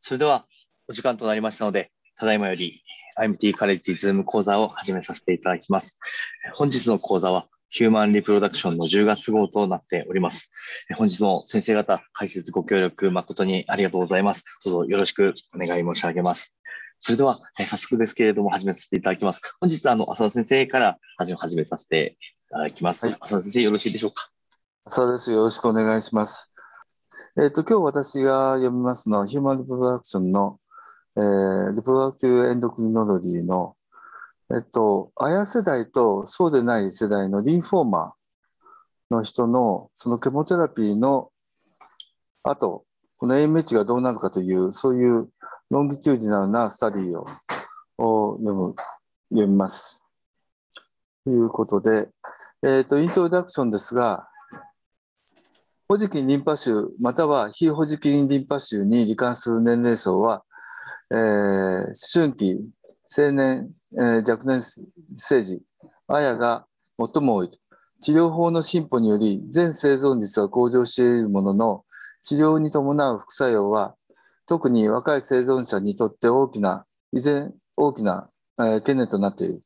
[0.00, 0.46] それでは
[0.88, 2.82] お時間となりましたので、ただいまより
[3.18, 5.98] IMT カレッジズーム講座を始めさせていただきます。
[6.54, 10.50] 本日の講座はヒューマンリプロダクションの10月号となっております。
[10.96, 14.44] 本日も先生方解説ご協力誠にありがとうございます。
[14.64, 16.54] どうぞよろしくお願い申し上げます。
[16.98, 19.40] それでは、え早速ですけれども始めさせていただきます。
[19.60, 22.16] 本日あの浅田先生から始めさせて
[22.48, 23.06] いただきます。
[23.06, 24.30] はい、浅田先生よろしいでしょうか？
[24.86, 25.30] 浅田です。
[25.30, 26.50] よろしくお願いします。
[27.36, 30.58] えっ、ー、と、今日私が読みますのは、 Human Reproduction の、
[31.16, 33.76] えー、 Reproductive Endocrinology の、
[34.52, 41.30] えっと、 AYA 世代とそうでない世代の lymphoma の人の、その chemotherapy の
[42.42, 42.84] 後、
[43.16, 45.30] この AMH がどうなるかという、そういう
[45.70, 47.26] longitudinal な study を
[48.00, 48.74] を読む、
[49.30, 50.06] 読みます。
[51.24, 52.08] ということで、
[52.62, 54.29] えっ、ー、と、イントロダクションですが、
[55.90, 60.44] ホジキンリンパ腫または非ホジキンリンパ腫に罹患する年齢層は、
[61.10, 62.60] えー、思春期、
[63.18, 64.62] 青年、えー、若年
[65.14, 65.64] 生児、
[66.06, 66.64] あやが
[66.96, 67.50] 最も多い。
[68.00, 71.84] 治療法の進歩により全生存率は向上しているものの、
[72.22, 73.96] 治療に伴う副作用は、
[74.46, 78.30] 特に若い生存者にとって大きな、依然大きな、
[78.60, 79.60] えー、懸念となっている。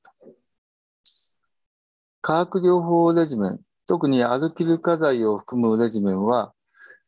[2.23, 6.53] 化学療法レジメン、特にアルキル化剤を含むレジメンは、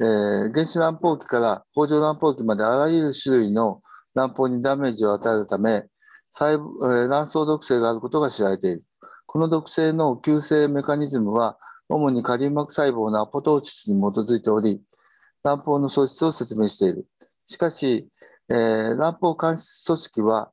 [0.00, 3.80] えー、原子乱胞器から北条乱胞器まであらゆる種類の
[4.14, 5.84] 卵胞にダメージを与えるため、
[6.28, 8.82] 細胞え、卵巣毒性があることが知られている。
[9.26, 14.82] この毒性の急性メカニズムは、主にカリウ膜細胞のアポトーチスに基づいており、
[15.42, 17.06] 卵胞の素質を説明している。
[17.44, 18.08] しかし、
[18.48, 20.50] えー、卵胞間質組織は、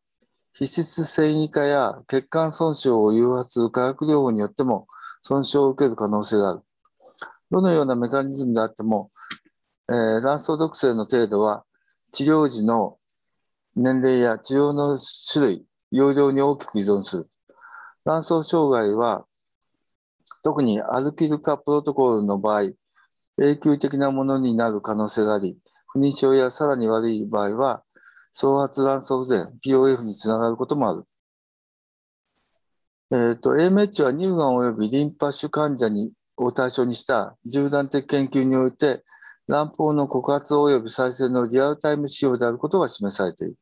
[0.53, 4.87] 皮質繊維化や血管損傷を誘発する化学療法によっても
[5.21, 6.61] 損傷を受ける可能性がある。
[7.51, 9.11] どのようなメカニズムであっても、
[9.89, 11.65] えー、卵巣毒性の程度は
[12.11, 12.97] 治療時の
[13.75, 17.29] 年齢や治療の種類、容量に大きく依存する。
[18.05, 19.25] 卵巣障害は、
[20.43, 22.73] 特にアルキル化プロトコルの場合、
[23.39, 27.83] 永久的なものになる可能性があり、不妊症やさらに悪い場合は、
[28.33, 31.05] 創発卵巣不全、POF につながることもある。
[33.11, 39.03] えっ、ー、と、AMH は乳がん及びリンパ腫患者にを対象にした縦断的研究において、
[39.47, 43.57] 卵胞の告発及び再生のリアルタイム指標であることが示されている。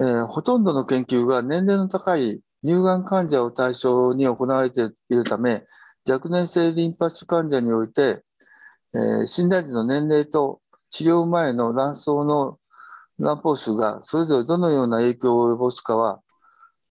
[0.00, 5.64] えー、ほとんどの研究が年齢の高い乳がん患者を対象に行われているため、
[6.08, 8.22] 若年性リンパ腫患者において、
[8.94, 10.60] えー、診断時の年齢と
[10.90, 12.58] 治療前の卵巣の
[13.18, 16.20] 卵胞数がそれぞれどのような影響を及ぼすかは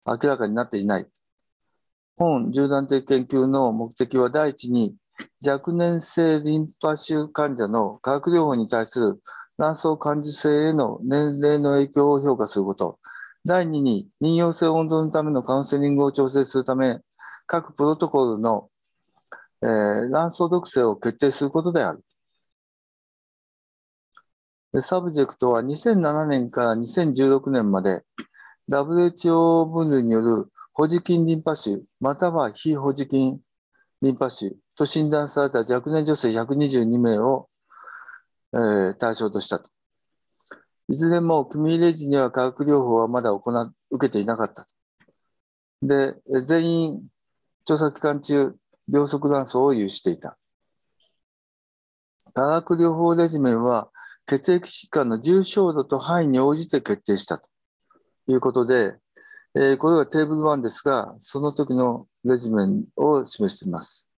[0.05, 1.07] 明らかになっていない。
[2.17, 4.95] 本縦断的研究の目的は第一に
[5.45, 9.21] 若年性リンパ腫患者の化学療法に対する
[9.57, 12.99] 卵巣感受性への年齢の影響を評価すること。
[13.45, 16.99] 第二に妊用性温存のためのカウンセリングを調整するため、
[17.45, 18.69] 各プロトコルの、
[19.61, 22.03] えー、卵巣毒性を決定することである。
[24.81, 28.01] subject は2007年から2016年まで
[28.71, 33.39] WHO 分類によるホジキンリンパ腫、または非ホジキン
[34.01, 37.47] リンパ腫と診断された若年女性122名を、
[38.53, 39.69] えー、対象としたと。
[40.89, 43.51] いずれも組入れ時には化学療法はまだ行
[43.91, 44.65] 受けていなかった。
[45.83, 47.07] で、全員
[47.65, 48.55] 調査期間中、
[48.87, 50.37] 両側断層を有していた。
[52.33, 53.89] 化学療法レジメンは
[54.25, 57.49] 血液疾患の重症度と範囲に応じて決定したと
[58.27, 58.97] いうことで、
[59.55, 64.13] えー、これはテーブル1ですが、その時のレジメンを示しています。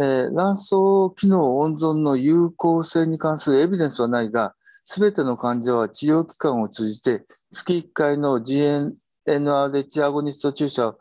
[0.00, 10.98] えー、卵巣機能温存の有効性に関するエビデンスはないが、すべての患者は治療機関を通じて月1回の GNRH アゴニスト注射を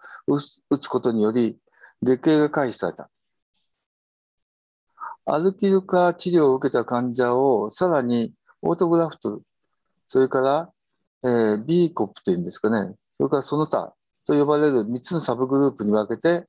[0.69, 1.57] 打つことにより、
[2.01, 3.09] 月経が回避された。
[5.27, 9.41] アルキル化治療を受けた患者をさらにオートグラフト、
[10.07, 10.71] それから
[11.23, 13.93] えー、B コップというんですかね、それからその他
[14.25, 16.45] と呼ばれる3つのサブグループに分けて、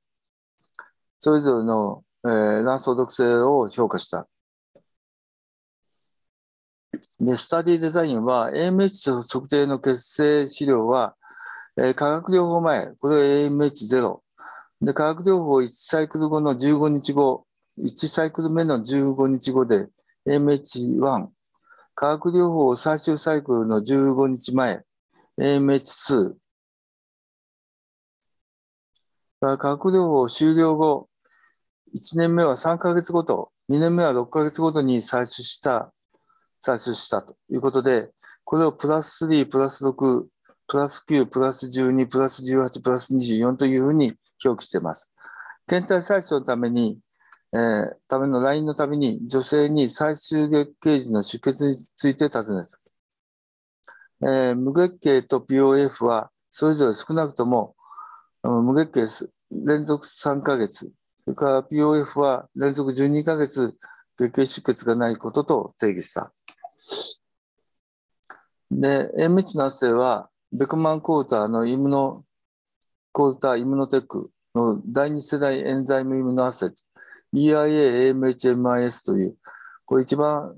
[1.19, 4.29] それぞれの、えー、卵巣毒性を評価した。
[7.21, 11.17] で、スタディデザインは AMH 測定の血清資料は、
[11.79, 14.21] えー、化学療法前、これは AMH0。
[14.83, 17.47] で、化学療法1サイクル後の15日後、
[17.83, 19.89] 1サイクル目の15日後で
[20.29, 21.29] AMH1、
[21.95, 24.85] 化学療法最終サイクルの15日前、
[25.41, 26.35] AMH2。
[29.41, 31.09] 化学療法終了後、
[31.95, 35.93] 1年目は3ヶ月ごと、2年目は6ヶ月ごとに採取した
[36.65, 38.11] 採取したということで、
[38.45, 40.27] これをプラス3、プラス6、
[40.67, 44.15] プラス9、プラス12、プラス18、プラス24というふうに
[44.45, 45.13] 表記しています。
[45.67, 46.99] 検体採取のために、
[47.55, 52.79] えー、ためのラインのために女性に最終月経時の出血について尋ねた。
[54.21, 57.75] えー、無月経と POF はそれぞれ少なくとも
[58.43, 63.77] 無月経連続3ヶ月、それから POF は連続12ヶ月
[64.19, 66.33] 月経出血がないことと定義した。
[68.71, 72.25] で、塩密の圧生はベクマンコーターのイムノ、
[73.13, 76.77] コーターイムノテックの第二世代エンザイムイムノアセット、
[77.35, 79.37] EIA、AMHMIS という、
[79.85, 80.57] これ一番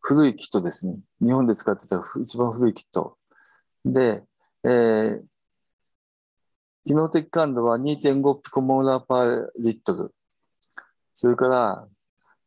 [0.00, 0.98] 古いキットですね。
[1.20, 3.16] 日本で使ってた一番古いキット。
[3.84, 4.24] で、
[4.64, 5.22] えー、
[6.84, 10.10] 機能的感度は2.5ピコモーラーパーリットル。
[11.14, 11.88] それから、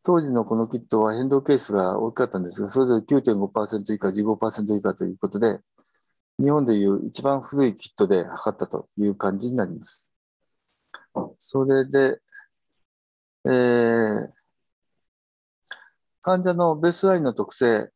[0.03, 5.59] 当時のこのキットは変動ケースが大きかったんですが、それぞれ9.5%以下、15%以下ということで、
[6.37, 10.13] 日本でいう一番古いキットで測ったという感じになります。
[11.37, 12.19] それで、
[13.45, 14.27] えー、
[16.21, 17.91] 患者のベースラインの特性、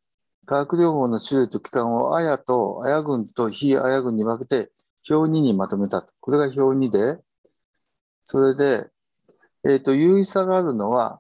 [0.46, 4.72] 化学療法の種類と期間をアヤとアヤ群と非アヤ群に分けて
[5.10, 6.06] 表2にまとめた。
[6.20, 7.22] これが表2で、
[8.24, 8.90] それで、
[9.66, 11.20] えっ、ー、と、優位差があるのは、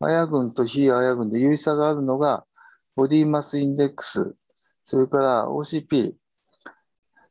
[0.00, 2.46] アヤ群と非アヤ群で優位差があるのが、
[2.94, 4.34] ボディマスインデックス、
[4.84, 6.14] それから OCP、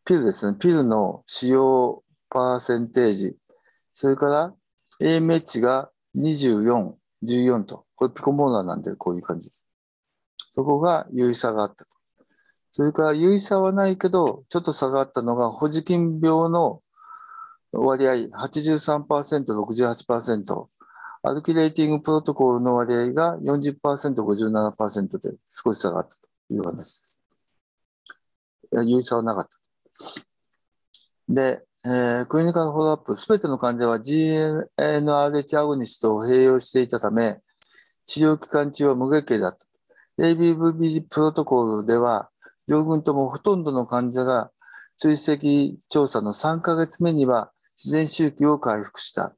[0.05, 0.57] ピルですね。
[0.59, 3.37] ピルの使用パーセンテージ、
[3.91, 4.53] それから
[5.01, 7.85] AMH が24、14と。
[7.95, 9.69] これピコモーラーなんでこういう感じです。
[10.49, 11.91] そこが優位差があったと。
[12.71, 16.81] それから優位差はないけど、ちょっと差があったのが、ホジキン病の
[17.71, 20.67] 割合83%、68%、
[21.23, 23.79] アルキレーティングプロトコルの割合が40%、
[24.21, 27.25] 57%で少し差があったという話です。
[28.85, 29.49] 優位差はなかった。
[31.33, 37.39] で、えー、クリニカルフォローアップ、すべての患者は GNRH アゴニストを併用していたため、
[38.07, 39.67] 治療期間中は無月経だった。
[40.23, 42.31] ABVB プロトコルでは、
[42.67, 44.51] 両軍ともほとんどの患者が
[44.97, 49.35] 追跡調査の3ヶ月目には自然周期を回復した。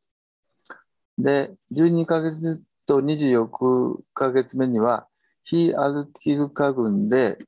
[1.17, 5.09] で、12ヶ月と24ヶ月目には
[5.43, 7.39] 非アルキル化群で、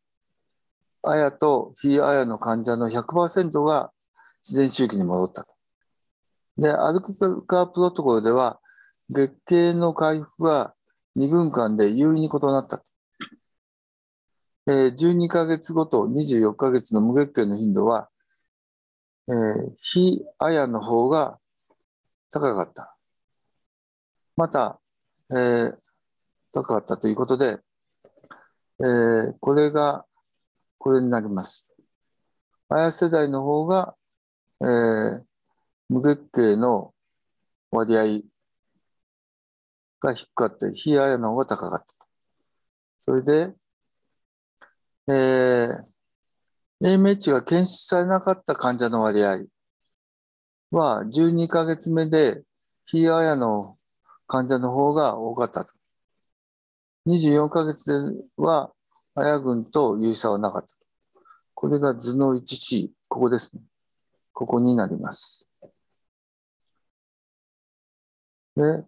[1.04, 3.94] アヤと非アヤの患者の100%が
[4.44, 5.46] 自然周期に戻った。
[6.58, 8.60] で、アルキル化プロトコルでは
[9.10, 10.74] 月経の回復が
[11.18, 12.84] 2分間で有意に異なった。
[14.68, 18.10] えー、12ヶ月ごと24ヶ月の無月経の頻度は、
[19.28, 21.40] えー、非アヤの方が
[22.32, 22.96] 高かった。
[24.36, 24.80] また、
[25.32, 25.74] えー、
[26.54, 27.58] 高かったということで、
[28.80, 30.06] えー、これが、
[30.78, 31.76] これになります。
[32.70, 33.96] アヤ世代の方が、
[34.62, 35.26] えー、
[35.90, 36.94] 無月経の
[37.72, 38.04] 割合
[40.02, 40.72] が低かった。
[40.72, 42.08] 非アヤの方が高かった。
[43.00, 43.56] それで、
[45.08, 46.00] えー、
[46.82, 49.46] AMH が検出されなかった患者の割合
[50.72, 52.44] は12ヶ月目で
[52.86, 53.78] ヒーアヤの
[54.28, 55.72] 患者の方が多かったと。
[57.08, 58.72] 24ヶ月では
[59.16, 60.74] アヤ群と有差はなかったと。
[61.56, 63.64] これが図の 1C、ここですね。
[64.40, 65.52] ここになります。
[68.56, 68.86] で、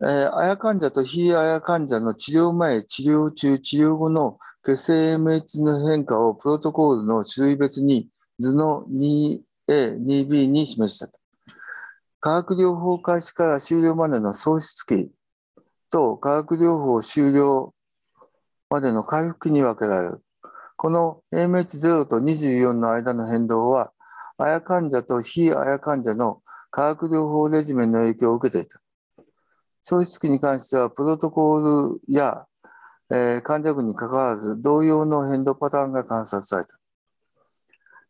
[0.00, 8.08] えー、あや患者と非あや患者の治療前、治療中、治療後の血清 MH の変化をプロトコールの種類別に
[8.40, 9.40] 図の 2A、
[10.02, 11.20] 2B に示したと。
[12.18, 15.12] 化学療法開始から終了までの喪失期
[15.88, 17.72] と化学療法終了
[18.70, 20.24] までの回復期に分けられる。
[20.74, 23.92] この AMH0 と24の間の変動は、
[24.38, 28.80] あや患者と非あや患者の化学療法レジメンの影響を受けていた。
[29.82, 32.46] 消失期に関しては、プロトコールや、
[33.10, 36.78] えー、患者群に関わらず、同様の変動パターンが観察された。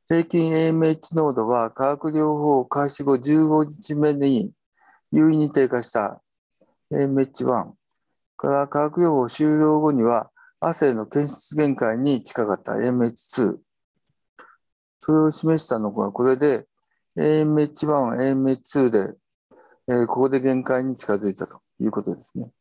[0.09, 4.53] 平均 AMH 濃度は化学療法開始後15日目に
[5.13, 6.23] 優位に低下した
[6.93, 7.73] AMH1
[8.39, 10.31] から化学療法終了後には
[10.61, 13.59] 亜生の検出限界に近かった AMH2。
[14.99, 16.67] それを示したのがこれで
[17.17, 19.17] AMH1、AMH2 で、
[19.89, 21.61] えー、ここで限界に近づいたと。
[21.81, 22.53] いうことですね。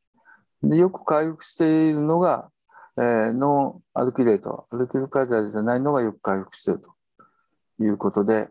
[0.64, 2.52] でよく回復しているのが、
[2.98, 8.50] えー、ノンアルキレート、アルキルカザーじゃないのがよく回復しているということで、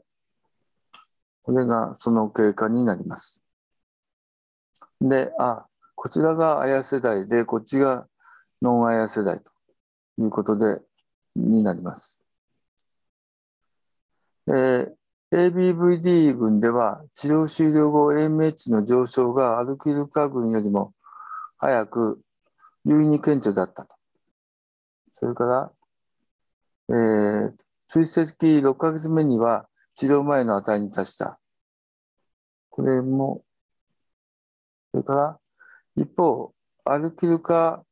[1.42, 3.44] これがその経過になります。
[5.00, 8.06] で、あ、こちらがアヤ世代で、こっちが
[8.62, 9.50] ノンアヤ世代と
[10.22, 10.82] いうことで、
[11.34, 12.25] になります。
[14.48, 14.94] えー、
[15.32, 20.92] ABVD 群では治療終了後 AMH の上昇がアルキルカ群よりも
[21.58, 22.20] 早く
[22.84, 23.96] 優位に顕著だったと。
[25.10, 25.70] それか
[26.88, 27.54] ら、えー、
[27.86, 31.40] 追跡6ヶ月目には治療前の値に達した。
[32.70, 33.42] これも、
[34.92, 35.40] それから、
[35.96, 36.52] 一方、
[36.84, 37.84] アルキルカ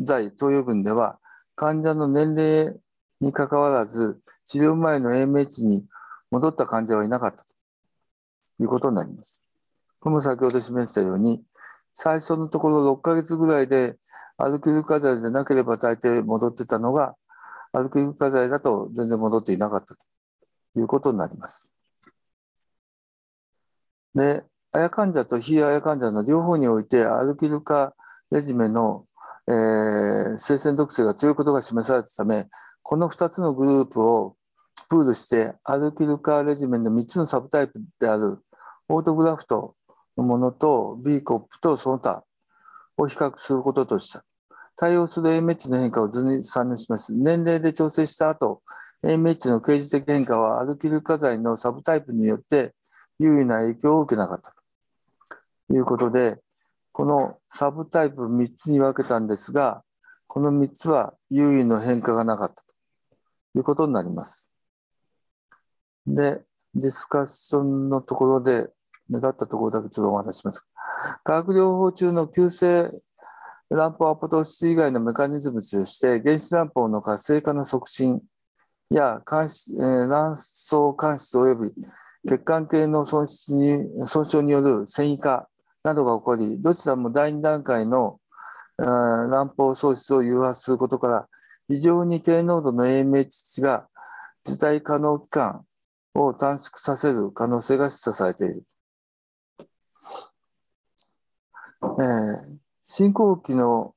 [0.00, 1.18] 剤投与群では
[1.54, 2.80] 患者の年齢
[3.20, 5.86] にかかわらず治療前の AMH に
[6.30, 7.44] 戻った患者はいなかったと
[8.62, 9.42] いうことになります。
[10.00, 11.42] これも先ほど示したように、
[11.92, 13.98] 最初のところ6ヶ月ぐらいで
[14.38, 17.16] アルキルカ剤でなければ大抵戻ってたのが、
[17.72, 20.00] アルキルカ剤だと全然戻っていなかったと
[20.76, 21.76] いうことになります。
[24.14, 27.94] で、アヤ患者と非アヤ患者の両方において、アルキルカ
[28.30, 29.06] レジメの、
[29.48, 32.48] えー、生鮮毒性が強いことが示されたため、
[32.82, 34.36] この2つのグループを
[34.88, 38.38] プールして、アルキルカレジメンの3つのサブタイプである、
[38.88, 39.74] オートグラフト
[40.16, 42.24] のものと、B コップとその他
[42.96, 44.24] を比較することとした。
[44.76, 47.12] 対応する AMH の変化を図に参入します。
[47.12, 48.62] 年齢で調整した後、
[49.04, 52.74] AMH の刑事的変化はアルキル化剤のサブタイプによって
[53.18, 54.52] 優位な影響を受けなかった
[55.68, 56.40] ということで、
[56.92, 59.84] このサブタイプ3つに分けたんですが、
[60.26, 62.62] この3つは優位の変化がなかったと
[63.56, 64.49] いうことになります。
[66.06, 66.42] で、
[66.74, 68.68] ディスカッションのところで
[69.08, 70.68] 目立ったところだけちょっとお話します。
[71.24, 72.90] 化学療法中の急性
[73.70, 78.20] 卵胞アポトーシス以外のメカニズムとして、原子卵胞の活性化の促進
[78.90, 79.76] や卵巣
[80.96, 81.74] 間質及び
[82.28, 85.48] 血管系の損失に損傷による繊維化
[85.84, 88.18] などが起こり、どちらも第2段階の
[88.76, 91.28] 卵胞喪失を誘発することから、
[91.68, 93.88] 非常に低濃度の AMH 値が
[94.46, 95.64] 受胎可能期間
[96.14, 98.66] を短縮させる可能性が示唆されている。
[101.82, 103.94] えー、進行期の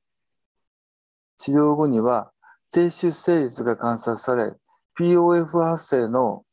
[1.37, 2.31] 治療後には
[2.71, 4.57] 低出生率が観察され、
[4.97, 6.45] POF 発生の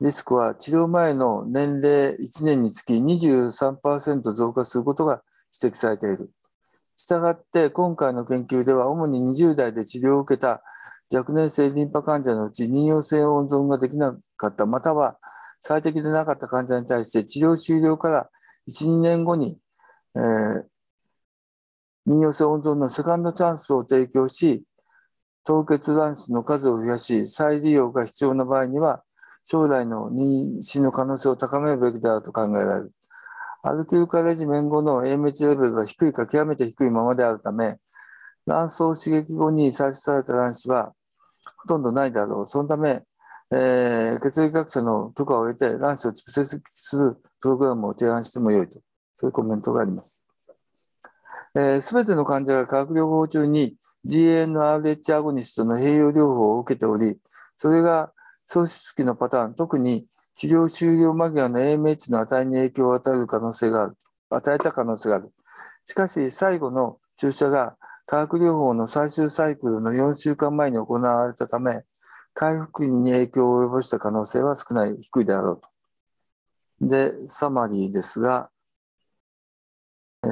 [0.00, 5.22] リスクは治療前の年齢1年につき23%増加することが
[5.62, 6.30] 指摘されている。
[6.96, 10.62] したがって今回の研究では主に20代で治療を受けた
[11.12, 15.18] 若年性リンパ患者のうち妊用性温存ができなかった、または
[15.60, 18.30] 最適でなかった患者に対して治療終了から
[18.68, 19.58] 1、2年後に、
[20.14, 20.64] えー、
[22.06, 24.64] 妊用性温存のセカンドチャンスを提供し、
[25.44, 29.02] 凍結卵子の数を増やし、再利用が必要な場合には、
[29.44, 32.92] 将来の妊娠の可能性を高めるべきであると考えられる。
[33.62, 37.78] アルキルカレジメン後の AMH レベルは低いか極めて低いままであるため、
[38.46, 40.94] 卵巣刺激後に採取された卵子は
[41.62, 42.46] ほとんどないだろう。
[42.46, 43.02] そのため、
[43.52, 48.80] えー、血液学者の許可を得て卵子を蓄積するプログラムを提案してもよいと、
[49.14, 50.26] そういうコメントがあります。
[51.80, 53.74] す、べ、ての患者が化学療法中に
[54.06, 57.18] GNRH アゴニストの併用療法を受けており、
[57.56, 58.12] それが
[58.46, 63.96] 喪失期のパターン、特に治療終了間際の AMH の値に影響を与える可能性がある、
[64.30, 65.32] 与えた可能性がある。
[65.86, 67.76] しかし、最後の注射が
[68.10, 71.84] 化学療法の最終サイクルの4週間前に行われたため、
[72.34, 76.88] 回復に影響を及ぼした可能性は少ない、低いであろうと。
[76.88, 78.50] で、サマリーですが、
[80.24, 80.30] えー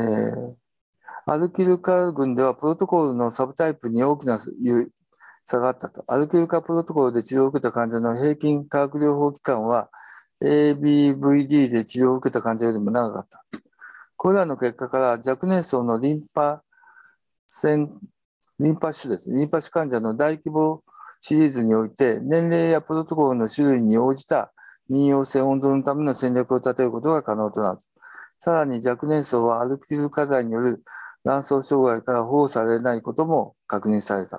[1.30, 4.38] アルキルカ群ではプロトコルのサブタイプに大きな
[5.44, 6.02] 差があったと。
[6.08, 9.90] アルキルカプロトコルで治療を受けた患者の平均化学療法期間は
[10.42, 13.44] ABVD で治療を受けた患者よりも長かった。
[14.16, 16.64] これらの結果から若年層のリンパ
[17.48, 17.90] 腺、
[18.60, 19.30] リンパ腫です。
[19.30, 20.84] リンパ腫患者の大規模
[21.20, 24.52] シリーズにおいて年齢やプロトコルの種類に応じた
[24.90, 27.80] 妊用性温存のための戦略を立てることが可能となる。
[28.38, 30.84] さらに若年層はアルキル火剤による
[31.24, 34.38] 卵巣障害から保護されないことも確認された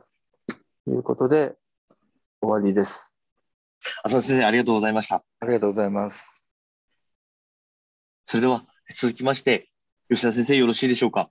[0.86, 1.58] ということで
[2.42, 3.18] 終わりです。
[4.04, 5.24] 浅田先生、ありがとうございました。
[5.40, 6.46] ありがとうございます。
[8.24, 8.64] それでは
[8.94, 9.70] 続きまして、
[10.10, 11.30] 吉田先生、よろしいでしょうか。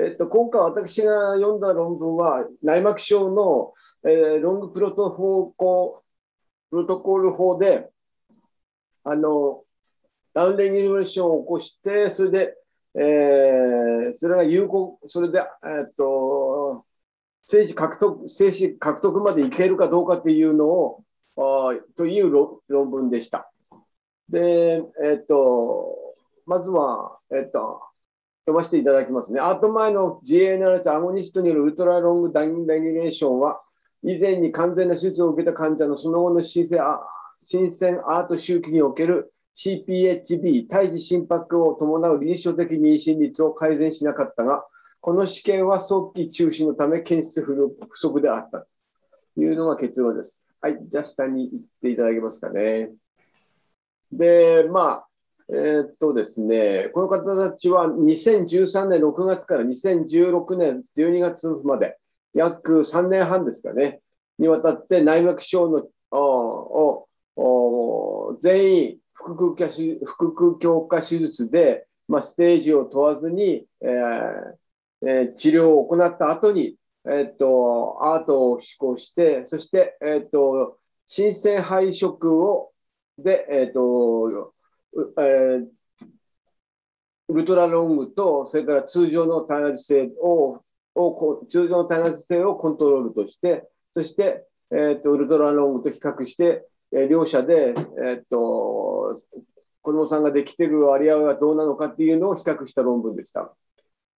[0.00, 3.72] えっと、今回私が読んだ論文は内膜症の、
[4.04, 6.02] えー、ロングプロトフォーコ
[6.70, 7.88] プロトコル法で
[9.04, 9.64] あの
[10.34, 12.54] ダウンレギュレーションを起こしてそれで
[12.94, 15.42] えー、それが有効、それで、え
[15.88, 16.84] っと、
[17.44, 21.04] 政治獲得、政治獲得までいけるかどうかというのを、
[21.36, 22.30] あという
[22.68, 23.50] 論文でした。
[24.28, 25.96] で、えっと、
[26.46, 27.82] まずは、えっと、
[28.48, 29.40] 読ませていただきますね。
[29.40, 33.60] アート前の GNRH アゴニストによるウルトラロングダインレギレーションは、
[34.02, 36.80] 以前に完全な手術を受けた患者のその後の新鮮
[37.44, 44.64] 新鮮アート周期における CPHB、胎児心拍を伴う臨床的妊娠率を改善しなかったが、
[45.00, 48.66] この試験は早期中止のため検出不足であったと
[49.36, 50.48] いうのが結論です。
[50.62, 52.92] はい、じゃあ下に行っていただけますかね。
[54.10, 55.07] で、まあ、
[55.50, 61.96] えー、っとですね、この方たちは2013年6月から2016年12月まで、
[62.34, 64.00] 約3年半ですかね、
[64.38, 67.08] にわたって内膜症のを
[68.40, 76.76] 全員腹腔腹腔鏡下手術で、まあ、ステージを問わずに、えーえー、治療を行った後に、
[77.06, 82.70] えー、っとアートを施行して、そして、えー、っと新鮮配色を
[83.18, 84.52] で、えっと
[85.20, 85.64] え、
[87.28, 90.62] ウルトラロングと、それから通常の耐圧性を
[91.00, 99.20] を通常の耐圧性をコントロールとして、そして、えーと、ウルトラロングと比較して、え、両者で、えーと、
[99.82, 103.54] 子供さんができている割合はどうなのかっていうのを比較した論文でした。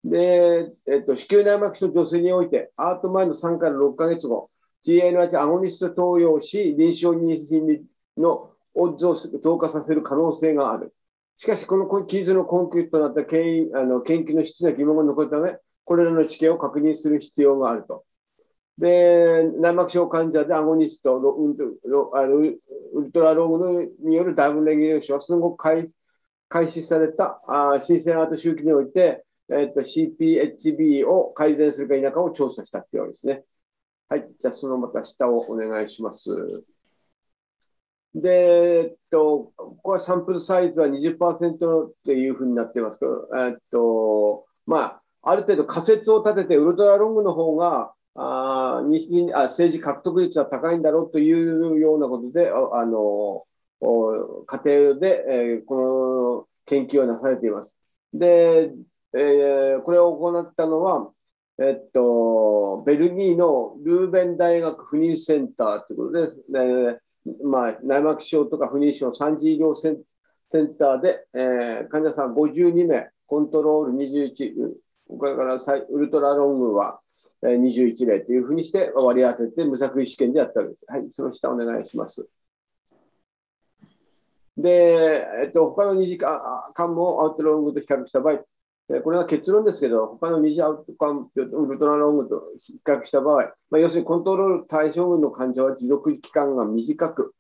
[0.04, 4.50] で、えーと、子宮内膜症女性において、アート前の3から6ヶ月後、
[4.86, 7.82] GNH アゴニスト投与し、臨床妊娠
[8.18, 10.94] のを増加させる可能性がある。
[11.36, 18.06] しかし、この記述の根拠となった研あの研究の質な疑問が残るため、これらの知見を確認する必要があると。
[18.78, 21.54] で、内膜症患者でアゴニスト、ウ
[23.02, 25.88] ルトラローグによるダブルレギュレーションはその後開
[26.68, 33.44] 始されたあ新鮮アート周期において、えっと、CPHB を改善するか否かを調査したっていうわけですね。
[34.08, 34.28] はい。
[34.40, 36.32] じゃあ、そのまた下をお願いします。
[38.16, 53.46] で、えっと、ここはサンプルサイズは20%っていうふうになってますけど、えっと、まあ、ある程度仮説を立てて、ウルトラロングの方が、あにあ政治獲得率は高いんだろうというようなことで、あの
[54.46, 57.78] 家庭で、えー、この研究をなされています。
[58.14, 58.72] で、
[59.14, 61.12] えー、これを行ったのは、
[61.60, 66.44] えっと、ベルギーのルーベン大学不妊センターということです。
[66.50, 67.00] ね
[67.44, 74.74] まあ、内膜症とか不妊症3次医療センターで、えー、患者さん52名、コントロール21、
[75.18, 77.00] これからウルトラロングは
[77.44, 80.86] 21例というふうにして割り当てて無作為試験でやったわけです。
[80.88, 82.28] はい、その下お願いします。
[84.58, 88.44] で、えっと、他の2時間もアウトロングと比較した場合、
[89.04, 97.36] これは結論ですけど、他の二次アウトカムウルトラロングと比較した場合、まあ、要するにコントロール対象群の患者は持続期間が短く、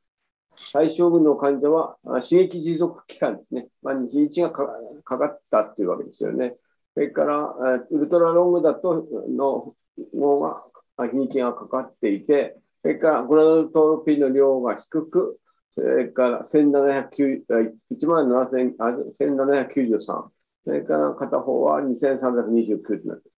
[0.73, 4.67] 対象群の患者は刺激持続期間ですね、まあ、日にちがか
[5.03, 6.55] かったというわけですよね。
[6.93, 7.55] それから、
[7.89, 9.73] ウルトラロングだとの
[10.13, 10.63] 方が
[11.09, 15.39] 日にちがかかっていて、それからグラドルトロピーの量が低く、
[15.71, 20.29] それから1万1793。
[20.65, 23.29] それから片方は2329となって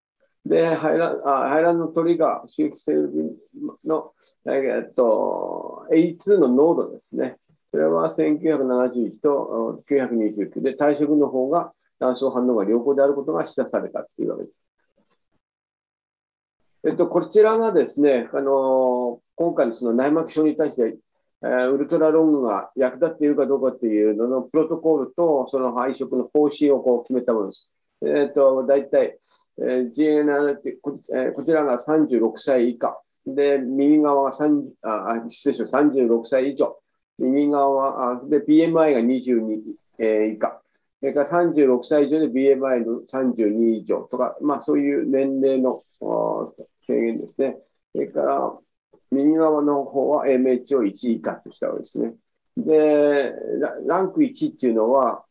[0.46, 2.94] で、排卵あ排卵の鳥が周期性
[3.86, 4.14] の、
[4.48, 7.38] えっと、A2 の濃度ですね。
[7.70, 14.56] それは1971と929で、退職の方が卵巣反応が良好であることが示唆されたというわけです。
[16.84, 20.98] えっと、こちらがですね、あの今回のその内膜症に対して
[21.44, 27.70] えー、ウルトラロングが役立っているかどうかっていうののプロトコルとその配色の方針をこう決めたものです。
[28.04, 29.20] えっ、と、大体、
[29.60, 33.00] えー、GNR ってこ,、えー、こちらが36歳以下。
[33.28, 35.78] で、右側が3あ、失礼しました。
[35.78, 36.80] 36歳以上。
[37.20, 39.60] 右側は、あで、BMI が22、
[40.00, 40.62] えー、以下。
[41.00, 45.84] それから36歳以上で BMI の32以上とか、まあそういう年齢の
[46.86, 47.58] 制限ですね。
[47.92, 48.54] それから、
[49.12, 52.14] 右側の方は MH を1以下としたわけですね。
[52.58, 53.34] で、
[53.86, 55.26] ランク1っていうのは、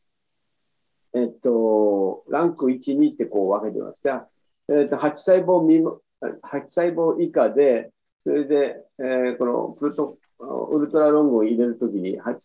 [1.14, 4.28] えっと、ランク1、2ってこう分けてました。
[4.68, 5.82] えっと、8細胞未
[6.20, 7.90] 8細胞以下で、
[8.22, 12.38] それで、えー、このプルトウルトラロングを入れるときに、8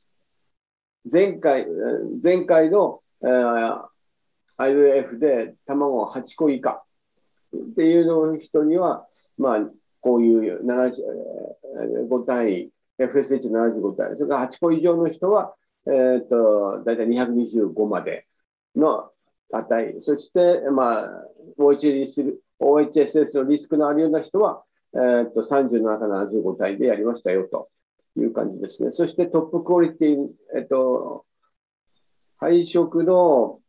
[1.11, 1.67] 前回、
[2.23, 3.85] 前回の、えー、
[4.57, 6.83] IVF で卵8個以下
[7.55, 9.05] っていうの人には、
[9.37, 9.59] まあ、
[10.05, 15.55] こういう75体、FSH75 体、それから8個以上の人は、
[15.87, 18.27] えーと、大体225まで
[18.75, 19.09] の
[19.51, 21.09] 値、そして、まあ、
[21.57, 24.61] OHS OHSS のリスクのあるような人は、
[24.93, 27.69] えーと、37から75体でやりましたよと
[28.15, 28.91] いう感じですね。
[28.91, 30.17] そしてトップクオリティ、
[30.55, 31.25] えっ、ー、と、
[32.37, 33.59] 配色の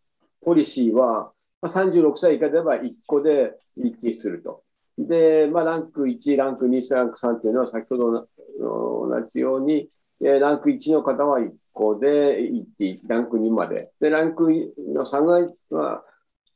[0.45, 4.66] ポリシーは、36歳以下では1個で一致すると。
[4.99, 8.27] で、まあ、ランク1、ランク2、ランク3というのは先ほどの
[8.59, 9.89] 同じように、
[10.21, 13.91] ランク1の方は1個で一致、ランク2まで。
[14.01, 14.49] で、ランク
[14.95, 16.05] の3は、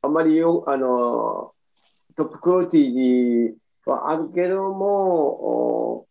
[0.03, 1.53] あまりよあの
[2.15, 3.53] トップクオリティ
[3.85, 6.05] はあるけども、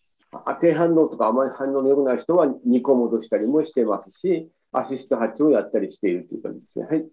[0.61, 6.87] 低反応とかあまり反応の良くない人は2個戻したりもしてますし、アシスト8をやったりしているという感じですね。
[6.87, 7.09] はい。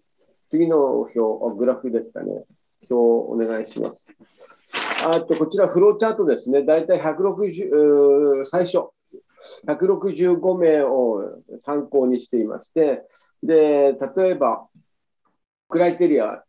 [0.48, 2.44] 次の表、グラフですかね。
[2.90, 4.06] 表お願いします。
[5.04, 6.62] あと、こちらフローチャートですね。
[6.62, 8.90] だいたい160、最初、
[9.66, 13.02] 165名を参考にしていまして、
[13.42, 14.66] で、例えば、
[15.68, 16.42] クライテリア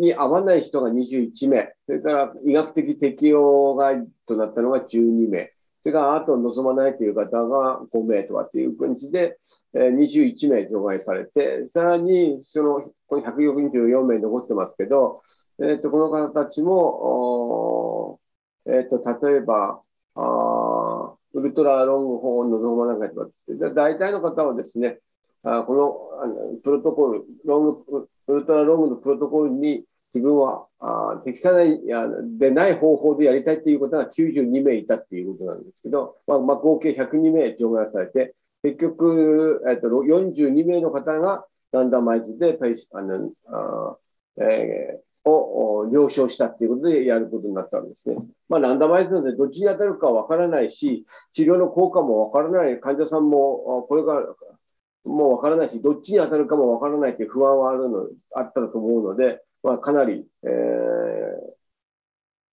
[0.00, 3.92] に合わない人が21名、それから医学的適用が
[4.26, 9.38] となったのが12名、それからあと望まないという方が5名とかっていう感じで、
[9.74, 15.20] 21名除外されて、さらにそのこの144名残ってますけど、
[15.60, 18.18] えー、とこの方たちも、
[18.66, 19.80] えー、と例えば
[20.16, 23.28] あ、ウルトラロングホーン望まないとか、
[23.74, 24.98] 大体の方はですね、
[25.42, 32.06] あこのあのプロトコル、ロングウルトラロングのプロトコルに自分はあ適さないや
[32.38, 42.58] でない方法でやりたいということが92名いたっていうことなんですけど、まあ、まあ、合計102名除外されて、結局、えっと、42名の方がランダマイズで
[42.92, 43.96] あのあ、
[44.40, 48.16] えー、を了承したっていうことでやることになったんですね。
[48.48, 54.26] まあ、ランダマイズなのでどっちに当たるかわからないし、治療の効果もわからない、患者さんもこれから
[55.04, 60.50] もうわからないし、どっちに当たるかもわからないという不安はあるのあったと思うので、まあ、かなり、えー、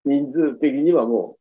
[0.05, 1.37] 人数的にはも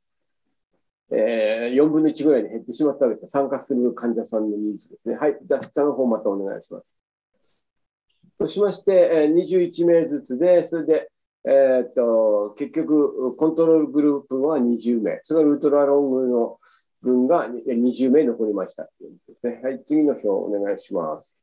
[1.10, 5.16] う、えー、4分の1ぐらいに減ってしまったわけです参加する患者さんの人数ですね。
[5.16, 5.38] はい。
[5.42, 6.86] じゃあ、下の方またお願いします。
[8.40, 11.10] そしまして、21名ずつで、それで、
[11.44, 15.20] えー、っと、結局、コントロールグループは20名。
[15.24, 16.58] それがウルトラロングの
[17.02, 18.88] 軍が20名残りました
[19.42, 19.60] ね。
[19.62, 21.38] はい、次の表お願いします。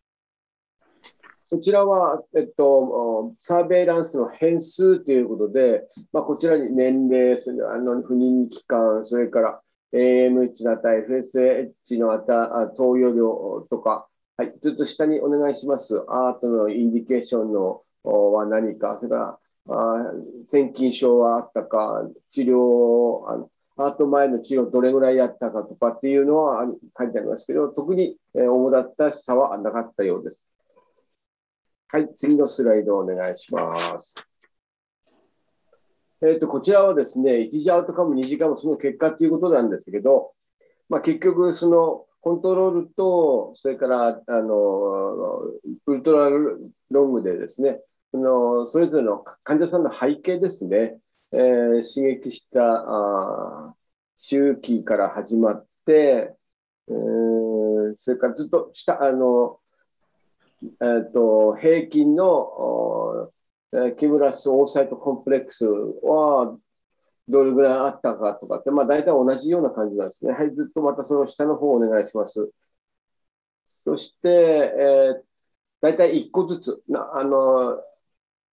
[1.49, 7.37] こちらは、えっと、サーベイランスの変数ということで、まあ、こちらに年齢、
[7.71, 9.61] あの不妊期間、それから
[9.93, 16.03] AMH の値、FSH の値、投与量とか、はい、ずっと下にお願いします。
[16.09, 20.11] アートのインディケーションのは何か、それから、あ
[20.45, 23.49] 腺筋症はあったか、治療、あの
[23.79, 26.65] アート前の治療どれぐらいやったかとかっていうのは
[26.97, 30.53] 書いてありますけど、特に主だった差はなかったようです。
[31.89, 34.15] はい、次のスライドお願いします。
[36.21, 40.33] えっ、ー、と、こちらはですね、1次アウトカム、2次カム、その結果ということなんですけど、
[40.89, 45.43] まあ、結局、そのコントロールと、それから、あの、
[45.85, 46.29] ウルトラ
[46.89, 50.97] ロングでですね、そのそれぞれの患者さんの背景ですね、
[51.31, 53.75] えー、刺激したあ
[54.17, 56.33] 周期から始まって、
[56.87, 59.59] えー、それからずっとしたあの、
[60.81, 63.31] えーと、平均の
[63.97, 66.57] キムラスオーサイトコンプレックスは
[67.27, 70.31] どれぐらいあったかとかって、まあ、大体同じような感じなんですね。
[70.31, 72.49] はい、ずっとまたその下の方お願いします。
[73.65, 75.21] そして、えー、
[75.81, 77.77] 大体1個ずつ、なあの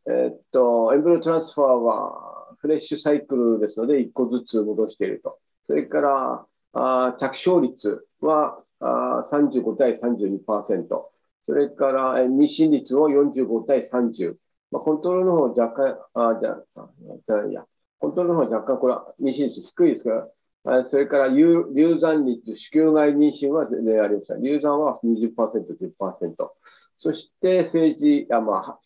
[0.07, 5.39] え、っと、エンブロトランスファーはフレッシュサイクルですので、1個ずつ戻していると。
[5.63, 11.11] それから、あ着床率はあ35対32%。
[11.47, 14.37] それから、え妊娠率を45対30。
[14.71, 16.91] まあ、コントロールの方若干、あじゃあ、
[17.27, 17.65] じゃあいや、
[17.99, 20.29] コントロールの方若干これは妊娠率低いですか
[20.65, 21.65] ら、それから流
[22.01, 24.37] 産率、子宮外妊娠は全然ありました。
[24.37, 26.51] 流産は20%、10%。
[26.97, 28.79] そして政治、あまあ、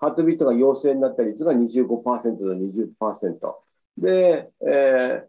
[0.00, 3.54] ハートビートが陽性になった率が25%と20%。
[3.98, 5.26] で、えー、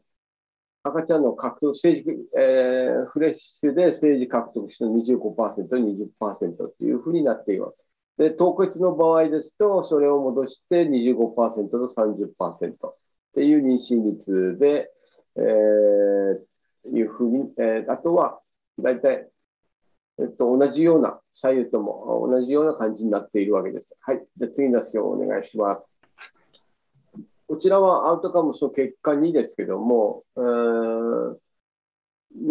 [0.84, 7.78] 赤ちゃんの獲得、政治、えー、フレッシュで政治獲得した25%、20%というふうになっています。
[8.18, 12.96] で、凍結の場合ですと、それを戻して25%と30%っ
[13.36, 14.90] ていう妊娠率で、
[15.36, 18.40] えー、いうふうに、えー、あとは、
[18.80, 19.31] 大体
[20.20, 23.96] えっと、同じような、左右とも同じような感じになっているわけです。
[24.02, 24.26] はい。
[24.38, 26.00] じゃ次の表をお願いします。
[27.48, 31.38] こちらはアウトカムスの結果2ですけども、妊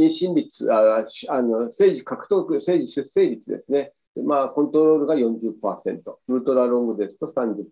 [0.07, 3.92] 娠率、ああの政治獲得、政治出生率ですね。
[4.16, 7.64] まあ、コントロールが40%、ウルトラロングですと30%。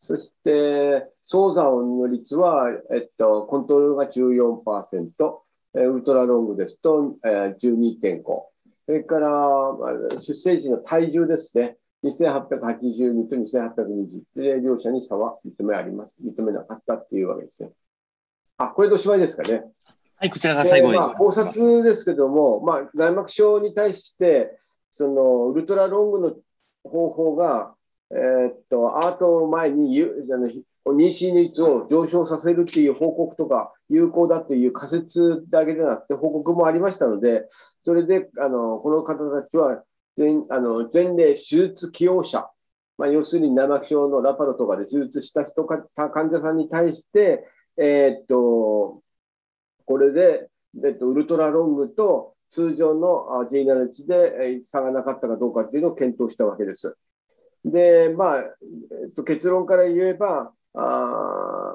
[0.00, 5.38] そして、早産の率は、えっと、コントロールが14%、
[5.74, 8.49] ウルトラロングですと、えー、12.5。
[8.90, 9.28] それから、
[10.18, 11.76] 出生時の体重ですね。
[12.02, 16.16] 2882と2820で、両者に差は認めあります。
[16.20, 17.70] 認めなかったっていうわけですね。
[18.56, 19.62] あ、これでおしまいですかね。
[20.16, 20.98] はい、こちらが最後に。
[20.98, 24.58] まあ、考察ですけども、まあ、内膜症に対して、
[24.90, 26.34] そのウルトラロングの
[26.82, 27.76] 方法が、
[28.10, 37.46] えー、っと、アート前にあの妊娠率を上昇させるっていう報告とか、有効だという仮説だけでなくて、報告もありましたので、
[37.82, 39.82] それであのこの方たちは
[40.16, 42.48] 全あの前例手術起用者、
[42.96, 47.44] まあ、要するに内膜症のラパロとかで手術した人か患者さんに対して、
[47.76, 49.02] えー、っと
[49.84, 50.48] これで、
[50.84, 56.96] えっと、ウルトラロングと通常のジェイナル値で差がなかったかどうかっていうのを検討したわけです。
[57.64, 58.46] で、まあ、え
[59.08, 61.69] っと、結論から言えば、あ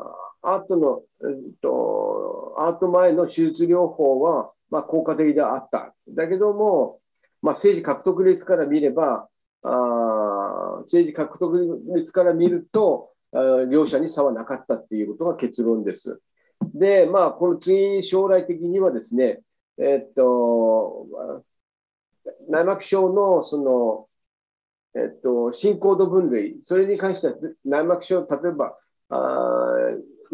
[0.47, 5.93] アートの、えっと、アート前の手術療法は、まあ、効果的であった。
[6.10, 6.99] だけども、
[7.41, 9.27] まあ、政治獲得率から見れば、
[9.63, 13.12] あ政治獲得率から見ると、
[13.69, 16.21] 両者に差はなかったっていうことが結論です。
[16.73, 19.41] で、まあ、この次、将来的にはですね、
[19.77, 21.08] えっと、
[22.47, 24.08] 内膜症のその、
[24.95, 27.34] えっと、進行度分類、それに関しては
[27.65, 28.77] 内膜症、例えば、
[29.10, 29.75] あ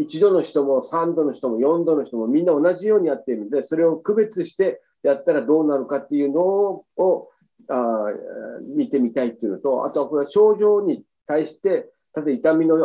[0.01, 6.85] 1度の人も3度の人も4度の人もみんな同じようにやっているので、それを区別してやったらどうなるかっていうのを
[7.69, 8.07] あ
[8.75, 12.77] 見てみたいっていうのと、あとはこれは症状に対して、例えば痛みの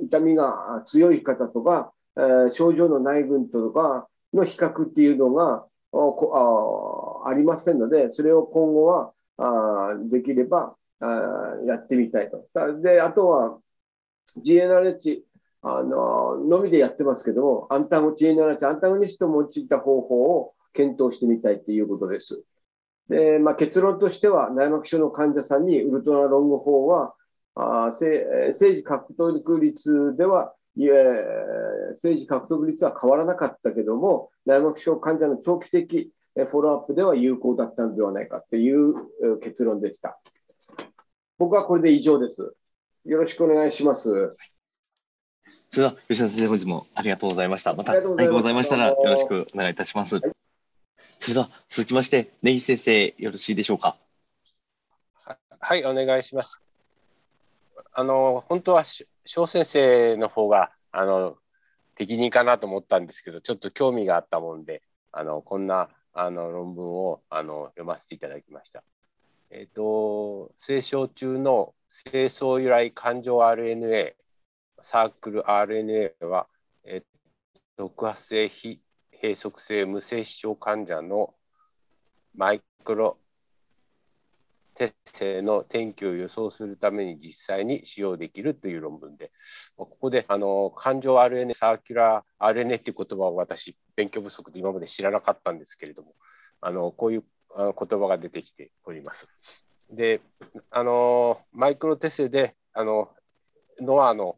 [0.00, 11.06] 痛みが強い方とか、えー、症状のない群とかの比較っていうのがありませんので、それを今後はあできればあ
[11.66, 12.46] やってみたいと。
[12.80, 13.58] で、あとは
[14.44, 15.22] GNRH
[15.68, 22.44] あののみでやってますけども、アンタゴ GNRH、アンタゴニストを用いた方法を検討してみたいということです。
[23.08, 27.14] でまあ、結論としては、内膜症の患者さんにウルトラロング法は、
[27.56, 30.92] あ政治獲得率では、いえ
[31.90, 38.94] 政治獲得率は変わらなかったけども、内膜症患者の長期的フォローアップでは有効だったのではないかという
[39.40, 40.20] 結論でした。
[41.38, 42.54] 僕はこれで以上です。
[43.04, 44.30] よろしくお願いします。
[45.70, 47.74] それでは、吉田先生、本日もありがとうございました。
[47.74, 50.16] また、何かございましたら、よろしくお願いいたします。
[50.16, 50.32] はい、
[51.18, 53.96] それでは、続きまして、根岸先生、よろしいでしょうか？
[55.58, 56.62] はい、お願いします。
[57.92, 58.84] あの、本当は、
[59.24, 61.36] 翔先生の方が、あの、
[61.94, 68.84] 適任かなと思ったんですけど、ちょっと興味があったもんで、あの、こんな、あの、論文を、あの、読ませていただきました。
[69.50, 71.74] えっ、ー、と、清少中の
[72.10, 74.14] 清掃由来環状 RNA、
[74.82, 76.46] サークル RNA は、
[76.84, 77.02] えー、
[77.76, 78.80] 特発性非
[79.12, 81.34] 閉塞性無性視症患者の
[82.34, 83.18] マイクロ
[84.74, 89.32] テセの転機を予想するために実際に使用できるという論文で、
[89.76, 96.14] ここであの環状 RNA、サーキュラー RNA という言葉を私、勉強不足で今まで知らなかったんですけれども、
[96.60, 97.24] あのこういう
[97.56, 99.28] 言葉が出てきております。
[99.90, 100.20] で、
[100.70, 103.08] あのマイクロテセであの
[103.80, 104.36] ノアの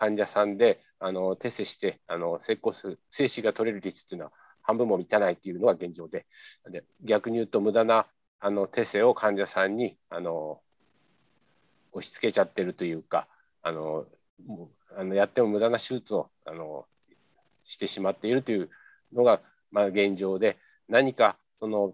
[0.00, 4.32] 患者さんであのテセしてあの成功する精子が取れる率っていうのは
[4.62, 6.24] 半分も満たないっていうのが現状で
[6.70, 8.06] で逆に言うと無駄な
[8.40, 10.62] あのテセを患者さんにあの
[11.92, 13.28] 押し付けちゃってるというか
[13.62, 14.06] あの
[14.96, 16.86] あのやっても無駄な手術をあの
[17.64, 18.70] してしまっているという
[19.12, 20.56] のが、まあ、現状で
[20.88, 21.92] 何かその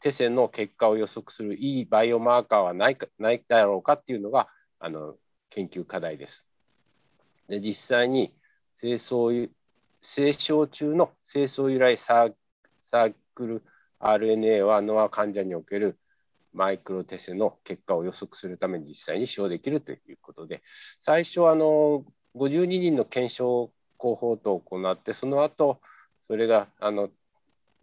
[0.00, 4.46] 手線の結果を予測するいいバイオマーカーはないかないだろうかっていうのが
[4.78, 5.16] あの
[5.50, 6.51] 研究課題です。
[7.52, 8.32] で実際に
[8.80, 9.50] 清掃
[10.00, 13.62] 清掃中の清掃由来サークル
[14.00, 15.98] RNA はノア患者における
[16.54, 25.78] マイクロテセの結果を予測するために実際に使用できるということで最初あの52人の検証コホートを行ってその後
[26.26, 27.10] それがあの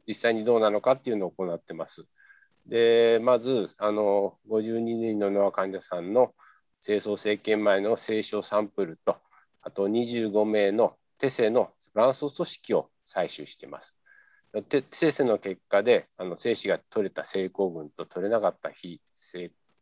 [0.07, 2.05] 実際にどうなのかっていうのを行ってます。
[2.65, 6.33] でまずあの52人のノア患者さんの
[6.81, 9.17] 清掃生検前の清少サンプルと
[9.61, 13.95] あと25名の手製の卵巣組織を採取しています。
[14.69, 18.99] 手製の結果であの精子が取れた成功群と取れなかった非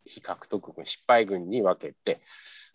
[0.05, 2.21] 非獲得群失敗群に分けて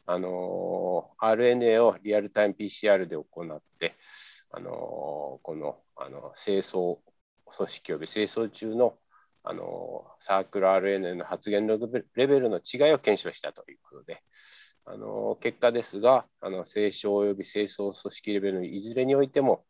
[0.07, 3.95] あの RNA をリアルタイム PCR で行って
[4.51, 6.99] あのこのあの清掃
[7.55, 8.95] 組織及び清掃中の
[9.45, 11.69] あのサークル RNA の発現
[12.15, 14.23] レベルの違いを検証したということで
[14.85, 19.65] あの結果ですがあの清掃及び清掃組織レベルのいずれにおいても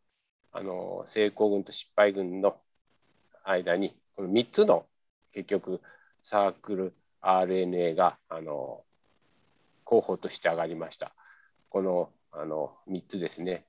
[0.52, 2.56] あの成功群と失敗群の
[3.44, 4.86] 間にこの3つの
[5.32, 5.80] 結局
[6.22, 8.82] サークル RNA があの
[9.84, 11.12] 候補として上がりました。
[11.68, 13.64] このあの3つですね。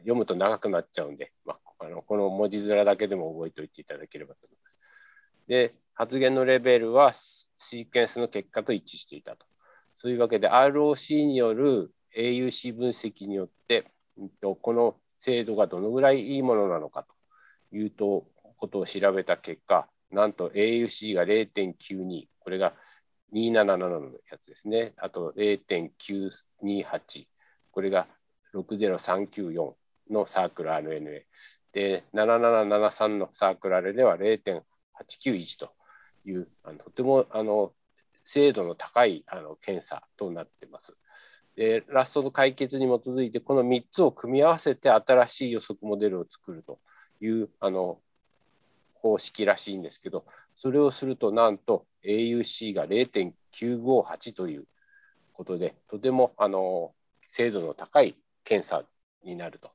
[0.00, 4.78] 読むと長くなっちゃうんで、まあ、あのこの文字面だけでも覚えておいていただければと思います。
[5.48, 9.46] で、発言のレベルはシーケンスの結果と一致していたと。
[9.96, 13.90] そういうわけで ROC による AUC 分析によって、
[14.40, 17.02] この精度がどのぐらいいいものなのか
[17.70, 22.74] というとことを調べた結果、なんと AUC が0.92、これが
[23.32, 24.92] 277のやつですね。
[24.98, 27.26] あと0.928、
[27.70, 28.06] これが
[28.54, 29.74] 60394
[30.10, 31.22] のサークル RNA。
[31.72, 35.72] で、7773のサークル RNA は0.891と
[36.24, 37.72] いうあのとてもあの
[38.26, 40.98] 精度の高いあの検査となってます。
[41.54, 46.80] でラストの解決に基づいてこの3つを組み合わせて新しい予測モデルを作ると
[47.20, 47.98] いうあの
[48.94, 54.64] 方式らしいんですけどそれをするとなんと AUC が0.958という
[55.32, 56.92] ことでとてもあの
[57.28, 58.84] 精度の高い検査
[59.24, 59.70] になると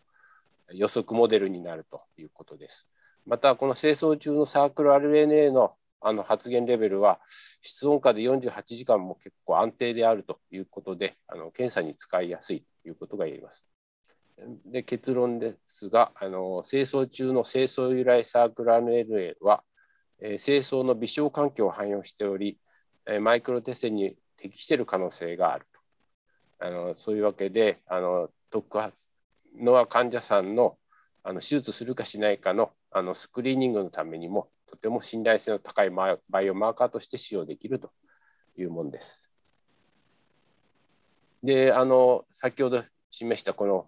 [0.74, 2.88] 予測モデルになるということです。
[3.26, 7.20] またこの清掃中のサークル RNA のあの発言レベルは
[7.62, 13.66] 室温下で48時間も結構安定であるということであの検査に使いやすいということが言えます。
[14.66, 19.64] で結論ですがあの清掃中の清掃由来サークル RNA は、
[20.20, 22.58] えー、清掃の微小環境を汎用しており、
[23.06, 29.08] えー、マイクロテセンに適している可能性があるとあのそういうわけであの特発
[29.60, 30.78] ノア患者さんの
[31.24, 37.92] あの手術するかしないかのあのスクリーニングのためにもとても信頼性の高いバイオマーカーとして使用できると
[38.58, 39.30] いうものです。
[41.44, 43.88] で、あの先ほど示したこの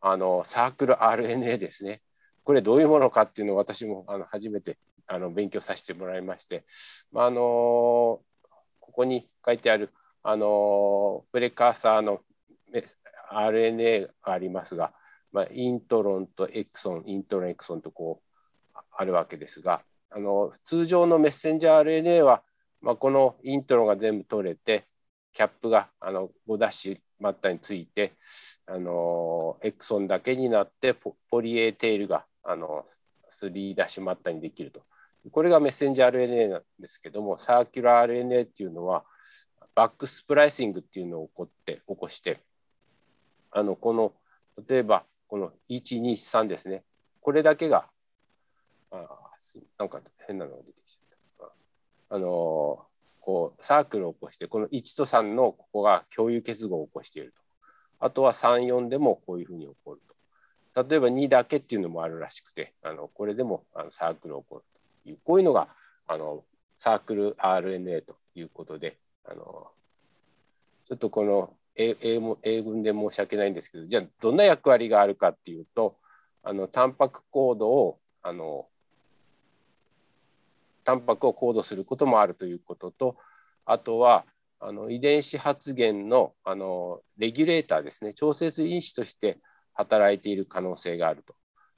[0.00, 2.02] あのサークル RNA ですね。
[2.42, 6.64] これどういうものかっていうのを私もあの初めてあの勉強させてもらいまして、
[7.12, 8.22] まあ、あのこ
[8.80, 9.90] こに書いてある
[10.22, 12.20] あのプレカーサーの
[13.32, 14.92] RNA がありますが、
[15.32, 18.20] まあ、イントロンとエクソンイントロンエクソンとこ
[18.74, 19.82] うあるわけですが
[20.14, 22.42] あの通常のメッセンジャー RNA は、
[22.80, 24.84] まあ、このイントロンが全部取れて
[25.32, 28.12] キャップがあの5ダッシュ末端について
[28.66, 32.84] あのエクソンだけになって poly A tail があの
[33.28, 34.82] 3ダッシュ末端にできると。
[35.32, 39.04] これがメッセンジャー RNA なんですけどもサーキュラー RNA っていうのは
[39.74, 42.40] back splicing っていうのを起こって起こして
[43.50, 44.12] あのこの
[44.68, 46.84] 例えばこの123ですね。
[47.20, 47.88] これだけが
[49.78, 51.48] なんか変なのが出てきちゃっ
[52.08, 52.16] た。
[52.16, 52.84] あの
[53.20, 57.42] こうサークルを起こしてこの1と3のここが共有結合を起こしていると。
[58.00, 60.14] あとは34でもこういうふうに起こると。
[60.88, 64.64] 例えば2だけっていうのもあるらしくてあのこれでもあのサークル起こる
[65.04, 65.68] というこういうのが
[66.06, 66.44] あの
[66.78, 69.68] サークル RNA ということであの
[70.88, 75.96] ちょっとこの英英文で申し訳ないんですけどじゃあどんな役割があるかっていうと
[76.42, 78.66] あのタンパクコードをあの
[80.84, 83.16] タンパクをコードすることもあるということと
[83.64, 84.24] あとは
[84.60, 89.38] あの遺伝子発現のあのレギュレーターですね調節因子として
[89.74, 91.34] 働いている可能性があると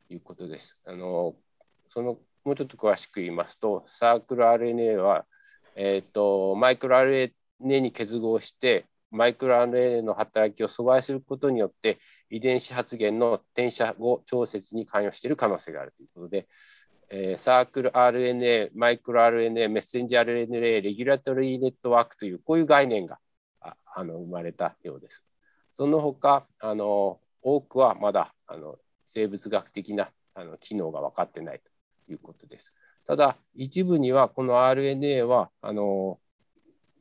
[0.09, 0.81] いうことです。
[0.87, 1.35] あの
[1.89, 5.25] そのもうちょっと詳しく言いますとサークル RNA は、
[5.75, 11.99] えーと、マイクロ RNA に結合してマイクロ RNA の働きを阻害することによって
[12.31, 16.47] 遺伝子発現の転写後調節に関与している可能性があるということで
[17.09, 23.19] えー、サークル RNA、マイクロ RNA、メッセンジャー RNA、レギュラトリーネットワークというこういう概念が
[23.61, 25.25] あの生まれたようです。
[25.73, 31.61] その他あの多くはまだあの生物学的なあの機能が分かってない
[32.07, 32.75] ということです。
[33.07, 36.19] ただ一部にはこの RNA はあの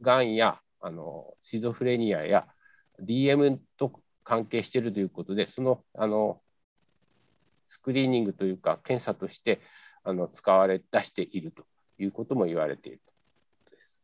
[0.02, 2.48] がんやあのシゾフレニアや
[3.02, 3.92] DM と
[4.24, 6.42] 関係しているということでそのあの
[7.68, 9.62] スクリーニングというか検査として
[10.06, 11.66] あの使われ出していると
[11.98, 13.16] いうことも言われているという
[13.66, 14.02] ことです。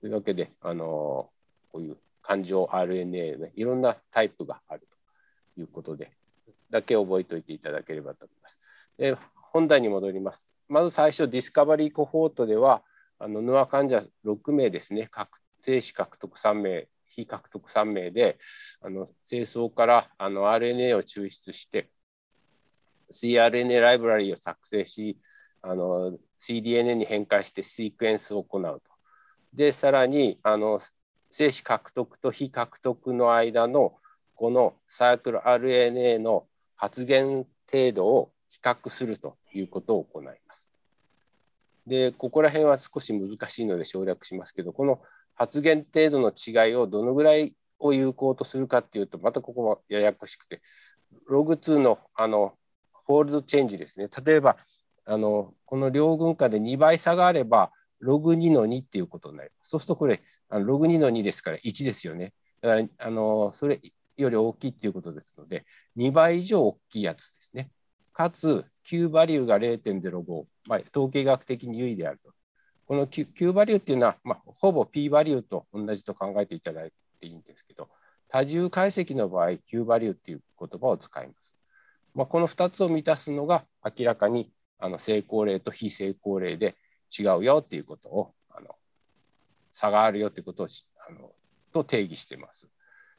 [0.00, 1.30] というわけであの
[1.72, 4.86] こういう感情 RNA ねいろんなタイプがある
[5.54, 6.10] ということで
[6.70, 8.58] だけ覚えておいていただければと思います。
[8.98, 10.48] で本題に戻ります。
[10.68, 12.82] まず最初ディスカバリーコホートでは
[13.18, 15.10] あのノア患者6名ですね
[15.60, 18.38] 精子獲得3名非獲得3名で
[18.82, 21.88] あの清掃からあの RNA を抽出して
[23.10, 25.18] CRNA ライブラリを作成し、
[25.62, 28.82] あの CDNA に変換してシークエンスを行うと。
[29.52, 30.80] で、さらにあの
[31.30, 33.94] 精子獲得と非獲得の間の
[34.34, 36.46] このサークル RNA の
[36.76, 40.70] 発現程度を比較するということを行います。
[41.86, 45.00] で、ここら辺は少し難しいので省略しますけど、この
[45.34, 50.60] 発現程度の違いをどのぐらいを有効とするかっていうと、またここもややこしくて、
[51.26, 52.54] ログ2のあの
[53.08, 54.08] ホールドチェンジですね。
[54.24, 54.58] 例えば、
[55.06, 59.70] あのこの両軍化で2倍差があれば、ログ2の2っていうことになります。
[59.70, 62.34] そうするとこれ、あのログ2の2ですから1ですよね。
[62.60, 63.80] だからあのそれ
[64.18, 65.64] より大きいっていうことですので、
[65.96, 67.70] 2倍以上大きいやつですね。
[68.12, 72.32] かつ、Q バリューが0.05、まあ、統計学的に優位であると。
[72.86, 77.88] この Q, Q バリューっていうのは、まあ、ほぼ P バリューと同じと考えていただいていいんですけど、
[78.28, 81.57] 多重解析の場合、Q バリューっていう言葉を使います。
[82.18, 84.50] まあ、この2つを満たすのが明らかに
[84.80, 86.74] あの成功例と非成功例で
[87.16, 88.74] 違うよっていうことをあの
[89.70, 90.66] 差があるよっていうことを
[91.08, 91.30] あの
[91.72, 92.68] と定義しています。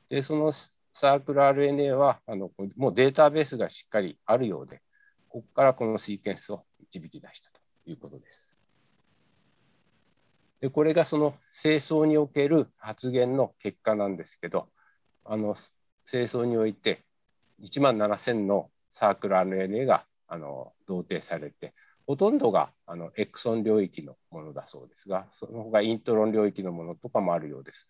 [0.09, 4.81] でそのサークル RNA はあのもうデータベースがしっかりあるようで
[5.29, 8.57] ここからこのシーケンスを導き出したということです。
[10.59, 14.67] でこれがその清掃における発言の結果なんですけど
[15.23, 15.55] あの
[16.05, 17.05] 清掃において
[17.61, 21.73] 1万7000のサークル RNA があの同定されて
[22.07, 27.87] ほとんどがあのエクソン領域のものだそうですがその他イントロン領域のものとかもあるようです。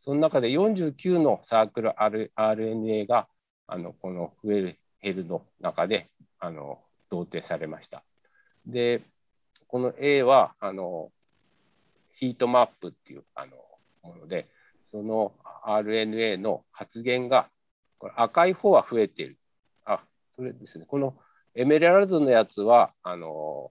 [0.00, 3.28] その中で49のサークル RNA が
[3.68, 8.02] あのこの増える減るの中であの同定されました。
[8.66, 9.02] で
[9.68, 11.12] この A はあの
[12.12, 13.52] ヒートマップっていうあの
[14.02, 14.48] もので
[14.86, 15.32] その
[15.64, 17.48] RNA の発現が
[17.98, 19.38] これ赤い方は増えている。
[20.36, 21.16] それですねこの
[21.54, 23.70] エメラルドのやつはあの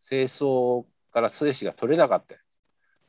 [0.00, 2.58] 清掃から精子が取れなかったやつ。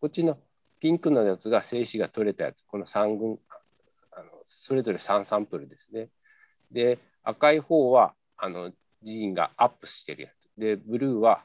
[0.01, 0.37] こっちの
[0.79, 2.63] ピンクのやつが精子が取れたやつ。
[2.67, 3.39] この3群
[4.11, 6.09] あのそれぞれ3サンプルですね。
[6.71, 8.71] で赤い方はあの
[9.03, 10.49] ジーンがアップしてるやつ。
[10.57, 11.43] で、ブルーは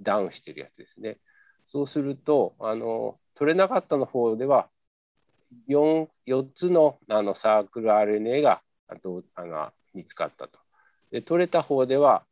[0.00, 1.18] ダウンしてるやつですね。
[1.66, 4.68] そうすると、あの取れなかったの方では
[5.68, 10.58] 4、4つのあのサークル RNA があとあの見つかったと。
[11.10, 12.24] で、取れた方では、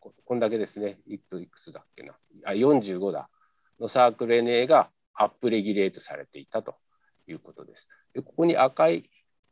[0.00, 3.28] こんだけですね、いくいくつだっけな、あ45だ、
[3.80, 6.76] のサークル NA がアップレギュレートされていたと
[7.26, 7.88] いうことです。
[8.12, 9.10] でここに赤い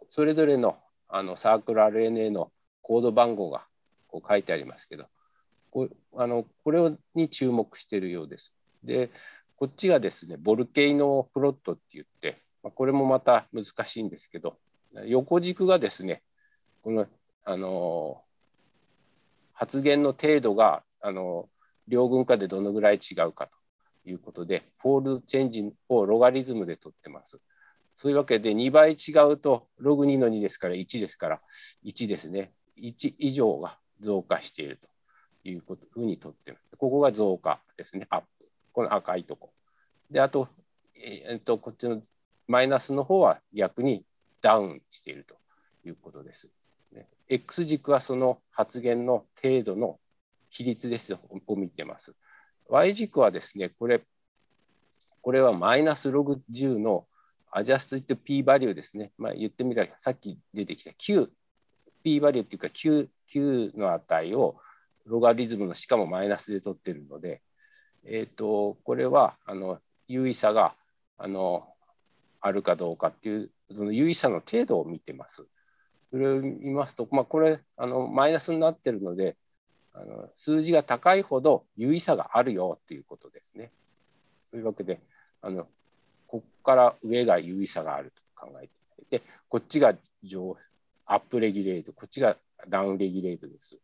[0.08, 0.76] それぞれの
[1.08, 2.50] あのサークル RNA の
[2.80, 3.66] コード番号が
[4.08, 5.06] こう書いてありますけど、
[5.70, 6.80] こあのこれ
[7.14, 8.54] に注目しているようです。
[8.82, 9.10] で、
[9.56, 14.58] こっちがですね、ボルケイノプロットって言って、ま、これもまた難しいんですけど、
[15.06, 16.22] 横軸がですね、
[16.82, 17.06] この、
[17.44, 18.22] あの
[19.62, 21.48] 発現の程度が、あの
[21.86, 27.38] 両群間でどのぐらい違うかということで、 fold change を logarithm で取ってます。
[27.94, 31.40] そういうわけで2倍違うとログ2の2ですから1ですから
[31.84, 32.50] 1ですね。
[32.76, 34.88] 1以上が増加していると
[35.48, 36.76] いうことふうにとってます。
[36.76, 38.26] ここが増加ですね、アップ。
[38.72, 39.52] この赤いとこ。
[40.10, 40.48] で、あと、
[40.96, 42.02] えっと、こっちの
[42.48, 44.04] マイナスの方は逆に
[44.40, 45.36] ダウンしていると
[45.86, 46.50] いうことです。
[47.32, 49.98] X 軸はその発言の程度の
[50.50, 52.14] 比率ですを見てます。
[52.68, 54.02] Y 軸はですね、これ、
[55.22, 57.06] これはマイナスログ10の
[57.50, 59.12] アジャスト t P バリューですね。
[59.16, 61.30] まあ、言ってみればさっき出てきた Q、
[62.02, 64.56] P バリューっていうか Q, Q の値を
[65.06, 67.40] ロガリズムのしかもマイナスで取ってるので、
[68.04, 70.74] えーと、これはあの優位さが
[71.16, 71.66] あの
[72.42, 75.46] あるかどうかっていうその優位さの程度を見てます。
[76.12, 79.34] それを見ますと、まあ、これあのマイナスになってるので
[79.94, 83.70] あの数字が高いほど優位さがあるよっていうことですね。
[84.50, 85.00] そういうわけで
[85.40, 85.66] あの
[86.26, 90.54] ここから上が優位さがあると考えていただいてこっちが上
[91.06, 92.36] アップレギュレートこっちが
[92.68, 93.78] ダウンレギュレートです。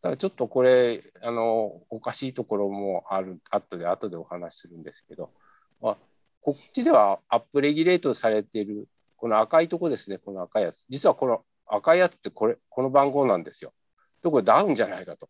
[0.00, 5.30] ただちょっとこれあのおかしいところもある後で後でお話しするんですけど、
[5.82, 5.96] まあ、
[6.40, 8.88] こっちではアップレギュレートされている
[9.22, 13.72] この赤いとこですねこの赤いやつ実はこの赤いやつってこれこの番号なんですよ。
[14.20, 15.28] とこれダウンじゃないかと。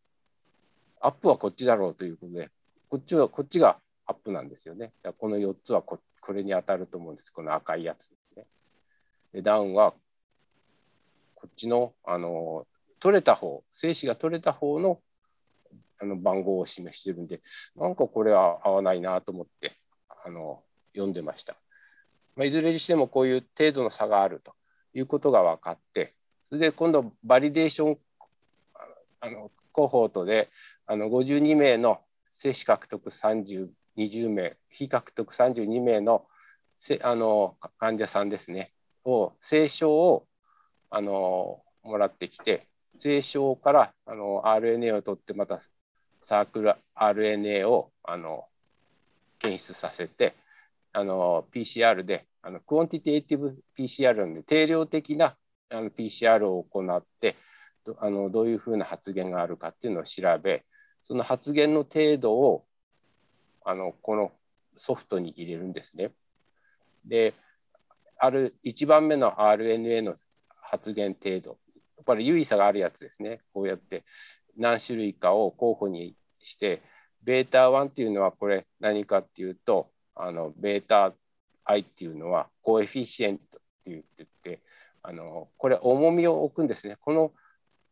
[0.99, 2.49] アップはこっちだろうということで
[2.89, 3.77] こっちはこっちが
[4.07, 4.95] アップなんですよね。
[5.19, 8.47] この4つはここれに当たると思うんですこの赤いやつですね。
[9.35, 9.93] でダウンは
[11.35, 12.67] こっちのあの
[12.99, 15.01] 取れた方精子が取れた方の
[16.01, 17.43] あの番号を示してるんで
[17.77, 19.77] なんかこれは合わないなと思って
[20.25, 20.63] あの
[20.95, 21.57] 読んでました、
[22.37, 24.55] まあ、いずれにしてもこういう程度の差があると
[24.95, 26.15] いうことが分かって
[26.49, 27.99] それで今度バリデーション
[29.21, 30.51] あのコホートで
[30.87, 36.25] あの52名の精子獲得30 20名非獲得32名の
[36.77, 38.73] せあの患者さんですね
[39.05, 40.27] を精漿を
[40.91, 42.67] あのもらってきて
[42.99, 45.61] 精漿からあの RNA を取ってまた
[46.21, 48.47] サークル RNA をあの
[49.39, 50.35] 検出させて
[50.93, 55.37] あの PCR であのクオンティティティブ PCR なんで定量的な
[55.71, 57.37] あの PCR を行って
[57.99, 60.65] あのどういうふうな発現があるかっていうのを調べ
[61.03, 62.65] その発現の程度を
[63.65, 64.33] あのこの
[64.77, 66.13] ソフトに入れるんですね。
[67.05, 67.35] で
[68.19, 70.15] ある1番目の RNA の
[70.61, 71.59] 発言程度
[71.97, 74.05] やっぱり有意差があるやつですねこうやって
[74.57, 76.83] 何種類かを候補にして
[77.23, 79.91] ベータ1っていうのはこれ何かっていうと
[80.23, 81.13] あのベータ
[81.65, 84.61] i っていうのはコエフィシエントって言ってて
[85.03, 87.33] あのこれ重みを置くんですねこの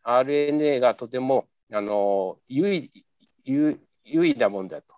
[0.05, 2.91] RNA がとてもあの優位
[3.45, 4.95] 優位なもんだと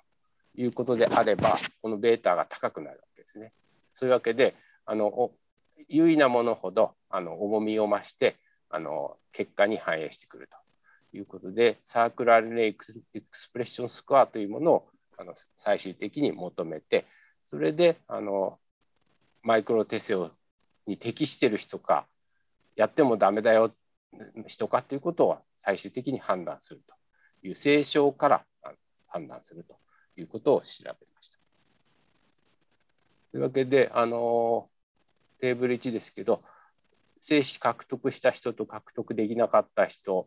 [0.55, 3.53] いうことであればこのベータが高くなるわけですね。
[3.95, 4.55] そういうわけで
[4.85, 5.31] あの
[5.89, 8.37] 優位なものほどあの重みを増して
[8.69, 13.01] あの結果に反映してくるということでサークル RNA エクス
[13.49, 17.07] プレッションスコアというものをあの最終的に求めて
[17.53, 18.59] それであの
[19.43, 20.31] マイクロテセオ
[20.87, 22.07] に適してる人か
[22.77, 23.73] やってもダメな
[24.47, 26.95] 人かということを最終的に判断すると
[27.47, 28.45] いう精漿から
[29.07, 29.77] 判断すると
[30.17, 31.37] いうことを調べました。
[33.33, 34.71] というわけであの
[35.39, 36.43] Table 1ですけど
[37.21, 40.27] 精子獲得した人と獲得できなかった人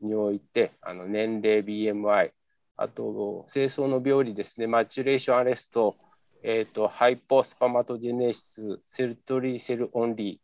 [0.00, 2.32] においてあの年齢 BMI
[2.76, 5.96] あと精巣の病理ですね maturation arrest、
[6.46, 10.38] えーと、 hypospermatogenesis Sertoli cell only。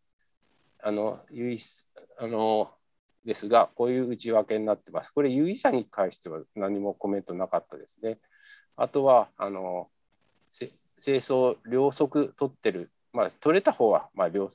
[0.83, 1.85] あの唯一
[2.19, 2.71] あの
[3.23, 5.11] ですがこういう内訳になってます。
[5.11, 8.19] これ有意差に関しては何もコメントなかったですね。
[8.77, 9.89] あとはあの
[10.51, 10.71] 清
[11.17, 14.49] 掃両側取ってる、まあ、取れた方はまあ両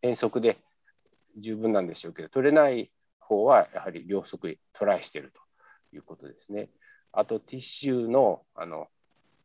[0.00, 0.56] 変則で
[1.36, 2.90] 十分なんでしょうけど取れない
[3.20, 5.42] 方はやはり両側トライしてると
[5.94, 6.70] いうことですね。
[7.12, 8.88] あとティッシュのあの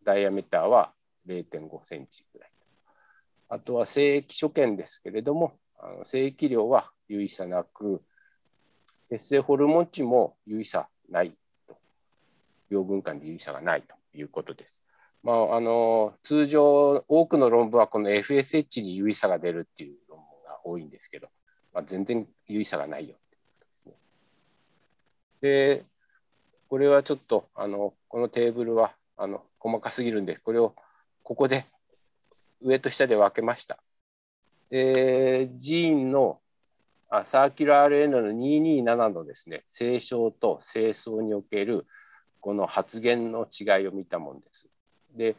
[0.03, 0.93] ダイアメーターは
[1.27, 2.51] 0.5センチぐらい。
[3.49, 8.01] あとは精液所見ですけれども、あの精液量は有意差なく、
[9.09, 11.35] 血清ホルモン値も有意差ない
[11.67, 11.77] と
[12.69, 14.83] 病群間で有意差がないということです。
[15.23, 21.27] まあ、あの通常多くの論文はこの FSH に有意差が出るっていう論文が多いんですけど、
[21.73, 23.93] まあ、全然有意差がないよってことですね。
[25.41, 25.85] で
[26.69, 30.75] これはちょっとあのこのテーブルはあの細かすぎるんでこれを
[31.23, 31.65] ここで
[32.61, 33.77] 上と下で分けました。
[34.69, 36.39] でジーンの
[37.09, 41.85] あサーキュラー RNA の227のですね清少と清掃における
[42.39, 44.67] この発言の違いを見たものです。
[45.15, 45.35] で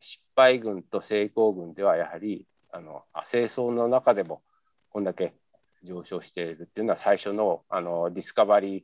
[0.00, 4.42] 失敗群と成功群ではやはりあの清掃の中でも
[4.90, 5.34] こんだけ
[5.82, 8.82] 上昇しているっていうのは最初のあのディスカバリー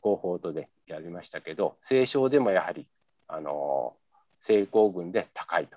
[0.00, 2.86] コホートでやりましたけど清少でもやはり
[3.28, 3.94] あの
[4.40, 5.76] 成功群で高いと。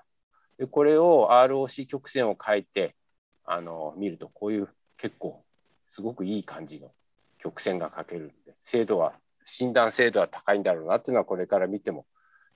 [0.58, 2.94] でこれを ROC 曲線を書いて
[3.44, 5.42] あの見るとこういう結構
[5.88, 6.92] すごくいい感じの
[7.38, 12.06] 曲線が書けるんで精度は診断精度は高いんだろうなっていうのはこれから見ても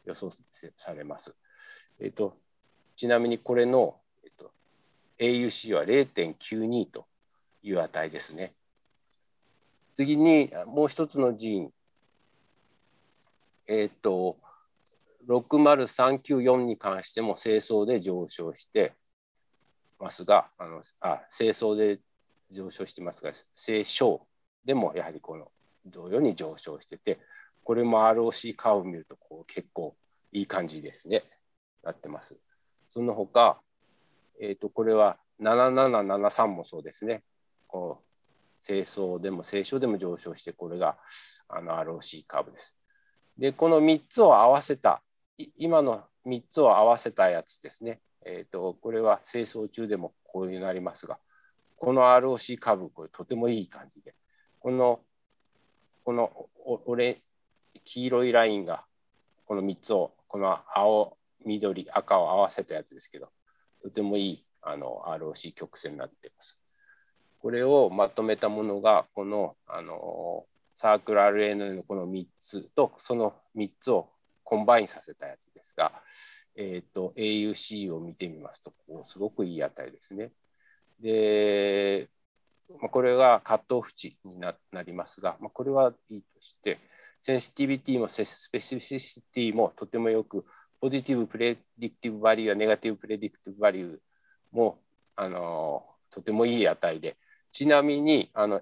[0.05, 0.31] 予想
[0.77, 1.35] されます。
[1.99, 2.37] えーと、
[2.97, 4.51] ちなみにこれの、えーと、
[5.19, 7.07] AUC は0.92と
[7.63, 8.53] いう値ですね。
[9.95, 11.73] 次にもう一つのジーン、
[13.67, 14.37] えっ、と、
[15.29, 18.95] 60394に関しても清掃で上昇して
[19.99, 22.01] ますが、あのあ清掃で
[22.51, 24.27] 上昇してますが、清少
[24.65, 25.51] でもやはりこの
[25.87, 27.19] 同様に上昇してて、
[27.63, 29.97] これも ROC カーブ見るとこう結構
[30.33, 31.23] いい感じですね、
[31.83, 32.39] なってます。
[32.91, 33.59] その他、
[34.41, 37.23] えー、とこれは7773もそうですね。
[37.67, 40.97] こう清掃でも清少でも上昇して、これが
[41.49, 42.79] あの ROC カーブです。
[43.37, 45.03] で、この3つを合わせた、
[45.57, 48.01] 今の3つを合わせたやつですね。
[48.25, 51.19] えーと、これは清掃中でもこういうなりますが、
[51.77, 54.15] この ROC カーブ、これとてもいい感じで、
[54.61, 55.01] この
[56.05, 57.23] このオレ
[57.85, 58.85] 黄色いラインが
[59.47, 63.29] この3つをこの青緑赤を合わせたやつですけど
[63.83, 66.61] とてもいいあの ROC 曲線になっています。
[67.41, 74.11] これをまとめたものがこのあのサークル RNA のこの3つとその3つを
[74.45, 75.93] combine させたやつですが、
[76.57, 80.31] えーと、AUC を見てみますとこうすごくいい値ですね。
[81.01, 82.09] で
[82.81, 86.79] まあ、これがカットオフ値になりますが、まあ、これはいいとして、
[87.21, 88.19] センシティビティもス
[88.51, 90.45] ペシフィシティもとてもよく、
[90.81, 93.97] ポジティブプレディクティブバリューやネガティブプレディクティブバリュー
[94.53, 94.79] も
[95.17, 97.17] あのとてもいい値で、
[97.53, 98.61] ちなみにあの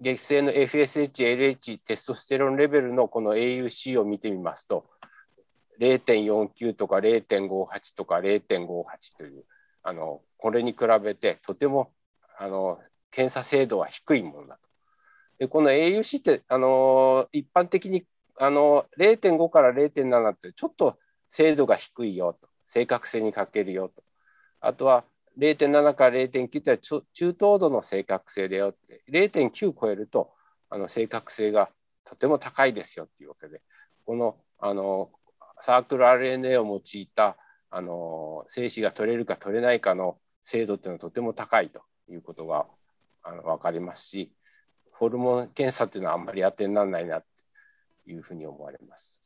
[0.00, 4.86] 月性の FSH、LH、テストステロンレベルのこの AUC を見てみますと、
[5.80, 9.44] 0.49とか0.58とか0.58という
[9.82, 11.90] あのこれに比べてとても
[12.38, 12.78] あの
[13.10, 14.60] 検査精度は低いものだと。
[15.38, 18.04] でこの AUC ってあの一般的に
[18.38, 20.98] あの0.5から0.7ってちょっと
[21.28, 24.02] 精度が低いよと正確性に欠けるよと
[24.60, 25.04] あとは
[25.40, 30.30] 0.7から0.9って中等度の正確性だよって0.9超えると
[30.68, 31.70] あの正確性が
[32.04, 33.62] とても高いですよっていうわけで
[34.04, 35.10] このあの
[35.62, 37.36] サークル RNA を用いた
[37.70, 42.66] あの精子が取れるか取れないかの精度っていうのはとても高いということが
[43.22, 44.32] あの分かりますし
[44.92, 47.24] ホルモン検査っていうのはあんまり当てにならないなっ
[48.04, 49.22] ていうふうに思われます。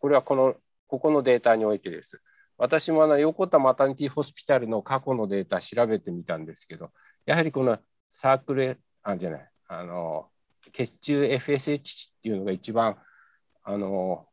[0.00, 0.54] これはこの
[0.86, 2.22] ここのデータにおいてです。
[2.58, 6.90] 私もあの横田マタニティホスピタルの過去のデータ調べてみたんですけど、
[7.26, 7.78] やはりこの
[8.10, 10.28] サークル、あじゃない、あの
[10.72, 12.96] 血中 FSH 値っていうのが一番
[13.62, 14.26] あの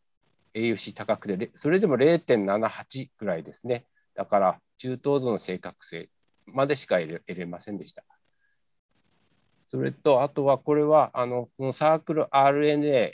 [0.53, 3.85] AUC 高くて、それでも0.78ぐらいですね。
[4.15, 6.09] だから中等度の正確性
[6.45, 8.03] までしか得れませんでした。
[9.67, 13.13] それと、あとはこれはあのこのサークル RNA3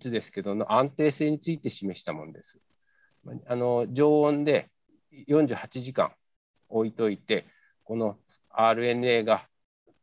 [0.00, 2.58] つですけどの安定性について示したものです。
[3.46, 4.70] あの常温で
[5.28, 6.12] 48時間
[6.68, 7.46] 置いといて、
[7.84, 8.16] この
[8.56, 9.46] RNA が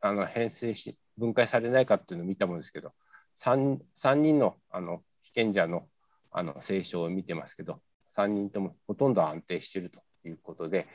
[0.00, 2.92] あの変性し分解されないかっていうのを見たものですけど、
[3.36, 5.86] 3, 3人のあの被験者の
[6.30, 7.80] あの清書を見てますけど、
[8.16, 10.88] 3人ともほとんど安定しているということで、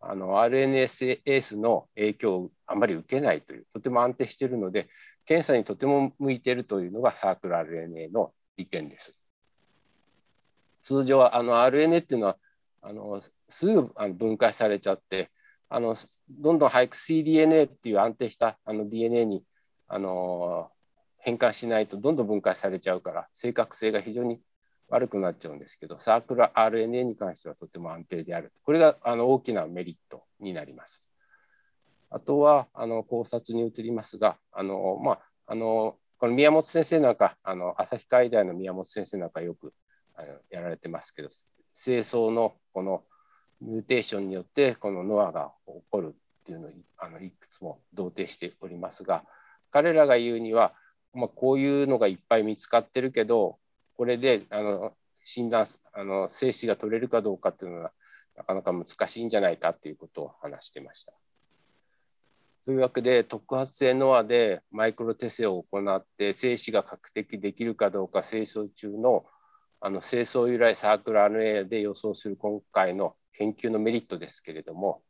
[0.00, 4.88] RNSS の影響をあまり受けないという、とても安定しているので、
[5.24, 9.18] 検査にとても向いているというのがサークル RNA の利点です。
[10.84, 12.36] 通常はあの RNA っていうのは
[12.82, 15.30] あのすぐ分解されちゃって
[15.68, 15.96] あの
[16.28, 19.42] どんどん早く cDNA っていう安定したあの DNA に
[19.88, 20.70] あの
[21.18, 24.40] 変換しないとどんどん分解されちゃうから正確性が非常に
[24.88, 28.52] 悪くなっちゃうんですけど、サークル RNA に関してはとても安定である。
[28.64, 31.06] これがあの大きなメリットになります。
[32.10, 39.72] あとはあの考察に移りますが、あのまあ、あのこの宮本先生なんか、あの旭川医大の宮本先生なんかよく
[40.50, 41.28] やられてますけど、
[41.74, 43.02] 清掃のこの
[43.60, 49.24] ミューテーションによってこのノアが起こるっていうのをあのいくつも同定しておりますが、
[49.70, 50.72] 彼らが言うには、
[51.12, 53.58] まあ、こういうのがいっぱい見つかってるけど、
[53.96, 54.92] これであの
[55.22, 57.92] 診断あの精子が取れるかどうかっていうのは
[58.36, 61.12] なかなか難しいんじゃないかということを話してました。
[62.64, 69.26] というわけで特発性ノアでマイクロテセを行って精子が確定できるかどうか清掃中の
[69.84, 75.02] あの清掃由来サークル RNA で予想する今回の研究のメリットですけれども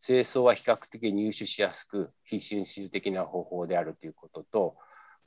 [0.00, 4.76] 清掃は比較的入手しやすく非侵襲的な方法であるということと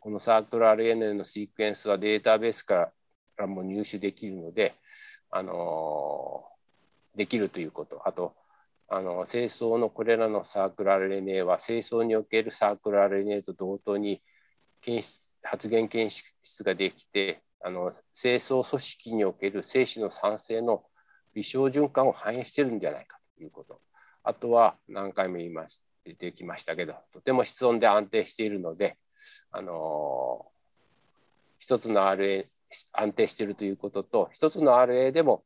[0.03, 2.91] このサークル RNA のシークエンスはデータベースか
[3.37, 4.73] らも入手できるので、
[5.31, 6.43] あの
[7.15, 8.35] できるということ、あと、
[8.89, 14.21] あの清掃のこれらのサークル RNA は清掃におけるサークル RNA と同等に
[14.81, 20.83] 検出発現検出ができてあの清掃組織における精子の酸性の
[21.33, 23.79] 微小循環を反映しているんじゃないかということ
[24.23, 28.97] あとは何回も言いまし出てきましたけどとても室温で安定しているので
[29.51, 30.45] あの
[31.59, 32.45] 一つの RA
[32.91, 35.43] 安定しているということと一つの RA でも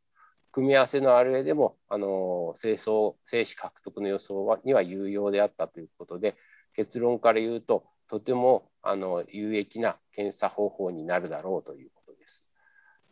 [0.52, 6.36] 組み合わせの RA でもあの清掃精子獲得の予想はには有用であったということで
[6.74, 11.92] 結論から言うととてもあの有益な検査方法になるだろうという。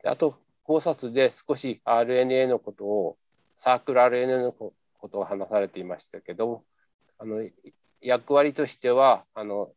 [0.06, 3.18] あと考察で少し RNA のことを
[3.58, 4.74] サークル RNA のこ
[5.12, 6.64] とを話されていましたけど
[7.18, 7.44] あの
[8.02, 9.70] 役割としてはあの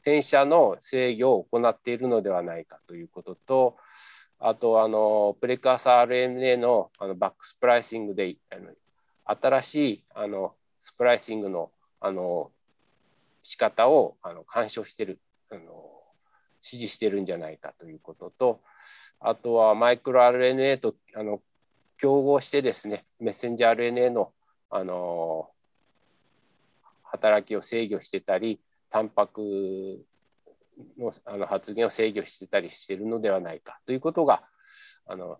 [0.00, 3.76] 転写の制御を行っているのではないかということと、
[4.38, 8.70] あとあのプレカーサー RNA のあのバックスプライシングであの
[9.26, 12.50] 新しいあのスプライシングのあの
[13.42, 15.97] 仕方をあの干渉してるあの
[16.62, 18.60] 指示してるんじゃないかということと
[19.20, 21.40] あとはマイクロ RNA とあの
[21.96, 24.32] 競合してですねメッセンジャー RNA の
[24.70, 25.50] あの
[27.04, 29.40] 働きを制御してたりタンパク
[30.98, 34.42] のあの発現を制御してたりしてるのではないかということが
[35.06, 35.38] あの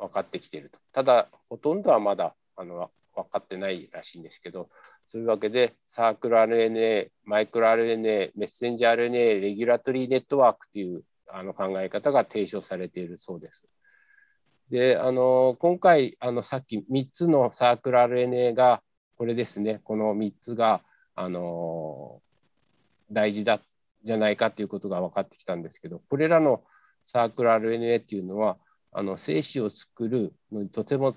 [0.00, 0.78] 分かってきてると。
[0.92, 4.70] ただ、ほとんどはまだあの分かってないらしいんですけど、
[5.10, 13.66] そういうわけで、サークル RNA、マイクロ RNA、メッセンジャー RNA、レギュラトリーネットワークというあの考え方が提唱されているそうです。
[14.70, 18.84] で、あの今回あの、さっき3つのサークル RNA が、
[19.16, 20.82] これですね、この3つが、
[21.16, 22.22] あの
[23.10, 23.60] 大事だ
[24.04, 26.62] じゃないかということが分かってきたんですけどこれらの
[27.04, 28.56] サークル RNA っていうのは
[28.92, 31.12] あの精子を作るのにとても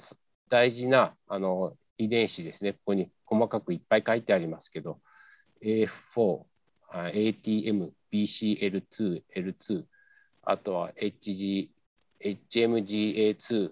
[0.49, 4.99] 大事なあの遺伝子ですねここに細かくいっぱい書いてありますけど
[5.63, 6.43] AF4、
[6.93, 9.83] ATM、BCL2、L2
[10.43, 11.69] あとは HG
[12.23, 13.71] HMGA2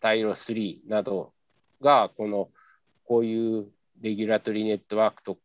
[0.00, 1.32] タイロ3など
[1.80, 2.48] がこの
[3.06, 3.66] こういう
[4.00, 5.38] レギュラトリーネットワークと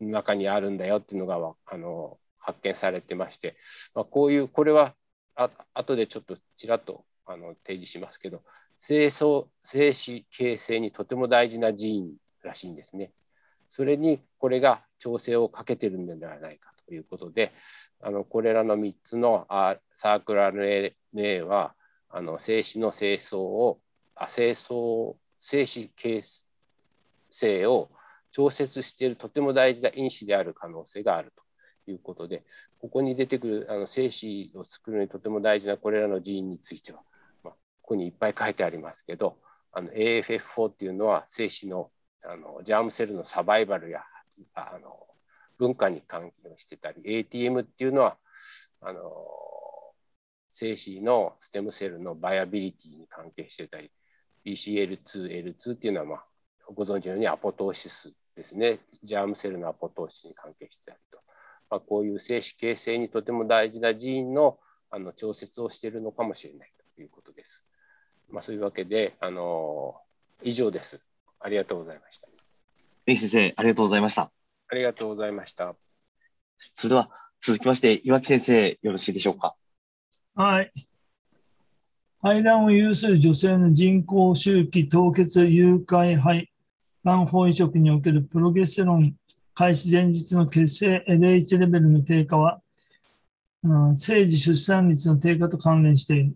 [0.00, 3.56] 中にあるんだよっていうのがあの発見されてまして、
[3.94, 4.94] まあ、こういうこれは
[5.34, 8.42] あ後でちょっとちらっとあの提示しますけど
[8.86, 9.24] 精巣
[9.64, 12.12] 精子形成にとても大事なジーン
[12.44, 13.10] らしいんですね。
[13.68, 17.52] それにこれが調整をかけてるんではないかということで
[18.00, 21.74] あのこれらの3つのあサークル RNA は
[22.08, 23.80] あの精子の清掃を
[24.14, 26.20] あ清掃精子形
[27.28, 27.90] 成を
[28.30, 31.32] 調節しているとても大事な因子である可能性がある
[31.84, 32.44] ということで
[32.78, 37.00] ここに出てくるあの精子を作るのにとても大事なこれらのジーンについては、
[37.86, 39.38] ここにいっぱい書いてありますけど
[39.72, 41.90] AFF4 っていうのは精子の
[42.28, 44.00] あのジャームセルのサバイバルや
[44.54, 45.06] あの
[45.58, 48.16] 文化に関係してたり ATM っていうのは
[48.80, 49.00] あの
[50.48, 53.92] 精子のステムセルのバイアビリティに関係してたり
[54.44, 56.24] BCL2、L2 っていうのは、まあ、
[56.74, 61.18] ご存知のようにアポトーシスですね、ジャームセルのアポトーシスに関係してたりと、
[61.70, 64.58] まあ、こういう精子形成にとても大事なジーンの
[64.90, 67.66] あの調節をしているのかもしれないということです。
[68.30, 69.94] まあ、そういうわけで、あの
[70.42, 71.00] 以上です。
[71.40, 72.28] ありがとうございました。
[73.06, 74.30] 先生、ありがとうございました。
[74.68, 75.74] ありがとうございました。
[76.74, 77.10] それでは
[77.40, 79.54] 続きまして、岩木先生、よろしいでしょうか？
[80.34, 80.72] はい。
[82.20, 86.50] 排卵を有する女性の人工周期凍結誘拐肺
[87.04, 89.14] 卵胞移植におけるプロゲステロン
[89.54, 92.60] 開始前日の血清 LH レベルの低下は、
[93.62, 96.34] うん、生児出産率の低下と関連している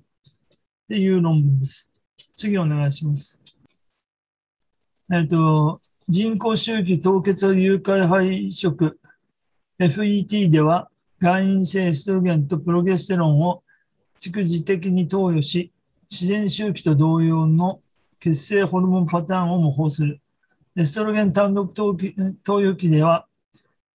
[0.91, 1.89] っていう論文です。
[2.35, 3.41] 次お願いします。
[5.13, 8.99] えっと、人工周期凍結誘拐肺移植
[9.79, 13.63] FET では、外因性エストロゲンとプロゲステロンを
[14.19, 15.71] 蓄次的に投与し、
[16.11, 17.81] 自然周期と同様の
[18.19, 20.21] 血清ホルモンパターンを模倣する。
[20.75, 23.29] エストロゲン単独投与期では、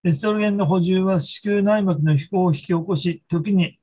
[0.06, 3.80] エストロゲンの補充は子宮内膜の飛行を引き起こし、時に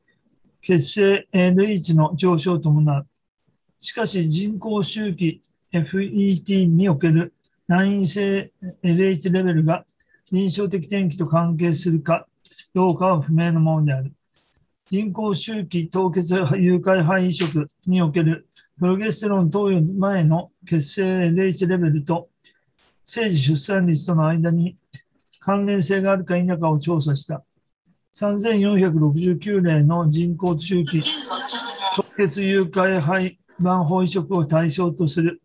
[0.63, 3.07] 血清 LH の上昇を伴う。
[3.79, 5.43] しかし人工周期
[5.73, 7.35] FET における
[7.67, 8.53] 難因性
[8.85, 9.85] LH レベルが
[10.31, 12.29] 臨床的転機と関係するか
[12.75, 14.13] どうかは不明のものである。
[14.89, 18.47] 人工周期凍結誘拐肺移植における
[18.79, 22.29] プロゲステロン投与前の血清 LH レベルと
[23.05, 24.77] 生児出産率との間に
[25.41, 27.43] 関連性があるか否かを調査した。
[28.15, 31.03] 3469例の人工周期
[31.97, 35.41] 凍結誘拐肺卵胞移植を対象とする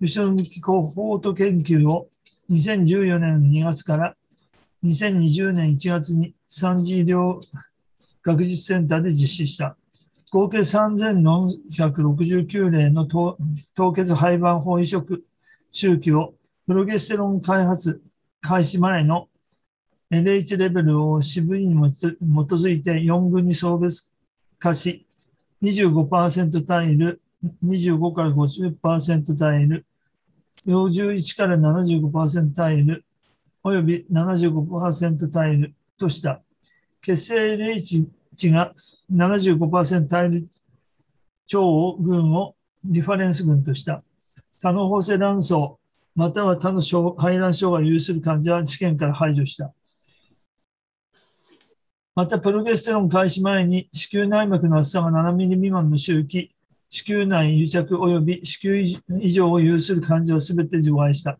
[0.00, 2.08] 後ろ向きコホート研究を
[2.50, 4.14] 2014年2月から
[4.84, 7.40] 2020年1月に3次医療
[8.22, 9.76] 学術センターで実施した。
[10.30, 13.36] 合計3469例の凍
[13.92, 15.22] 結肺盤法移植
[15.70, 16.34] 周期を
[16.66, 18.02] プロゲステロン開発
[18.40, 19.28] 開始前の
[20.12, 24.12] LH レベルを支部に基づいて4群に層別
[24.58, 25.06] 化し、
[25.62, 27.22] 25%単位る、
[27.64, 29.86] 25から50%単位る、
[30.66, 33.06] 51から75%単位る、
[33.64, 36.42] および75%単位るとした。
[37.00, 38.06] 血清 LH
[38.36, 38.74] 値が
[39.10, 40.46] 75%対る
[41.46, 42.54] 超群を
[42.84, 44.02] リファレンス群とした。
[44.60, 45.54] 多の補正卵巣、
[46.14, 46.82] または他の
[47.16, 49.72] 排卵症が有する患者は試験から排除した。
[52.14, 56.54] また、プロゲステロン開始前に子宮内膜の厚さが7ミリ未満の周期、
[56.90, 58.82] 子宮内癒着及び子宮
[59.22, 61.38] 異常を有する患者は全て除外した。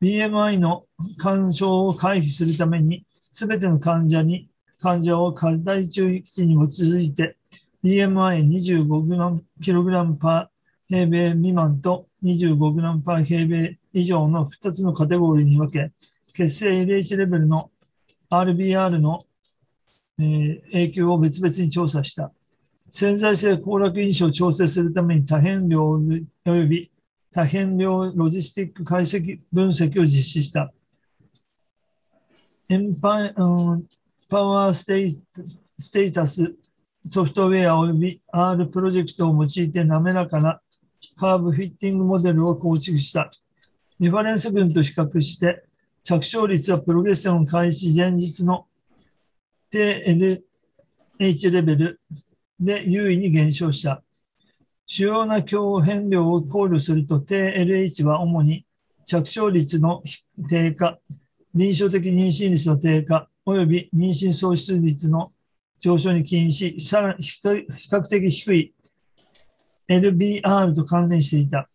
[0.00, 0.86] BMI の
[1.18, 4.48] 干渉を回避するために、全ての患者に
[4.80, 7.36] 患者を過大注意基地に基づいて
[7.84, 10.48] BMI25kg パー
[10.88, 15.92] 平米未満と 25g パー平米以上の2つのカテゴリーに分け、
[16.34, 17.70] 血清 LH レベルの
[18.30, 19.22] RBR の、
[20.18, 22.32] 影響を別々に調査した。
[22.88, 25.96] 潜在性行楽因子を調整するために多変量
[26.44, 26.92] 及び
[27.32, 30.70] 多変量ロジスティック解析分析を実施した。
[32.68, 33.86] エンパ、うん、
[34.28, 36.54] パワーステイステータス
[37.10, 40.60] ソフトウェア及び R プロジェクトを用いて滑らかな
[41.16, 43.30] カーブフィッティングモデルを構築した。
[43.98, 45.64] リファレンス群と比較して
[46.02, 48.66] 着床率はプロゲステロン開始前日の
[49.72, 50.42] 低
[51.18, 52.00] LH レベル
[52.60, 54.02] で優位に減少した。
[54.84, 58.66] 主要な強変量を考慮すると低 LH は主に
[59.06, 60.02] 着床率の
[60.46, 60.98] 低下、
[61.54, 65.32] 臨床的妊娠率の低下、および妊娠喪失率の
[65.80, 68.74] 上昇に起因し、さらに比較的低い
[69.88, 71.70] LBR と関連していた。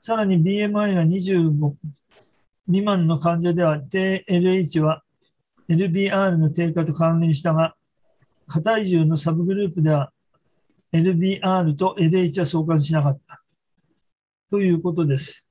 [0.00, 1.74] さらに BMI が25
[2.66, 5.04] 未満の患者では低 LH は
[5.70, 7.76] LBR の低下と関連したが、
[8.48, 10.12] 過体重のサブグループでは
[10.92, 13.40] LBR と LH は相関しなかった。
[14.50, 15.48] ということです。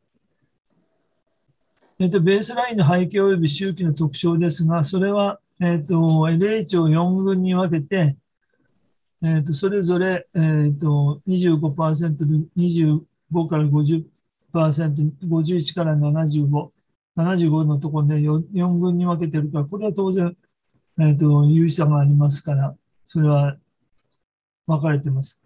[2.00, 8.18] えっと、ベースラインの背景及び周期の特徴ですが、それは、えっと、LH を4群に分けて、
[9.24, 14.06] えっと、それぞれ、えっと、25%で25から50%、
[14.54, 16.70] 51から75、
[17.16, 20.36] 75のところで 4, 4群に分けてるから、これは当然、
[21.00, 23.58] えっと、有意差がありますから、それは
[24.68, 25.44] 分かれてます。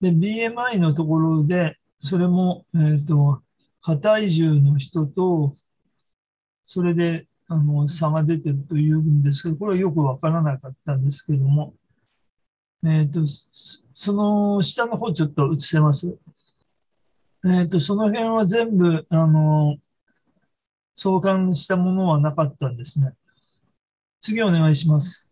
[0.00, 3.42] で、BMI のところで、それも、えっと、
[3.82, 5.54] 過体重の人と、
[6.64, 11.74] それであの差が出てるというんですけど、これはよくわからなかったんですけども、
[12.84, 16.16] えっ、と、その下の方ちょっと映せます。
[17.44, 19.76] えっ、と、その辺は全部、あの、
[21.02, 23.14] 相関したものはなかったんですね。
[24.20, 25.30] 次お願いします。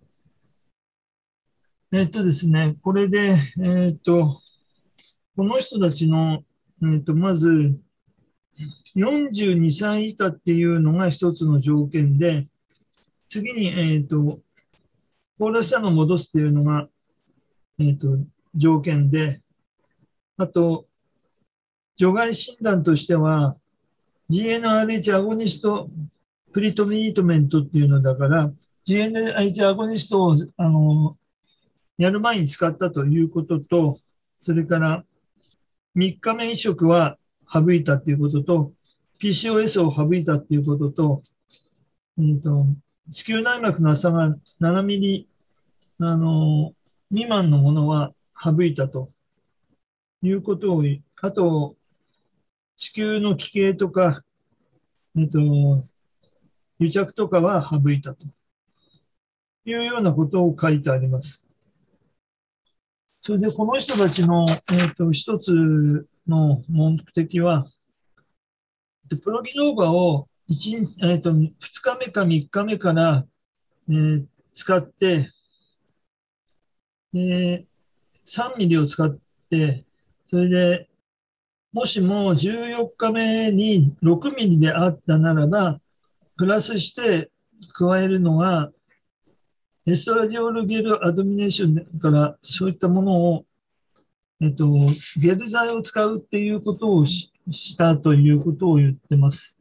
[1.93, 4.41] えっ、とですね、これで、えっ、と、
[5.37, 6.43] この人たちの、
[6.83, 7.79] えっ、と、まず、
[8.97, 12.49] 42歳以下っていうのが一つの条件で、
[13.29, 14.41] 次に、えっ、と、
[15.39, 16.89] 高齢者の戻すっていうのが、
[17.79, 18.16] えっ、と、
[18.55, 19.43] 条件で、
[20.39, 20.87] あと、
[21.97, 23.59] 除外診断としては、
[24.31, 25.89] GNRH アゴニスト
[26.53, 28.51] プリトリートメントっていうのだから、
[28.87, 31.16] GNRH アゴニストを、あの、
[31.99, 33.99] やる前に使ったということと、
[34.39, 35.05] それから、
[35.97, 37.18] 3日目移植は
[37.53, 38.72] 省いたっていうことと、
[39.20, 41.22] PCOS を省いたっていうことと、
[42.18, 42.66] えーと、
[43.11, 45.29] 子宮内膜の浅が7ミリ
[46.01, 46.72] あの
[47.11, 49.11] 未満のものは省いたと
[50.22, 50.85] いうことを、
[51.20, 51.76] あと、
[52.81, 54.22] 子宮の奇形とか、
[55.16, 55.41] えっ、と、
[56.79, 58.24] 癒着とかは省いたと
[59.64, 61.45] いうようなことを書いてあります。
[63.22, 67.66] それで、この人たちの、えーと一つの目的は、
[69.24, 71.51] プロギノーバを 1,、えーと、2
[71.83, 73.26] 日目か3日目から、
[73.89, 74.24] えー、
[74.55, 75.33] 使って、
[77.12, 77.66] で、
[78.24, 79.11] 3ミリを使っ
[79.51, 79.85] て、
[80.31, 80.88] それで、
[81.79, 85.81] もしも14日目に6ミリであったならば、
[86.37, 87.31] プラスして
[87.72, 88.72] 加えるのが、
[89.87, 93.45] エストラジオールゲルアドミネーションからそういったものを
[94.41, 94.66] えっと、
[95.20, 99.57] ゲル剤を使うっていうことをししたということを言ってます。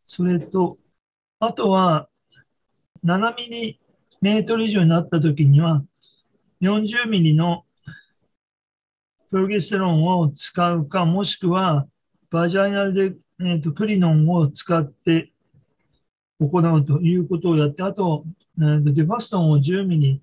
[0.00, 0.78] それと、
[1.38, 2.08] あとは、
[3.04, 3.80] 7ミリ
[4.22, 5.84] メートル以上になったときには、
[6.62, 7.66] 40ミリの
[9.30, 11.86] プロゲステロンを使うか、もしくは、
[12.30, 15.32] バジャイナルで、えーと、クリノンを使って
[16.40, 18.24] 行うということをやって、あと、
[18.58, 20.22] えーとデファストンを10ミリ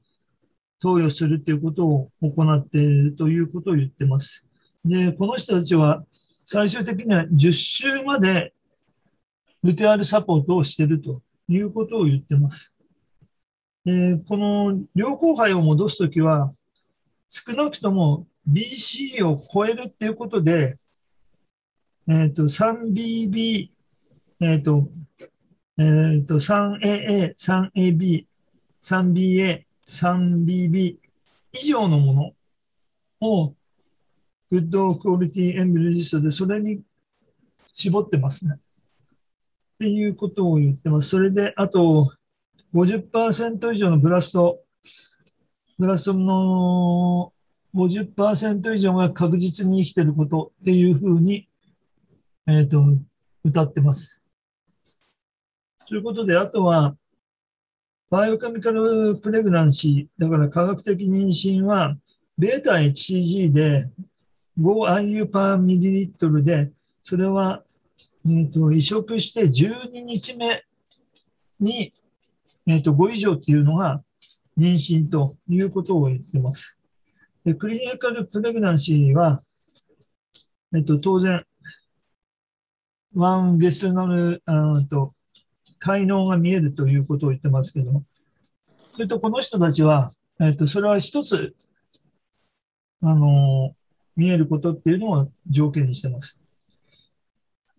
[0.79, 4.47] 投与するということを行っているということを言ってます。
[4.85, 6.03] で、この人たちは
[6.45, 8.53] 最終的には10週まで
[9.63, 12.73] ルテアルサポートをしているということを言ってます。
[13.83, 16.53] でこの両後輩を戻すときは
[17.29, 20.77] 少なくとも BC を超えるっていうことで、
[22.07, 23.69] えっ、と、3BB、
[24.39, 24.87] えっ、と、
[25.77, 28.25] えっ、と、3AA、3AB、
[28.81, 30.97] 3BA、3BB
[31.51, 32.33] 以上のも
[33.19, 33.55] のを
[34.49, 36.81] グッドクオリティエンブレジストでそれに
[37.73, 38.55] 絞ってますね。
[38.55, 38.59] っ
[39.79, 41.09] ていうことを言ってます。
[41.09, 42.11] それで、あと
[42.73, 44.61] 50%以上のブラスト、
[45.77, 47.33] ブラストの
[47.77, 51.47] 50%以上が確実に生きてることっていうふうに、
[52.47, 52.83] えっ、と、
[53.43, 54.21] 歌ってます。
[55.87, 56.97] ということで、あとは、
[58.09, 61.95] biochemical pregnancy、だから化学的妊娠は、
[62.37, 63.89] ベータ HCG で
[64.59, 66.71] 5IU パーミリリットルで、
[67.03, 67.63] それは、
[68.25, 70.63] えーと、移植して12日目
[71.59, 71.93] に、
[72.65, 74.01] えーと、5以上っていうのが
[74.57, 76.76] 妊娠ということを言ってます。
[77.47, 79.41] で clinical pregnancy は、
[80.75, 81.45] えっ、と、当然、
[83.15, 85.13] ワンゲスナル、あと、
[85.79, 88.03] 才能が見えるということを言ってますけども、
[88.91, 91.55] それとこの人たちは、えっと、それは一つ、
[93.01, 93.73] あの、
[94.17, 96.41] 見えることっていうのを条件にしてます。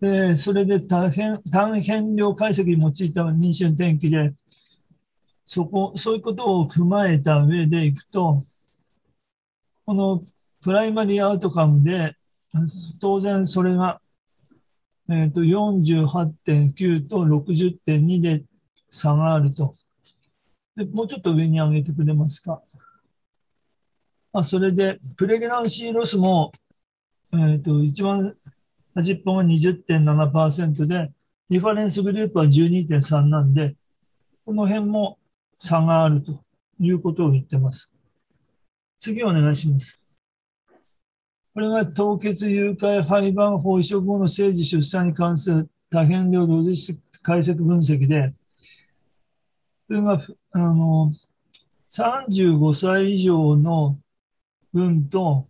[0.01, 4.33] で、それで単変単変量解析に用いた認証天気で、
[5.45, 8.41] そこ、そういうことを踏まえた上でいくと、
[9.89, 10.21] この
[10.61, 12.13] プライマリーアウトカムで、
[13.01, 13.99] 当然それが、
[15.09, 18.43] え、ー、と、48.9と60.2で
[18.87, 19.73] 差があると。
[20.75, 22.61] でもうちょっと上に上げてくれますか。
[24.31, 26.51] あそれで、プレグナンシーロスも、
[27.33, 28.37] えっ、ー、と、一番
[28.93, 31.11] 端っぽが20.7%で、
[31.49, 33.75] リファレンスグループは12.3なんで、
[34.45, 35.17] この辺も
[35.55, 36.43] 差があると
[36.79, 37.95] いうことを言ってます。
[38.99, 40.05] 次お願いします。
[41.53, 48.33] これが凍結誘拐廃盤法移植後の政治出産に関する多変量同時解析分析で、
[49.87, 50.21] これが
[50.51, 51.11] あの
[51.89, 53.97] 35歳以上の
[54.73, 55.47] 分と、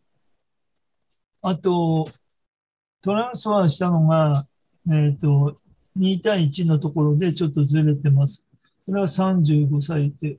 [1.42, 2.08] あと、
[3.02, 4.34] トランスファーしたのが、
[4.88, 5.58] えっ、ー、と、
[5.98, 8.48] 2対1のところでちょっとずれてます。
[8.86, 10.38] これは35歳って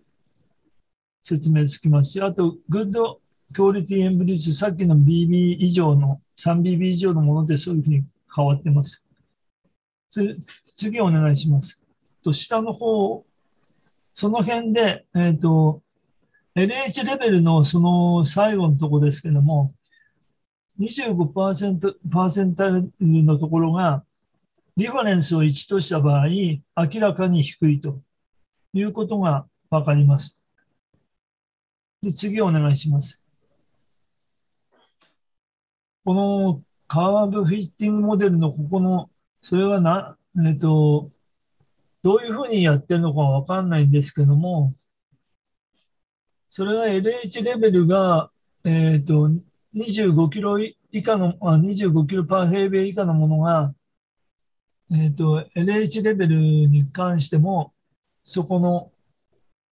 [1.23, 3.21] 説明つきますし、あと、グッド
[3.53, 8.05] クオリティエンブリッジ、さっきの BB 以上の、3BB 以上のものでそういうふうに
[8.35, 9.07] 変わってます。
[10.75, 11.85] 次お願いします。
[12.23, 13.25] と下の方、
[14.12, 15.83] その辺で、えっ、ー、と、
[16.57, 19.73] LH レベルのその最後のとこですけども、
[20.81, 24.05] 25%パーセンタルのところが、
[24.77, 26.62] リファレンスを1とした場合、明
[27.01, 28.01] らかに低いと
[28.73, 30.39] いうことがわかります。
[32.03, 33.23] で、次お願いします。
[36.05, 39.11] このカーブフィッティングモデルのここの、
[39.43, 41.11] それはな、えっ、と、
[42.03, 44.73] どういうふうにやってるのかわかんないんですけども、
[46.49, 48.31] それが LH レベルが、
[48.65, 49.31] えっ、ー、と、
[49.75, 53.75] 25キロ以下の、あ25キロパー平米以下のものが、
[54.91, 57.75] えっ、ー、と、LH レベルに関しても、
[58.23, 58.91] そこの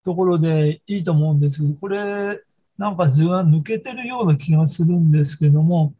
[0.03, 2.39] ところでいいと思うんですけど、これ、
[2.77, 5.93] なんか図が抜けてるような気がするんですけども、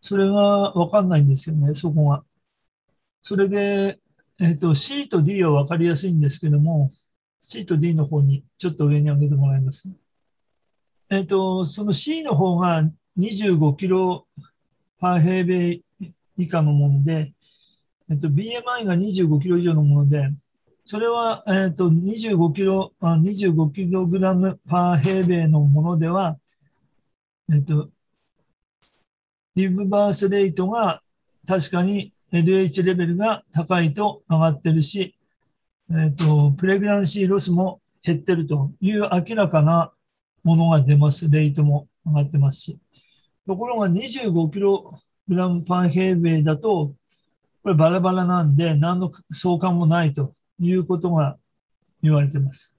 [0.00, 0.34] それが
[0.72, 2.24] わかんないんですよね、そこが。
[3.22, 3.98] それで、
[4.38, 6.90] えっ、ー、と、C と D はわかりやすいんですけども、
[7.40, 9.90] C と D の方にちょっと上に上げてもらいます。
[11.08, 12.82] えっ、と、その C の方が
[13.18, 14.26] 25キロ
[14.98, 15.80] パー平米
[16.36, 17.32] 以下のもので、
[18.10, 20.30] えっ、ー、と、BMI が25キロ以上のもので、
[20.86, 26.38] それは、えっ、ー、と、25キロ、25キログラムパー平米のものでは、
[27.50, 27.88] えっ、ー、と、
[29.54, 31.00] リブバースレイトが
[31.46, 35.16] 確かに LH レベルが高いと上がってるし、
[35.90, 39.90] えっ、ー、と、プレグランシーロスも減ってるという明らかな
[40.42, 41.30] ものが出ます。
[41.30, 42.78] レイトも上がってますし。
[43.46, 46.92] ところが25キログラムパー平米だと、
[47.62, 51.38] これバラバラなんで何の相関もないということが
[52.02, 52.78] 言われてます。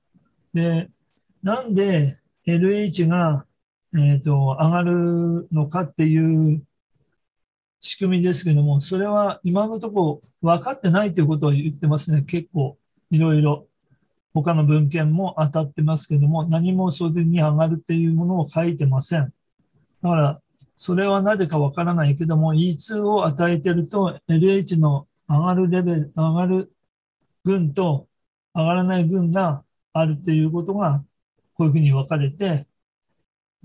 [0.53, 0.89] で、
[1.43, 3.45] なんで LH が、
[3.93, 6.63] えーと、上がるのかっていう
[7.79, 12.23] 仕組みですけども、それは今のところ分かってないということを言ってますね。
[12.23, 12.77] 結構
[13.11, 13.67] いろいろ
[14.33, 19.33] 他の文献も当たってますけども、何もそれに上がるっていうものを書いてません。
[20.01, 20.41] だから、
[20.77, 26.74] それはなぜかわからないけども、E2 を与えてると LH の上がるレベル、上がる
[27.45, 28.09] 群と
[28.53, 31.03] 上がらない群があるということが、
[31.53, 32.67] こういうふうに分かれて、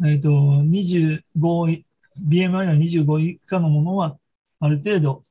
[0.05, 1.85] えっ、ー、と、25、
[2.29, 4.19] BMI が25以下のものは、
[4.61, 5.23] ある程度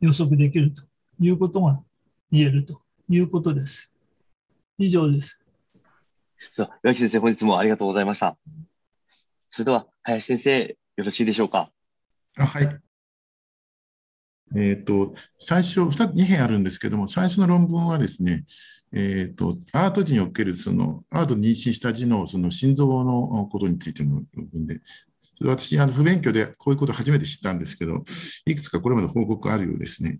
[0.00, 0.82] 予測できると
[1.20, 1.80] いうことが
[2.32, 3.94] 言えるということです。
[4.76, 5.44] 以上です。
[6.82, 8.36] 岩木先生、本日もありがとうございました。
[9.48, 11.70] それでは、林先生、よろしいでしょうか？
[12.36, 12.87] あはい。
[14.54, 18.44] えっ、ー、と、最初2、2編あるんですけども、最初の論文はですね、
[18.92, 24.80] えっ、ー、と、アート時における、その、アート妊娠した時の、その心臓のことについての論文で、
[25.40, 28.02] 私、あの不勉強でこういうことを初めて知ったんですけど、
[28.46, 30.18] いくつかこれまで報告あるようですね。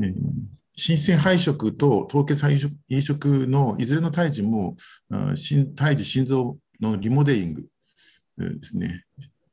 [0.00, 0.14] えー、
[0.76, 4.76] 新鮮配色と凍結配色のいずれの胎児も、
[5.76, 7.66] 胎児心臓のリモデリング
[8.36, 9.04] ですね、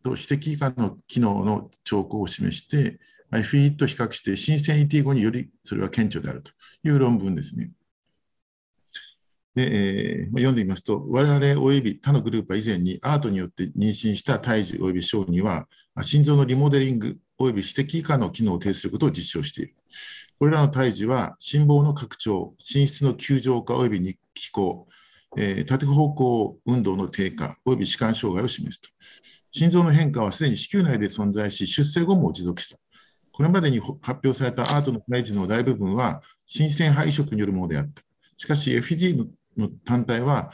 [0.03, 2.99] と指摘以下の機能の兆候を示して、
[3.31, 6.51] FE と比較して新鮮 ET 後によりそれは顕著であると
[6.83, 7.71] いう論文ですね。
[9.53, 9.67] で
[10.23, 15.67] えー、読んでみますと、我々及び他のグループは以前にアートによって妊娠した胎児及び小児は、
[16.03, 19.75] 心臓のリモデリング及び指摘以下の機能を呈することを実証している。
[20.39, 24.87] これらの胎児は心房の拡張、心室の球状化及び日気候、
[25.37, 28.89] えー、縦方向運動の低下及び弛緩障害を示すと。
[29.49, 32.79] 心臓の変化はすでに子宮内で存在し、出生後も持続した。
[33.31, 38.01] これまでに発表されたアートの胎児の大部分は、新鮮肺移植によるものであった。
[38.37, 39.27] しかし、FED
[39.57, 40.51] の単体は、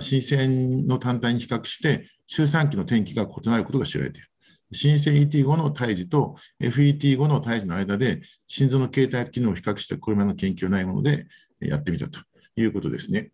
[0.00, 4.28] 新鮮の単体に比較して、周産期の転機が異なることが知られている。
[4.72, 11.26] 新生 ET 後の胎児と FET 後の胎児の間で心臓の形態機能を比較してこれまでの研究はないもので
[11.60, 12.20] やってみたと
[12.56, 13.30] いうことですね。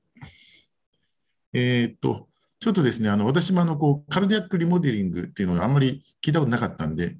[1.53, 2.28] えー、っと、
[2.61, 7.16] ちょっとですね、あの私もあのこうカルディアックリモデリングっていうのをあんまり聞いたことなかったんで、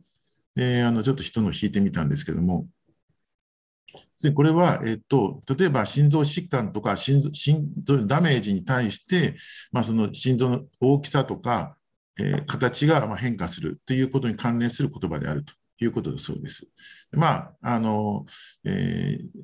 [0.55, 2.66] であのちょっと人のを引いてみたんですけども、
[4.34, 9.36] これは、えっと、例えば心臓疾患とか心臓心臓のダメージに対して、
[9.72, 11.76] まあ、その心臓の大きさとか、
[12.18, 16.66] えー、形がま変化するということに関連する言葉であるということだそうです。
[17.12, 18.26] まああの
[18.64, 19.42] えー、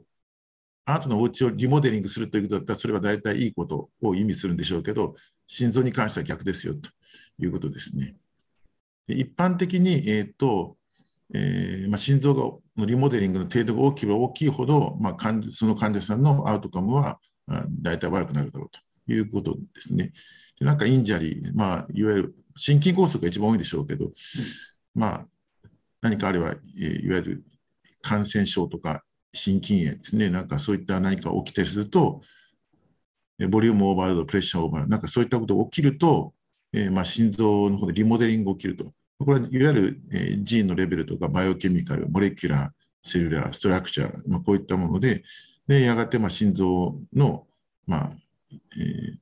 [0.84, 5.14] あなたのお家をリモデリングするということだったら、それは大体いいことを意味するんでしょうけど、
[5.46, 6.90] 心臓に関しては逆ですよと
[7.38, 8.14] いうことですね。
[9.08, 10.76] 一般的に、えーと
[11.34, 17.18] えーまあ、心臓の remodeling の程度が大きければ大きいほど、まあ、患その患者さんの outcome は
[17.82, 20.12] 大体悪くなるだろうということですね。
[20.58, 24.10] でなんか injury、まあ、いわゆる心筋梗塞が一番多いでしょうけど、
[24.94, 25.26] まあ、
[26.00, 27.44] 何かあれば、いわゆる
[28.00, 32.22] 感染症とか心筋炎ですね、なんかそういった何か起きたりすると、
[33.50, 36.32] volume overload、 pressure overload、なんかそういったことが起きると、
[36.72, 38.92] えー、まあ心臓の方で remodeling が起きると。
[39.18, 45.22] これはいわゆる、えー、 gene のレベルとか biochemical、 molecular、 cellular、 structure、まあ、こういったもので、
[45.66, 47.46] でやがてまあ心臓の、
[47.86, 48.10] まあ
[48.52, 49.16] えー、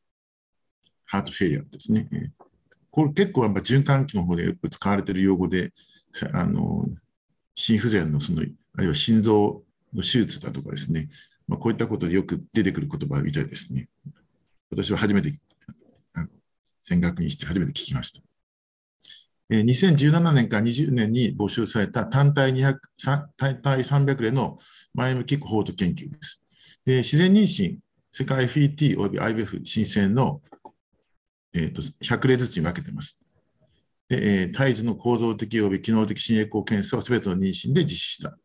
[1.07, 2.09] ハートフェイヤーですね。
[2.90, 5.72] これ結構やっぱ循環器の方でよく使われている用語で、
[6.32, 6.86] あの
[7.55, 9.62] 心不全のその、あるいは心臓
[9.95, 11.09] の手術だとかですね、
[11.47, 13.88] まあ、こういったことでよく出てくる言葉みたいですね。
[14.70, 15.32] 私は初めて、
[16.80, 18.34] 戦学にして初めて聞きました。
[19.63, 24.59] 2017年から20年に募集された単体200単体300例の
[24.95, 26.43] 前向きコホート研究です。
[26.85, 27.79] で自然妊娠、
[28.13, 30.41] 世界 FET および IBF 申請の、
[31.55, 33.21] えーと、100例ずつに分けています。
[34.09, 38.37] でえー、胎児の構造的および機能的心エコー検査をすべての妊娠で実施した。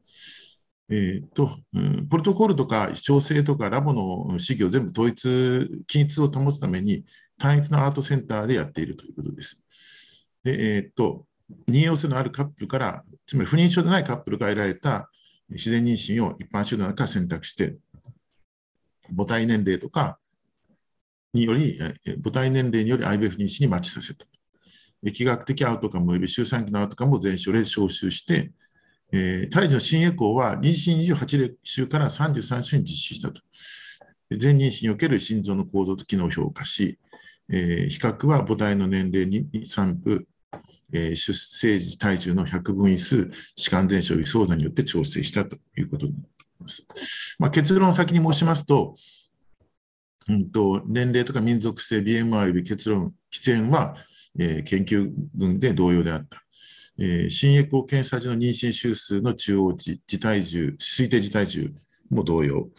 [0.91, 7.05] えーとうん、プロトコルとか調整とかラボの試技を全部統一、均一を保つために
[7.37, 9.63] 単一のアートセンターでやっているということです。
[10.43, 11.25] で、えーと、
[11.67, 15.09] 妊用性のあるカップルから、つまり不妊症でないカップルが得られた
[15.49, 17.77] 自然妊娠を一般集団から選択して、
[19.15, 20.19] 母体年齢とか
[21.33, 21.79] により、
[22.23, 24.25] 母体年齢により IVF 妊娠にマッチさせた。
[25.03, 28.51] 疫学的アウトカム及び周産期のアウトカムを全症例で招集して、
[29.11, 33.41] えー、胎児の新エコーは妊娠28週から33週に実施したと。
[34.31, 36.99] 全妊娠における心臓の構造と機能を評価し、
[37.51, 40.27] えー、比較は母体の年齢に産婦、
[40.93, 46.25] えー、出生時体重の100分位数、歯間全症移相座によって調整したということになり
[46.59, 46.87] ます。
[47.37, 48.95] まあ、結論を先に申しますと、
[50.27, 53.95] うんと、年齢とか民族性、BMI 及び結論、喫煙は、
[54.37, 56.43] えー、研究群で同様であった。
[57.01, 61.71] えー、新エコー検査時の妊娠周数の中央値、自体重、推定自体重
[62.09, 62.69] も同様。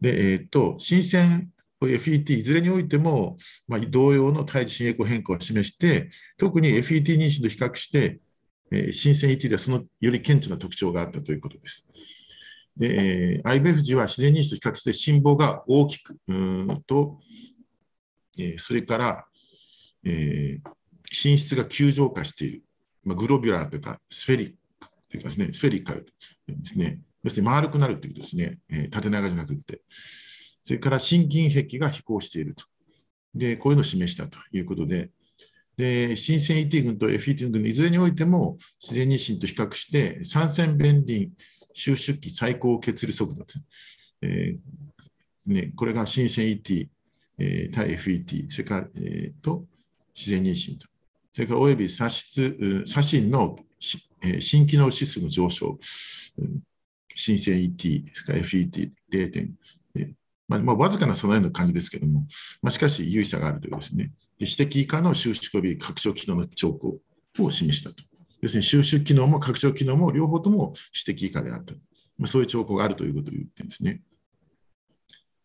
[0.00, 1.50] で、えー、っと、新鮮
[1.80, 3.36] FET、いずれにおいても、
[3.68, 8.20] まあ、同様の胎児新エコ変化を示して、特に FET 妊娠と比較して、
[8.70, 11.88] えー、新鮮 ET ではそのより顕著な特徴があったということです。
[12.76, 17.18] で、えー、IVF 時は自然妊娠と比較して心房が大きく、うんと、
[18.38, 19.24] えー、それから、
[20.04, 20.70] えー、
[21.10, 22.62] 心室が球状化している。
[23.04, 26.06] まあ、グロビュラーというか、スフェリックというかですね、スフェリカル
[26.48, 27.00] ですね。
[27.22, 28.58] 要するに丸くなるということですね。
[28.68, 29.80] えー、縦長じゃなくて。
[30.66, 32.64] それから心筋壁が飛行していると。
[33.36, 35.10] で、こういうのを示したということで、
[35.76, 41.30] で、新鮮 ET 群と FET 群のいずれにおいても、自然妊娠と比較して、三線弁輪
[41.72, 43.60] 収縮期最高血流速度です。
[44.22, 46.88] えーね、これが新鮮 ET、
[47.38, 49.66] えー、対 FET、それから、えー、と
[50.16, 50.88] 自然妊娠と。
[51.32, 55.78] それからおよび左質、左心の心機能指数の上昇、
[57.14, 59.54] 新鮮 ET、それから FET0 点、
[60.48, 62.26] まあ、まあ、わずかなその感じですけども、
[62.62, 66.98] まあ、しかし有意差があるというですね、指摘以下の収縮及び拡張機能の兆候
[67.40, 68.02] を示したと。
[68.42, 70.74] 要するに収縮機能も拡張機能も両方とも
[71.06, 71.74] 指摘以下であると。
[72.18, 74.02] まあ、そういう兆候があるということを言ってるんですね。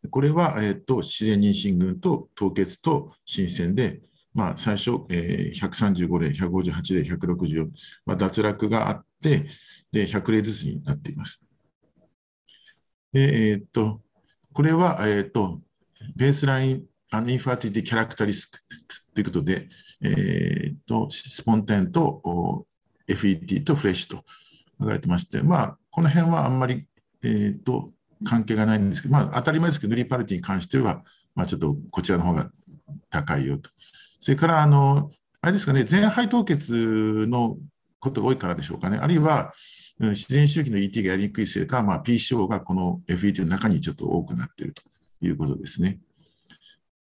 [0.10, 4.02] これは、えーと、自然妊娠群と凍結と新鮮で、
[4.34, 7.70] まあ、最初、えー、135例、158例、164、
[8.06, 9.48] まあ、脱落があって、
[9.92, 11.46] で、100例ずつになっています。
[13.12, 14.02] で、えー、と、
[14.54, 15.62] これは、えー、っと、
[16.16, 18.60] ベースラインアンインファティティキャラクタリスク
[19.14, 19.68] ということで、
[20.02, 22.66] えー、っと、スポンテンと
[23.08, 24.24] FET とフレッシュと
[24.80, 26.88] 書かれてまして、まあ、この辺はあんまり、
[27.22, 27.92] えー、っと、
[28.26, 31.04] 関係がないんですけど、まあ、当たり前ですけど、塗りパルティに関しては、
[31.36, 32.50] まあ、ちょっとこちらの方が
[33.10, 33.70] 高いよと。
[34.20, 35.12] それから、あの、
[35.42, 37.58] あれですかね、全肺凍結の
[38.00, 38.98] ことが多いからでしょうかね。
[38.98, 39.52] あるいは、
[40.00, 44.82] 自然周期の ET がやりにくいせいか、まあ、PCO がこの FET の中にちょっと多くなっていると
[45.22, 46.00] いうことですね。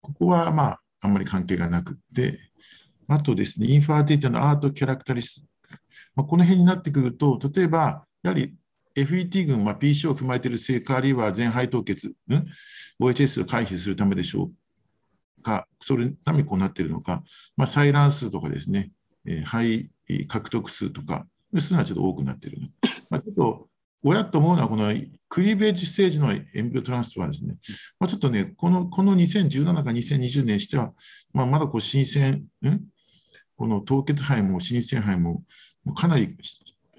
[0.01, 2.39] ここは、まあ、あんまり関係がなくて、
[3.09, 5.47] あとですね、インファーティティのアートキャラクタリス
[6.15, 8.55] まあ、この辺になってくると、例えば、やはり
[8.95, 12.12] FET 群、まあ、PCO を踏まえている成果あるいは全肺凍結、ん、
[13.01, 14.51] OHS を回避するためでしょ
[15.39, 17.23] うか、それのためにこうなっているのか、
[17.57, 18.91] まあ、採卵数とかですね、
[19.27, 19.91] えー、肺
[20.27, 22.59] 獲得数とか、そういうのはちょっと多くなっている。
[23.09, 23.69] まあ、ちょっと
[24.03, 24.93] 親と思うのは、この
[25.29, 27.57] クリーベージステージのエンブリオトランスファーですね。
[27.99, 30.93] まあ、ちょっとね、このこの2017か2020年しては、
[31.33, 32.81] まあ、まだこう新鮮、ん？
[33.57, 35.43] この凍結肺も新鮮肺も
[35.95, 36.35] かなり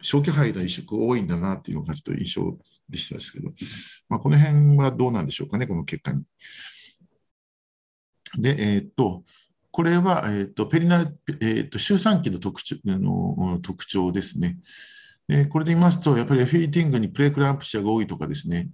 [0.04, 2.56] 消去肺の移植多いんだなっていうのがちょっと印象
[2.88, 3.50] でしたですけど、
[4.10, 6.24] まあ、この辺はどうなんでしょうかね、この結果に。
[8.38, 9.24] で、えー、っと、
[9.72, 14.58] これは、えー、とペリナル、えー、っと周産期の特徴の特徴ですね。
[15.28, 18.70] でこれで言いますと、やっぱりフィーティングにプレクランプシアが多いとかですね、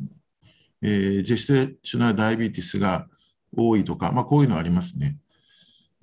[0.81, 3.07] えー、ジェステーショナルダイビティスが
[3.55, 5.17] 多いとか、まあ、こういうのありますね。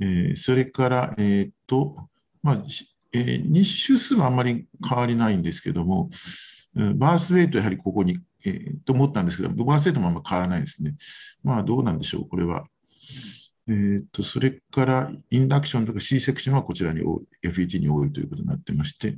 [0.00, 2.08] えー、それから、えー、と、
[2.42, 2.64] まあ、
[3.12, 6.10] えー、日周数はあんまり変わりないんですけども、
[6.96, 10.94] バースウェイトやはりここに、えー、と思ったんですけど、バースウェイトもあんま変わらないですね。
[11.42, 12.64] まあ、どうなんでしょう、これは。
[13.66, 17.00] えーと、それからインダクションとか C セクションはこちらに
[17.42, 19.16] FET に多いということになってまして、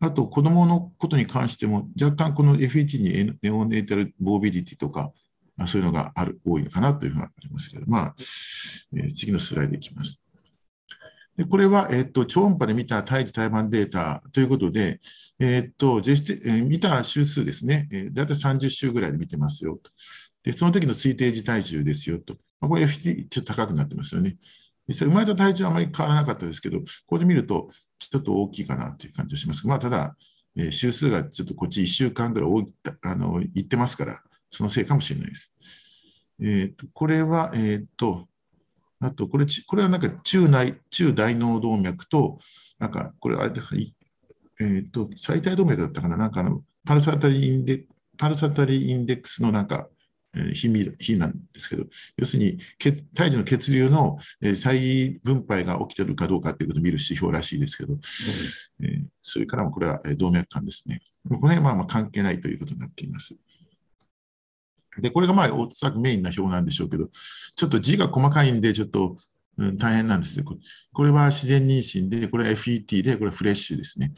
[0.00, 5.12] あと子どものことに関しても、若干この FET にネオネータルボービリティとか、
[5.66, 8.14] そういうのがある多いのかなというふうにありますけど、まあ、
[8.96, 10.24] えー、次のスライドいきます。
[11.36, 15.00] でこれは、えっと、超音波で見た胎児胎盤データということで、
[15.38, 19.90] えっと、ジェステえー、見た周数ですね、えー、だいたい30週ぐらいで見てますよと。
[20.42, 22.36] で、その時の推定時体重ですよと。
[22.68, 24.36] こ FT ちょっと高くなってますよね。
[24.88, 30.16] 実際、生まれた体重はあまり変わらなかったですけど、ここで見ると、ちょっと大きいかなという感じがしますまあ、ただ、
[30.56, 32.64] えー、周数がちょっとこっち1週間ぐらいい
[33.02, 34.20] あのいってますから、
[34.50, 35.52] そのせいかもしれないです。
[36.40, 38.26] えーと、これは、えーと、
[39.00, 42.38] あと、これ、これはなんか中内、中大脳動脈と、
[42.78, 43.52] なんか、これ、あれ
[44.60, 47.86] えっ、ー、と、最大動脈だったかな、なんかあの、パルサタリインデ
[48.18, 49.88] パルサタリインデックスのなんか、
[50.34, 50.68] えー、比
[50.98, 51.84] 比なんですけど、
[52.16, 52.58] 要するに
[53.14, 58.00] 胎児の血流の、えー、再分配が起きてるかどうかっていうことを見る指標らしいですけど、うん、
[58.84, 61.02] えー、それからもこれは動脈管ですね。
[61.28, 63.36] この辺はまあまあ関係ないということになっています。
[64.98, 67.08] で、これがまあ、おそらくメインな表なんでしょうけど、
[67.56, 69.16] ちょっと字が細かいんで、ちょっと、
[69.56, 70.44] うん、大変なんですよ。
[70.92, 74.12] これは自然妊娠で、これは FET で、これはフレッシュですね。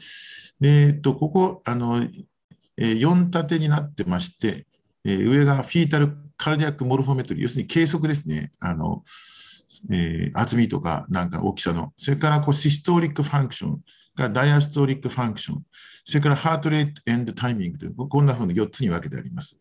[0.59, 2.01] で、えっと、ここ、あの、
[2.77, 4.65] えー、4立てになってまして、
[5.05, 8.51] えー、上がフィータルカルディアックモルフォメトリー、要するに計測ですね。
[8.59, 9.03] あの、
[9.91, 11.93] えー、厚みとか、なんか大きさの。
[11.97, 13.81] それからこうシストリックファンクション
[14.15, 15.63] がダイアストリックファンクション。
[16.03, 19.57] それからハートレートエンドタイミングという、こんなふうに4つに分けてあります。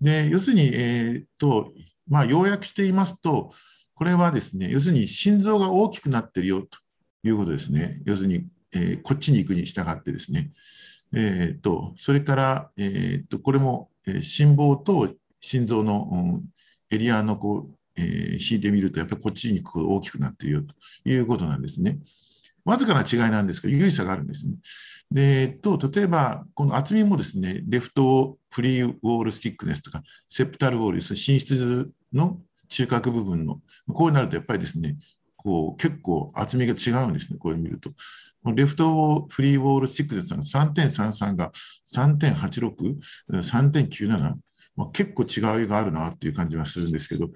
[0.00, 1.72] で、要するに、えー、っと、
[2.08, 3.52] まあ、要約していますと、
[3.94, 6.78] これはですね、要するに心臓が大きくなってるよと
[7.22, 8.00] いうことですね。
[8.04, 10.50] 要するに、えー、こっちに行くに従ってですね。
[11.14, 16.40] えー、っと、それから、え、っと、これも、え、心房と心臓の、
[16.90, 20.74] エリアのこう、えー、引いてみると、やっぱりこっちに大きくなっているよと
[21.08, 21.98] いうことなんですね。
[22.64, 24.54] わずかな違いなんですけど、有意差があるんですね。
[25.10, 34.96] で、と、例えば、この厚みもですね、 left free wall thickness とか、 septal wall、心室の中隔部分の、こうなるとやっぱりですね、
[35.42, 37.90] こう結構厚みが違うんですね、これ見ると。
[38.54, 41.52] left free wall thickness が3.33が
[41.86, 42.96] 3.86、
[43.30, 44.34] 3.97、
[44.74, 47.30] まあ、結構違いがあるなっていう感じがするんですけど、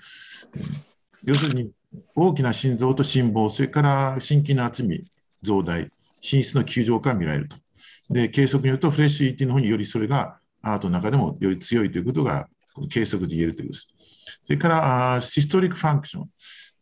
[1.25, 1.71] 要するに
[2.15, 5.05] 大きな心臓と心房、それから心筋の厚み、
[5.43, 7.57] 増大、寝室の球状化が見られると。
[8.11, 12.49] で、計測によると、フレッシュ ET の方によりそれがアートの中でもより強いということが、
[12.91, 13.95] 計測で言えるということです。
[14.45, 16.31] それから、シストリックファンクション。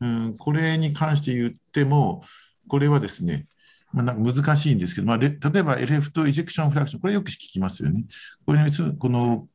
[0.01, 2.23] うん、これに関して言っても、
[2.69, 3.47] これはですね、
[3.93, 8.05] まあ、なんか難しいんですけど、まあ、例えば LF とエジェクションフラクション、これよく聞きますよね。
[8.45, 8.61] これ
[8.99, 9.47] この、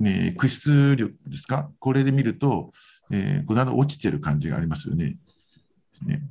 [0.00, 2.72] ね、屈出力ですか、これで見ると、
[3.10, 5.10] えー、これだんだん落ちてる感じがありますよね。
[5.10, 5.18] で
[5.92, 6.22] すね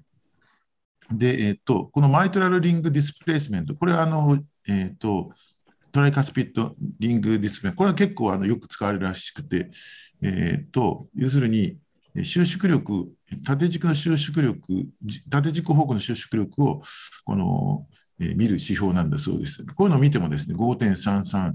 [1.12, 5.32] で、えっ、と、このマイトラルリングディスプレイスメント、これはあの、えっ、と、
[5.92, 9.70] トライカスピットリングディスプレイ、これは結構あのよく使われるらしくて、
[10.22, 11.78] えー、と要するに
[12.24, 13.12] 収縮力、
[13.46, 14.88] 縦軸の収縮力、
[15.30, 16.82] 縦軸方向の収縮力を
[17.26, 17.88] この、
[18.20, 19.66] えー、見る指標なんだそうです。
[19.66, 21.54] こういうのを見てもですね、5.33、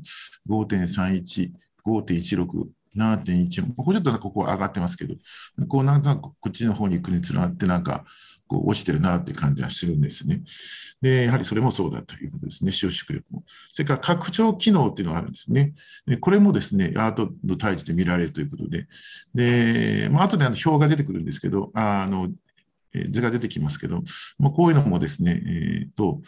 [0.49, 1.51] 5.31、
[1.87, 2.67] 5.16、
[2.97, 5.15] 7.1、ここちょっとここ上がってますけど、
[5.69, 8.05] こうなんかこっちの方に行くにつながって、なんか
[8.51, 10.43] こう落ちてるなって感じはするんですね。
[11.01, 13.45] で、やはりそれもそうだということですね、収縮力も。
[13.73, 15.73] それから拡張機能っていうのがあるんですね。
[16.05, 18.89] でこれもですね、アートの対峙で見られるということで、
[19.35, 22.29] で、まあ後であの表が出てくるんですけど、あの、
[23.09, 24.03] 図が出てきますけど、
[24.41, 26.21] まあ、こういうのもですね、えー、と、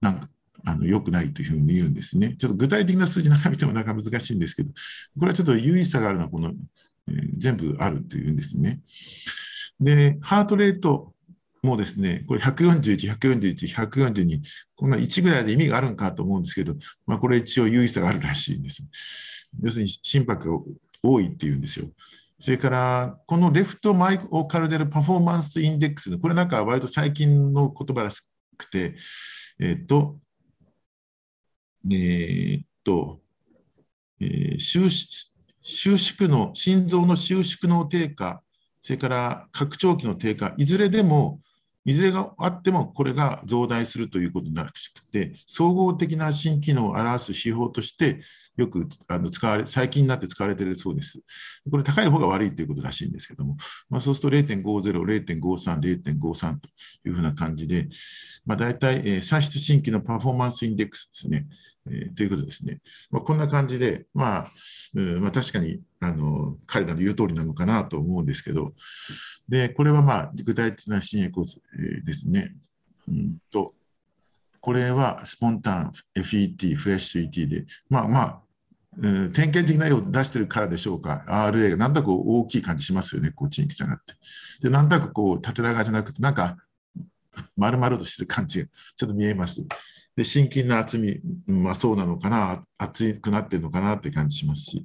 [0.00, 0.28] なんか、
[0.64, 2.36] あの良くないというふうに言うんですね。
[2.38, 4.70] ちょっと具体的な数字中見てもなかなか難しいんですけど、
[5.18, 6.52] これはちょっと優位さがあるのはこの、
[7.08, 8.80] えー、全部あるというんですね。
[9.80, 11.14] で、ハートレート
[11.62, 14.40] もうですね、これ141、141、142、
[14.76, 16.74] こんな1ぐらいで意味があるんかと思うんですけど、
[17.06, 18.84] まあ、これ一応優位さがあるらしいんです。
[19.62, 20.64] 要するに心拍が
[21.02, 21.86] 多いっていうんですよ。
[22.40, 28.20] それから、この left myocardial performance index、これなんか割と最近の言葉らし
[28.56, 28.94] くて、
[29.58, 30.20] えっ、と、
[31.90, 33.20] えっ、と、
[34.20, 34.88] えー、収
[35.98, 38.42] 縮の、心臓の収縮の低下、
[38.80, 41.40] それから拡張期の低下、いずれでも
[41.88, 48.20] いずれがあってもこれが増大するということになるしくて、総合的な心機能を表す指標として
[48.58, 51.18] よくあの使われ、最近になって使われているそうです。
[51.70, 53.56] これ高い方が悪いということらしいんですけども、
[53.88, 56.68] まあ、そうすると0.50、0.53、0.53と
[57.06, 57.88] いうふうな感じで、
[58.44, 61.46] まあ、大体、えー、算出新規のパフォーマンスインデックスですね。
[61.90, 62.80] えー、ということですね。
[63.10, 64.46] まあ、こんな感じで、まあ、
[64.94, 68.72] うんまあ、確かにあの彼らの言う通りなのかなと思うんですけど、
[69.48, 72.54] でこれは、まあ、具体的な新コース、えー、ですね。
[73.08, 73.74] うんと
[74.60, 78.40] これはスポンタン、FET、フレッシュ ET で、まあまあ、
[79.00, 84.14] 典型的な絵を出してるからでしょうか、RA がなんだか大きい感じしますよね、こう、地域差があって。
[84.60, 86.56] で、なんだかこう、縦長じゃなくて、なんか、
[87.56, 89.64] 丸々としてる感じがちょっと見えます。
[90.18, 94.84] で、心筋の厚み、まあそうなのかな、厚くなってるのかなって感じしますし、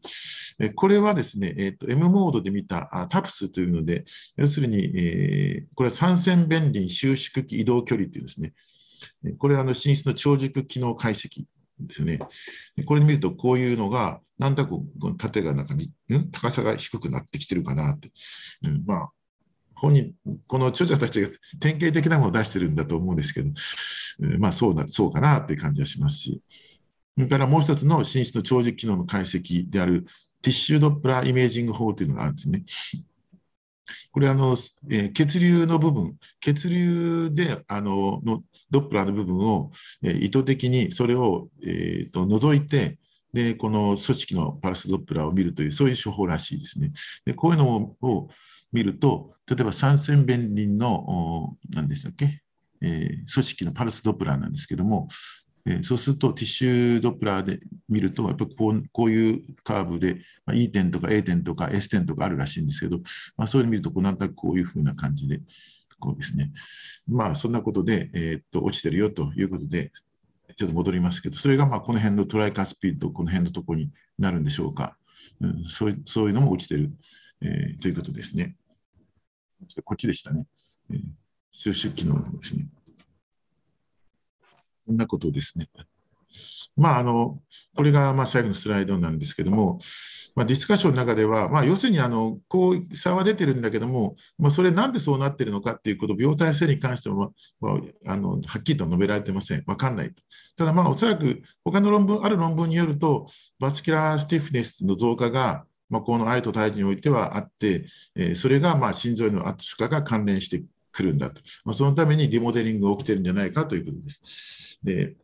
[0.59, 4.05] えこれはですね、えーと、M モードで見たあタプスというので、
[4.37, 8.53] 要するに、えー、これは三線弁輪収縮器移動距離というですね、
[9.39, 11.45] これはあの寝室の長軸機能解析
[11.79, 12.19] ですね。
[12.85, 15.73] これ見ると、こういうのが、なんだかこの縦がなんか、
[16.09, 18.11] うん、高さが低くなってきてるかなって。
[18.65, 19.09] うん、まあ
[19.83, 20.13] 本人、
[20.47, 21.27] この著者たちが
[21.59, 23.51] 典型的なものを出してるんだと思うんですけど、
[24.39, 26.41] まあそうだ、そうかなっていう感じはしますし、
[27.17, 30.05] それからもう一つの寝室の長寿機能の解析である
[30.41, 32.63] ティッシュドップラーイメージング法というのがあるんですね。
[34.13, 34.55] これあの、
[34.89, 38.41] えー、血流の部分、血流であのの
[38.71, 42.99] ドップラーの部分を、えー、意図的にそれを、えーと、除いて、
[43.33, 46.93] で、この組織のパルスドップラーを見るという、そういう処方らしいですね。
[47.25, 48.29] でこういうのを
[48.73, 52.41] 見ると、例えば三尖弁輪の、何でしたっけ、
[52.81, 55.07] えー、組織のパルスドップラーなんですけども、
[55.65, 62.99] えー、そうすると tissue Doppler で見ると、やっぱこうこういうカーブで、まあ、E 点とか A 点とか S 点とかあるらしいんですけど、
[63.37, 65.39] まあ、そういうの見るとこう、なんとなくこういうふうな感じで、
[65.99, 66.51] こうですね、
[67.07, 69.91] まあそんなことで、えー、っと落ちてるよということで、
[70.57, 73.89] ちょっと戻りますけど、それがまあこの辺のトライカースピード、この辺のとこに
[74.19, 74.97] なるんでしょうか。
[75.39, 76.91] うん、そういうそういうのも落ちてる、
[77.41, 78.57] えー、ということですね。
[79.83, 80.45] こっちでしたね。
[80.91, 80.99] えー、
[81.51, 82.67] 収集機能ですね。
[84.85, 85.69] そんなことですね。
[86.75, 87.39] まあ、あの、
[87.75, 89.79] これがまあ最後のスライドなんですけども、
[90.35, 97.77] まあ、ディスカッションの中では、まあ、要するにあのこう差は出てるんだけども、まあ、それなんでそうなってるのかっていうこと、病態性に関しても、ま
[98.07, 99.63] あ、あのはっきりと述べられてません。
[99.67, 100.23] わかんないと。
[100.57, 103.27] ただ、まあ、おそらく他の論文、ある論文によると、
[103.59, 107.85] バスキュラースティフネスの増加が、まあ、この愛と胎児においてはあって、
[108.15, 111.41] えー、それがまあ心臓への圧縮化が関連してくるんだと。
[111.65, 114.79] まあ、そのためにリモデリングが起きてるんじゃないかということです。
[114.83, 115.15] で、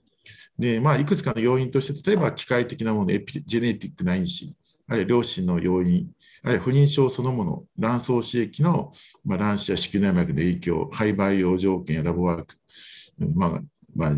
[0.57, 4.53] でまあ、いくつかの要因として、例えば機械的なもの、エピジェネティックな因子、
[4.87, 6.09] あるいは両親の要因、
[6.43, 8.91] あるいは不妊症そのもの、卵巣刺激の、
[9.23, 12.55] まあ、卵子や子宮内膜の影響、廃培養条件やラボワーク、
[13.35, 13.61] まあ
[13.95, 14.11] まあ、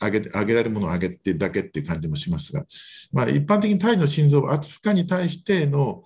[0.00, 2.64] 上げ上げられるものを上げてだけっていう感じもしますが、
[3.12, 6.02] まあ、一般的に胎の心臓は圧負荷に対しての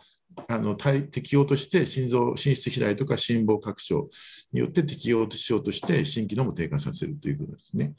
[0.48, 4.08] あの適用として心臓、心室肥大とか心房拡張
[4.52, 7.94] によって適用しようとして心機能も低下させるということですね。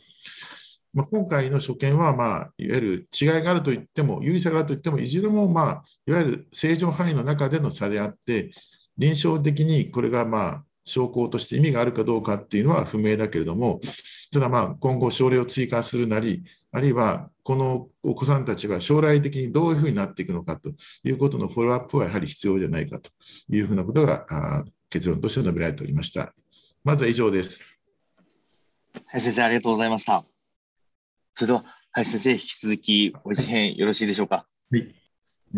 [0.94, 8.52] まあ、今回の所見は、まあ、いわゆる違いがあるといっても、有意差があるといっても、いずれも、まあ、いわゆる正常範囲の中での差であって、
[8.98, 13.80] 臨床的にこれが、まあ、証拠として意味があるかどうかっていうのは不明だけれども、
[14.32, 20.72] ただ、まあ、今後、症例を追加するなり、あるいはこのお子さんたちは将来的にどういうふうになっていくのかと
[21.04, 23.12] いうことのフォローアップはやはり必要じゃないかと
[23.50, 26.34] いうふうなことが結論として述べられておりました。
[26.86, 27.62] まずは以上です。
[29.06, 30.24] はい、先生、ありがとうございました。
[31.34, 34.48] それでは、はい、先生、引き続きご一編よろしいでしょうか？
[34.72, 34.96] はい。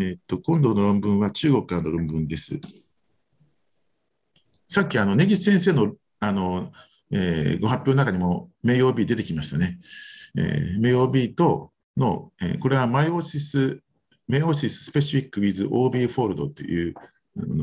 [0.00, 2.58] えー、っと、今度の論文は中国からの論文です。
[4.68, 6.72] さっき、あの、根岸先生の、あの、
[7.14, 9.78] えー、ご発表の中にも名誉 B 出てきましたね。
[10.36, 13.80] えー、名誉 B との、えー、これはマイオシス、
[14.26, 16.94] メオシススペシフィック with OB フォールドという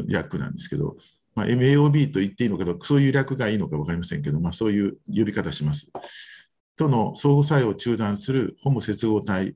[0.07, 0.95] 略なんですけど、
[1.35, 5.91] まあ、MAOB と言っていいのかどうか、そういう略がいいのか分かりませんけど、まあ、そういう呼び方します。
[6.77, 9.55] との相互作用を中断するホモ接合体、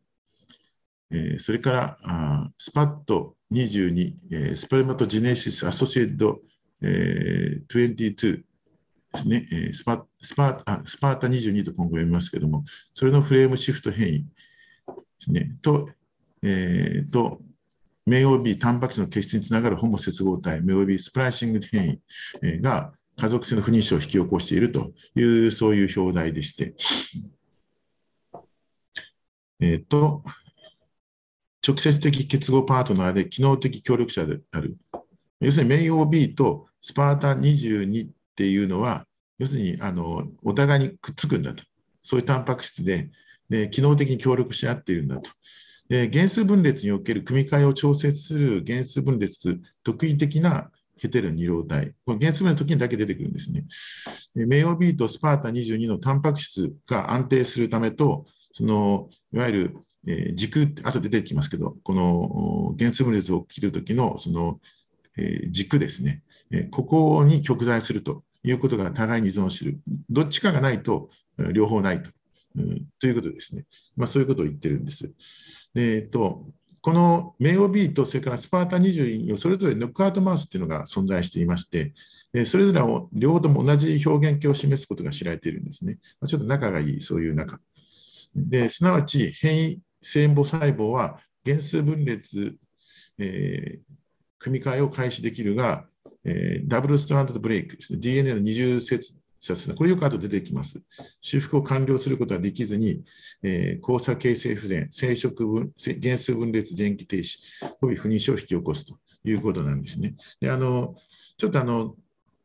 [1.11, 6.39] えー、それからあスパット22、えー、スペルマトジネシスアソシエイド、
[6.81, 8.43] えー、22
[9.15, 12.63] ですね、えー、スパスパあスパータ22と今後読みますけども、
[12.93, 14.25] それのフレームシフト変異で
[15.19, 15.89] すね、と、
[16.43, 17.39] えー、と、
[18.05, 21.99] 名おびタンパク質の結出につながるホモ接合体、名おびスプライシング変
[22.43, 26.75] 異が家族性の不妊症を引き起こしているという、そういう表題でして、
[29.59, 30.23] えっ、ー、と、
[31.67, 34.77] 直接的結合パートナーで機能的協力者である。
[35.39, 39.05] 要するに、メイ OB とスパータ22っていうのは、
[39.37, 41.63] 要するにあのお互いにくっつくんだと。
[42.01, 43.09] そういうタンパク質で
[43.49, 45.31] で、機能的に協力し合っているんだと。
[45.87, 51.93] で原数分裂における組み換えを調節する原数分裂特異的なヘテロ二郎体。
[52.05, 53.65] この原数分裂の時にだけ出てくるんですね。
[54.33, 64.59] メイオビーとスパータ22のタンパク質が安定するためと、そのいわゆる、えー、軸、後で出てきますけど、この原数分裂を切るときのその、
[65.17, 66.23] えー、軸ですね、
[66.71, 69.79] ここに極在するということが互いに依存する。
[70.09, 71.09] どっちかがないと
[71.53, 72.11] 両方ないと。
[72.57, 73.65] うん、ということですね。
[73.95, 75.11] まあ、そういうことを言ってるんです。
[75.75, 76.45] えーと、
[76.81, 81.93] このメイオビーとそれからスパータ24をそれぞれノックアウトマウスっていうのが存在していまして、
[82.45, 85.97] それぞれを両方とも同じ表現形を示すことが知られているんですね。
[86.27, 87.59] ちょっと仲がいい、そういう仲。
[88.35, 92.55] ですなわち、変異性母細胞は原数分裂、
[93.17, 93.93] えー、
[94.37, 95.85] 組み換えを開始できるが、
[96.25, 99.15] えー、ダブルストランドブレイクですね、DNA の二重接
[99.77, 100.81] これよく後出てきます。
[101.21, 103.03] 修復を完了することができずに、
[103.43, 105.71] えー、交差形成不全、生殖分、
[106.01, 107.37] 原数分裂前期停止、
[107.81, 110.15] および不妊症を引き起こすということなんですね。
[110.41, 110.95] であの
[111.37, 111.95] ちょっとあの、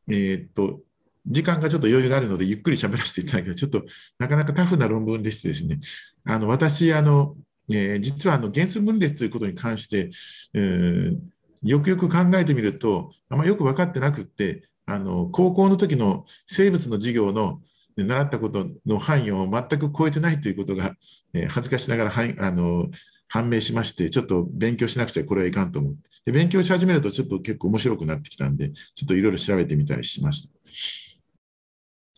[0.08, 0.80] えー、っと、
[1.26, 3.84] 時間がちょっと余裕があるので、ゆっくり喋らせていただけど、ちょっと
[4.18, 5.78] なかなかタフな論文でしてですね、
[6.24, 7.34] あの私、あの
[7.70, 10.10] えー、実はあの原数分裂ということに関して、
[10.54, 11.16] えー、
[11.62, 17.60] よくよく考えてみると、あんまよく分かってなくって、あの高校の時の生物の授業の
[17.96, 20.94] 習ったことの範囲を全く超えてないということが、
[21.34, 22.88] えー、恥ずかしながらはあの
[23.28, 30.54] 判明しまして、ちょっと勉強しなくちゃこれはいかんと思って、勉強し始めるとちょっと結構面白くなってきたんで、ちょっといろいろ調べてみたりしました。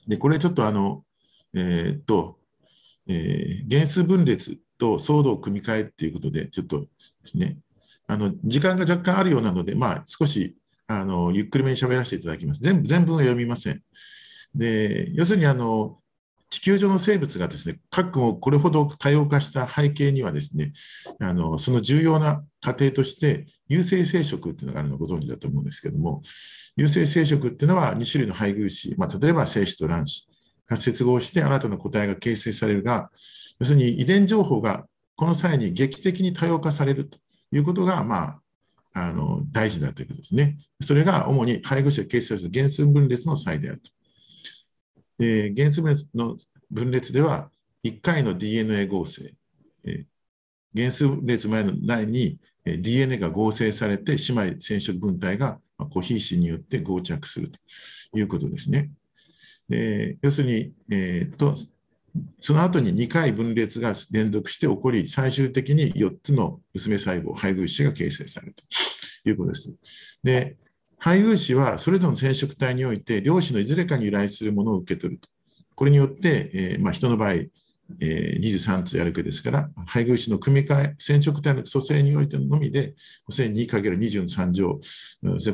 [0.07, 1.05] で、これちょっとあの、
[1.55, 2.39] えー、っと、
[3.07, 6.87] えー、原数分裂と相動組み換えっていうことで、ちょっとで
[7.25, 7.59] すね、
[8.13, 10.55] あの時間が若干あるようなので、まあ、少し
[10.87, 12.61] あのゆっくりめに喋らせていただきます。
[12.61, 13.83] 全部全文は読みません。
[14.55, 15.99] で要するにあの
[16.51, 20.75] 地球上の生物がですね、核もこれほど多様化した背景にはですね、
[21.19, 26.21] あのその重要な過程として、有性生殖っていうのがあるのをご存知だと思うんですけども、
[26.77, 30.29] 有性生殖っていうのは2種類の配偶子、まあ、例えば精子と卵子
[30.69, 33.11] が接合して新たな個体が形成されるが、
[33.59, 34.85] 要するに遺伝情報が
[35.17, 37.19] この際に劇的に多様化されると
[37.53, 38.43] いうことが、まあ、
[38.95, 40.57] あの大事だということですね。
[40.83, 43.91] それが主に配偶者を形成する原数分裂の際であると。
[45.19, 46.37] で原数分裂の
[46.71, 47.51] 分裂では、
[47.85, 49.35] 1回の DNA 合成、
[49.85, 50.07] え
[50.75, 55.59] 原数分裂前の内に DNA が合成されて、姉妹染色分体が
[55.91, 58.91] コヒーシによって合着するということですね。
[59.69, 61.55] で要するに、えーと
[62.41, 68.65] その後に2回分裂が連続して起こり、最終的に4つの娘細胞、配偶子が形成されると
[69.29, 69.75] いうことです。
[70.23, 70.57] で、
[70.99, 75.29] 配偶子はそれぞれの染色体において、量子のいずれかに由来するものを受け取ると。
[75.75, 77.33] これによって、えー、まあ、人の場合、
[78.01, 82.95] えー、23つやるわけですから、配偶子の組み換え、染色体の組成においてのみで、
[83.31, 84.81] 2×20 の3乗、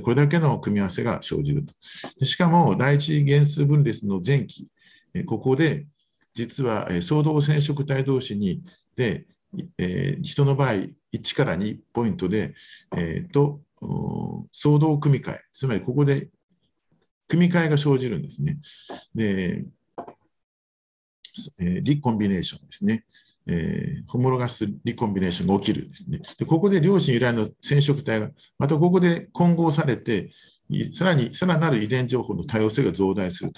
[0.03, 1.65] これだけの組み合わせが生じる
[2.19, 2.25] と。
[2.25, 4.67] しかも、第一元数分裂の前期、
[5.27, 5.87] ここで
[6.39, 8.63] 実は、えー、相動染色体同士に
[8.95, 9.27] で、
[9.77, 10.75] えー、人の場合
[11.13, 12.55] 1から2ポイントで、
[12.97, 13.61] えーと、
[14.53, 16.29] 相動組み換えつまりここで
[17.27, 18.59] 組み換えが生じるんですね。
[19.15, 19.65] で
[21.59, 23.05] えーリコンビネーションですね。
[23.47, 26.21] えーホモロガスリコンビネーションが起きるんですね。
[26.39, 30.31] でここで両親由来の染色体が、またここで混合されて、
[30.95, 33.53] さらにさらなる遺伝情報の多様性が増大する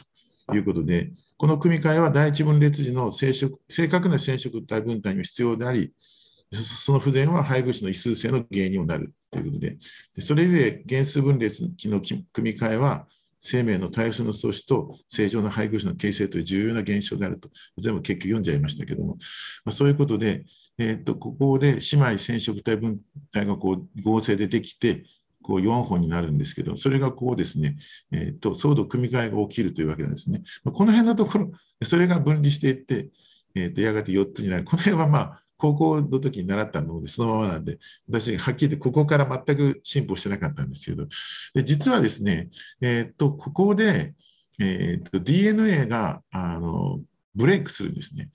[0.47, 5.91] ということで、この組み換えは第一分裂時の生殖正確な染色体分担には必要であり、
[6.53, 9.79] その不全は配偶子の異数性の原因にもなるということで、
[10.19, 13.07] それゆえ原数分裂期の組み換えは、
[13.39, 17.49] 生命の多様性の創出と正常な配偶子の形成という重要な現象であると、
[17.79, 19.17] 全部結局読んじゃいましたけども、
[19.65, 20.45] まあ、そういうことで、
[20.77, 23.01] えー、とここで姉妹染色体分
[23.33, 25.05] 体がこう合成でできて、
[25.51, 27.77] こう4本になるんですけど、それがこうですね、
[28.13, 30.43] えー、と相互組み換えが起きるというわけなんですね。
[30.63, 31.51] この辺のところ、
[31.83, 33.09] それが分離していって、
[33.57, 34.65] えー、とやがて4つになる。
[34.65, 41.09] この辺はまあ、高校の時に習ったので、そのままなんで、私、はっきり言って、ここから全く進歩してなかったんですけど、
[41.53, 42.49] で実はですね、
[42.81, 44.15] えー、とここで、
[44.61, 47.01] えー、と DNA があの
[47.35, 48.31] ブレイクするんですね。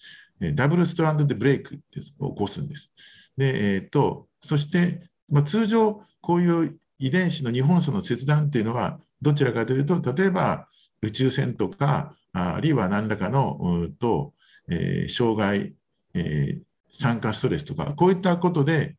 [0.53, 2.91] ダブルストランドでブレイクってを起こすんです。
[3.37, 10.67] で、えー、とそして、まあ、通常、こういう遺伝子の2本差の切断っていうのは、どちらかというと、例えば
[11.01, 14.33] 宇宙船とか、あるいは何らかのうと、
[14.69, 15.73] えー障害、
[16.13, 16.65] えー
[16.97, 18.95] 酸化ストレスとか、こういったことで、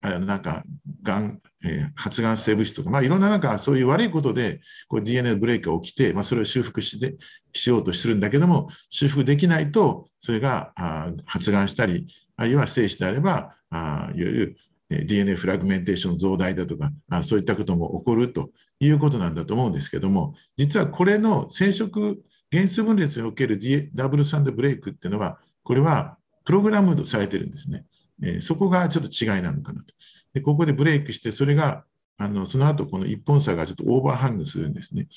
[0.00, 0.64] あなんか、
[1.02, 7.16] がん、えー発がん性物質とか、まあ、いろんななんか、そういう悪いことで、こう DNA ブレイクが起きて、まあ、それを修復して、
[7.52, 12.06] しようとするんだけども、修復できないと、それがあ発がんしたり、
[12.36, 14.56] あるいは精子であれば、あいわゆる
[15.04, 18.50] DNA フラグメンテーション増大だとか、あそういったことも起こると
[18.80, 27.84] いうことなんだと思うんですけども、実はこれの染色、原子分裂における D- ダブルサンドブレイクっていうのは、これはプログラムされてるんですね。
[28.22, 29.94] えーそこがちょっと違いなのかなと。
[30.34, 31.84] でここでブレイクして、それが、
[32.18, 35.08] あのその後この一本差がちょっとオーバーハングするんですね。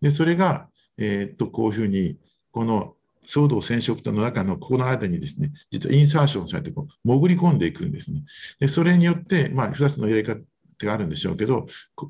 [0.00, 0.68] で、それが、
[0.98, 2.18] えーっと、こういうふうに、
[2.50, 2.94] この
[3.24, 8.22] 相動染色体の中のここの間にですね、実はインサーションされてこう潜り込んでいくんですね。
[8.58, 10.40] で、それによって、まあ、2つの入れ方
[10.86, 11.66] があるんでしょうけど、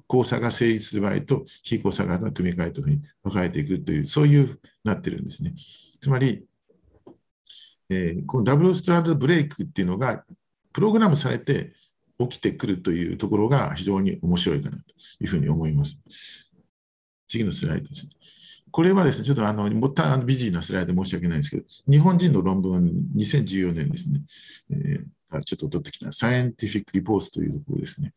[0.08, 5.54] 交差が成立する場合と非交差型の組み換えというふうに分かれていくという、そういうなってるんですね。
[6.00, 6.44] つまり、
[7.88, 10.24] えーこのダブルストランドブレイクっていうのが、
[10.72, 11.72] プログラムされて
[12.20, 14.84] 起きてくるというところが非常に面白いかなと
[15.20, 15.98] いうふうに思います。
[17.28, 18.10] 次のスライドですね。
[18.70, 24.22] これはですね、ちょっとあの、もったあのビジーなスライドで申し訳ないんですけど、日本人の論文、2014年ですね、
[24.70, 25.04] えー
[25.44, 28.12] ちょっと取ってきた、サイエンティフィック・リポーツというところですね。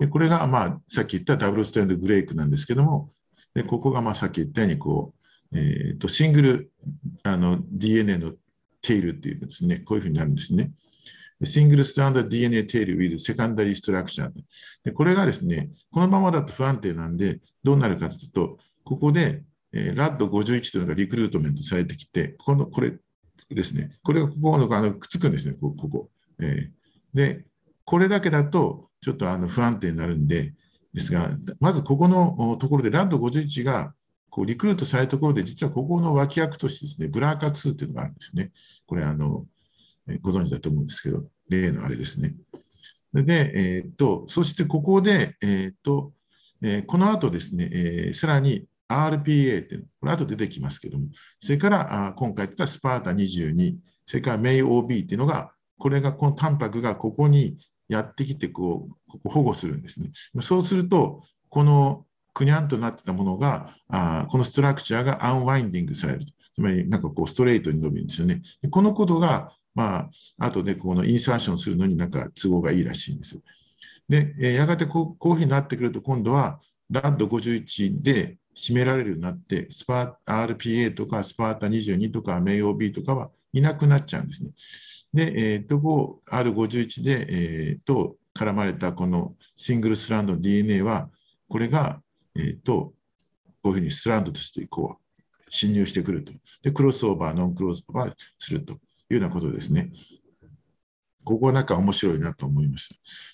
[0.00, 3.12] で、これが、まあ、さっき言ったダブルストランドブレイクなんですけども、
[3.54, 5.14] でここが、まあ、さっき言ったように、こ
[5.52, 6.72] う、えーと、シングル
[7.22, 8.32] あの DNA の
[8.82, 10.72] テイルっていうですね、こういうふうになるんですね。
[11.44, 14.30] シングルスタンダード DNA テイル with secondary structure
[14.82, 14.92] で。
[14.92, 22.92] これがですね、このままだと不安定なんで、どうなるかというと、ここで、えー、RAD51 というのがリクルートメントされてきて、このこれ
[23.50, 26.10] ですね、これがここのあのくっつくんですね、こここ。
[26.40, 26.76] えー
[27.16, 27.46] で、
[27.86, 30.52] これだけだとちょっとあの不安定になるんで、
[30.92, 31.30] ですが、
[31.60, 33.94] まずここのところで RAD51 が
[34.28, 38.52] こうリクルートされたところで、実はここの脇役としてですね、ブラーカ2っていうのがあるんですね。
[38.86, 39.46] これあの、
[40.20, 42.34] ご存知だと思うんですけど、例のあれですね。
[43.14, 46.12] で、えーっと、そしてここで、えーっと、
[46.62, 51.06] えーこの後ですね、えーさらに RPA っていうの、これ後出てきますけども、
[51.40, 57.56] それから今回言ったスパータ22、それから MAOB っていうのが、これがこのタンパクがここに
[57.88, 60.10] やってきてこう、ここ保護するんですね。
[60.40, 66.26] そうすると、このくにゃんとなってたものが、あこのストラクチャーがアンワインディングされる。
[66.54, 68.42] つまり、なんかこう、ストレートに伸びるんですよね。
[68.70, 70.08] このことが、ま
[70.38, 73.42] あ、後でこのインサーションするのになんか都合がいいらしいんですよ。
[74.08, 76.60] で、やがてこうこういうふうになってくると、今度は
[76.90, 84.50] RAD51 で占められるようになって、スパ RPA とかスパータ22とか MAOB とかはいなくなっちゃうんですね。
[85.12, 91.08] で、えー、とこ R51 で、えーと絡まれたこのシングルスランド DNA は、
[91.48, 92.02] これが、
[92.36, 92.92] えー、と
[93.62, 96.32] こういうふうにスランドとしてこう侵入してくると。
[96.62, 98.76] で、クロスオーバー、ノンクロスオーバーするとい
[99.10, 99.90] うようなことですね。
[101.26, 102.88] ここはなんか面白いなと思いまし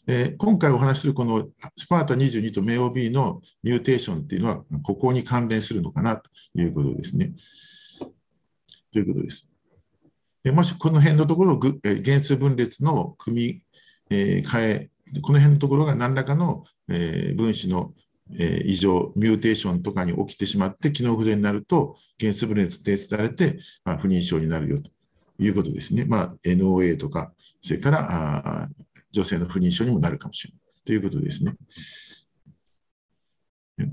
[0.06, 0.12] た。
[0.12, 7.34] で今回お話しするこのスパータ22と MAOB のミューテーションっていうのは、ここに関連するのかなということですね。
[8.90, 9.50] ということです。
[10.42, 13.62] でもしこの辺のところをぐえー原数分裂の組
[14.08, 14.90] み、え変え、
[15.20, 17.92] この辺のところが何らかの、え分子の、
[18.38, 24.90] え異常、ミューテーションとかに起きてしまって、機能不全になると、原数分裂提出されて、まあ、不妊症になるよと
[25.38, 26.06] いうことですね。
[26.06, 27.32] まあ、NOA とか、
[27.62, 28.68] それからあ
[29.12, 31.54] 女性の不妊症にもなるかもしれないということですね。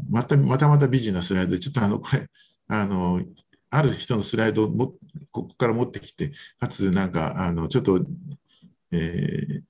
[0.10, 2.28] またまたまた美人なスライドで、ちょっとあの、これ、
[2.68, 3.22] あの、
[3.70, 4.94] ある人のスライドをも
[5.32, 8.04] ここから持ってきて、かつなんかあのちょっと、
[8.92, 9.62] えー、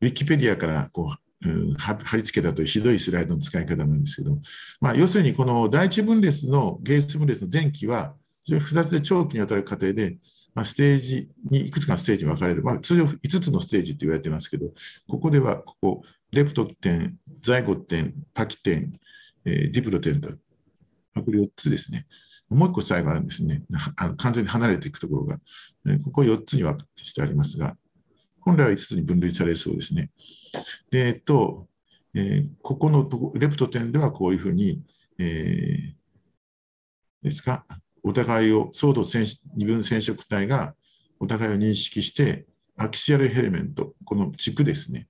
[0.00, 4.38] ウィキペディアからこう、うん、貼り付けたというひどいスライドの使い方なんですけど、
[4.80, 8.14] まあ、要するにこの第一分裂の芸術分裂の前期は、
[8.44, 10.16] 非常に複雑で長期にわたる過程で、
[10.58, 14.66] まあ、ステージにいくつかのステージに分かれる、まあ、通常5つのステージと言われてますけど、
[15.08, 16.02] ここではここ、
[16.32, 18.98] レプト点、ザイゴ点、パキ点、
[19.44, 20.36] えー、ディプロ点と、こ
[21.28, 22.08] れ4つですね。
[22.48, 23.62] もう1個最後あるんですね。
[23.94, 25.38] あの完全に離れていくところが、
[25.86, 27.78] えー、ここ4つに分かってしてありますが、
[28.40, 30.10] 本来は5つに分類されそうですね。
[30.90, 31.68] で、えっと、
[32.14, 33.08] えー、ここの
[33.38, 34.82] レプト点ではこういうふうに、
[35.20, 37.64] えー、ですか、
[38.08, 40.74] お互いを、相同二分染色体が
[41.20, 45.08] お互いを認識して、アキシアルヘレメント、この軸ですね、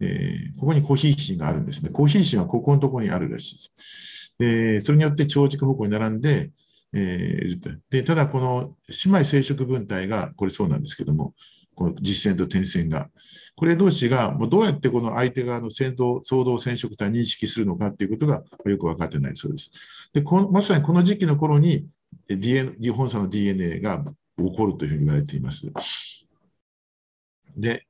[0.00, 1.90] えー、ここにコーヒーシンがあるんですね。
[1.90, 4.34] コーヒーシンはここのところにあるらしいです。
[4.38, 6.50] でそれによって長軸方向に並んで、
[6.94, 8.74] えー、でただこの
[9.04, 11.34] 姉妹生殖分体が、これそうなんですけども、
[11.74, 13.08] この実線と点線が、
[13.56, 19.70] これ同士がもうどうやってこの相手側の先導相動染色体を認識するのかということがよく分かってないそうです。
[20.12, 21.86] でこのまさにこの時期の頃に
[22.28, 24.04] DNA 日本産の DNA が
[24.38, 25.70] 起こるというふうに言われています。
[27.56, 27.86] で、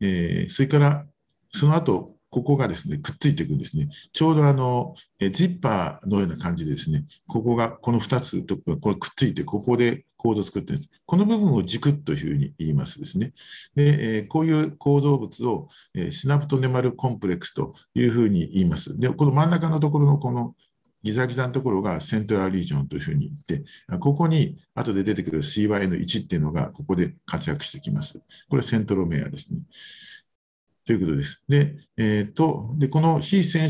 [0.00, 1.06] えー、それから
[1.52, 3.90] その後ここがですね、くっついていくんですね。
[4.14, 10.90] ちょうどあの、えジッパーのような感じでですね、ここが、この2つと、これくっついて、ここで構造を作ってるんです。
[11.04, 13.34] この部分を軸というふうに言いますですね。
[13.74, 18.98] で、えこういう構造物を、えシナプトネマルコンプレックスというふうに言います。
[18.98, 20.54] で、この真ん中のところのこの
[21.02, 23.64] ギザギザのところがセントラルリージョンというふうに言って、
[23.98, 28.20] ここに後で出てくる CYN1 っていうのがここで活躍してきます。
[28.48, 29.60] これはセントロメアですね。
[30.84, 31.42] ということです。
[31.48, 33.68] で、えー、とでこの非染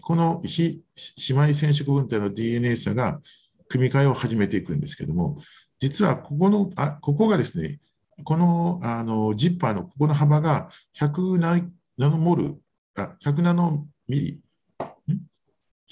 [0.00, 0.82] この非
[1.28, 3.20] 姉妹染色分体の DNA 差が
[3.68, 5.38] 組み換えを始めていくんですけども、
[5.78, 7.78] 実はここのあここがですね、
[8.24, 11.60] このあのジッパーのここの幅が100ナ
[11.98, 12.56] ノモル、
[12.96, 14.40] あ100ナノミリ、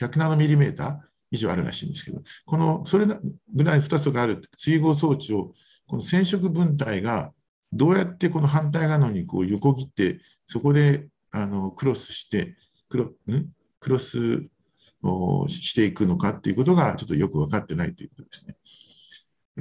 [0.01, 0.97] 100ナノミリメーター
[1.31, 5.53] 以上あるらしいんですけど、このそれぐらい2つがある追合装置を、
[5.87, 7.33] この染色分体が
[7.73, 12.57] どうやってこの反対側にこう横切って、そこであのクロスして、
[12.89, 13.11] クロ
[13.81, 14.47] クロス
[15.03, 18.57] をしていくのかっていうことがちょっとよく分かってないということですね。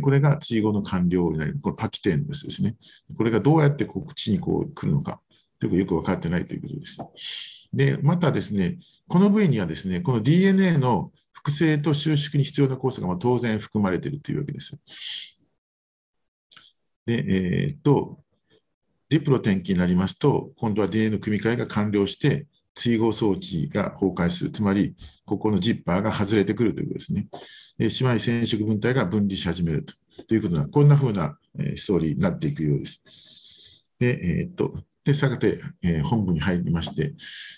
[0.01, 2.75] これが追合の完了になる、これパキテンですですね。
[3.17, 5.21] これがどうやってこっちにこう来るのか、
[5.61, 6.97] よく分かってないということです。
[7.73, 8.77] で、またですね、
[9.07, 14.77] この部位にはですね、この DNA の複製と収縮に必要な酵素がま当然含まれているというわけです。
[17.05, 18.19] で、えー、っと、
[19.09, 24.51] ディプロ転記になりますと、今度は DNA の組み換えが完了して、追合装置が崩壊する。
[24.51, 27.27] つまり、ここのジッパーが外れてくるということですね。
[27.77, 29.93] で姉妹染色分体が分離し始めると
[30.27, 33.03] ということな、こんなふうな、えストーリーになっていくようです。
[33.99, 37.13] で、えー、っと、で、さて、えー、本部に入りまして、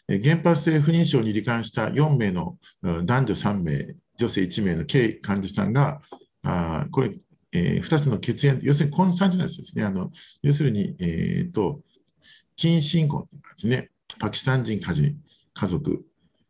[0.08, 6.02] えー、原発性不妊症に罹患した4名の男女3名、女性1名の計患者さんが、
[6.44, 7.12] あこれ、
[7.52, 9.84] えー、2つの血縁、要するに婚産児なんですね。
[9.84, 10.12] あの
[10.42, 11.82] 要するに、えーと、
[12.56, 15.16] 近親婚ですね、パキスタン人家人
[15.54, 16.04] 家族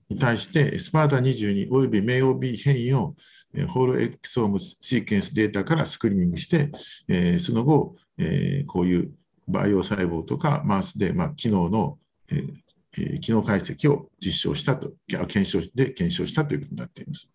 [0.10, 3.16] に対して、スパータ22および名誉 B 変異を、
[3.54, 6.72] えー、ホールエクソームシーケンスデータからスクリーニングして、
[7.08, 9.12] えー、その後、えー、こういう
[9.48, 11.98] 培養細胞とかマウスで、まあ、機能の、
[12.30, 17.32] えー、機能解析を実証したと、検証で検証したということになっています。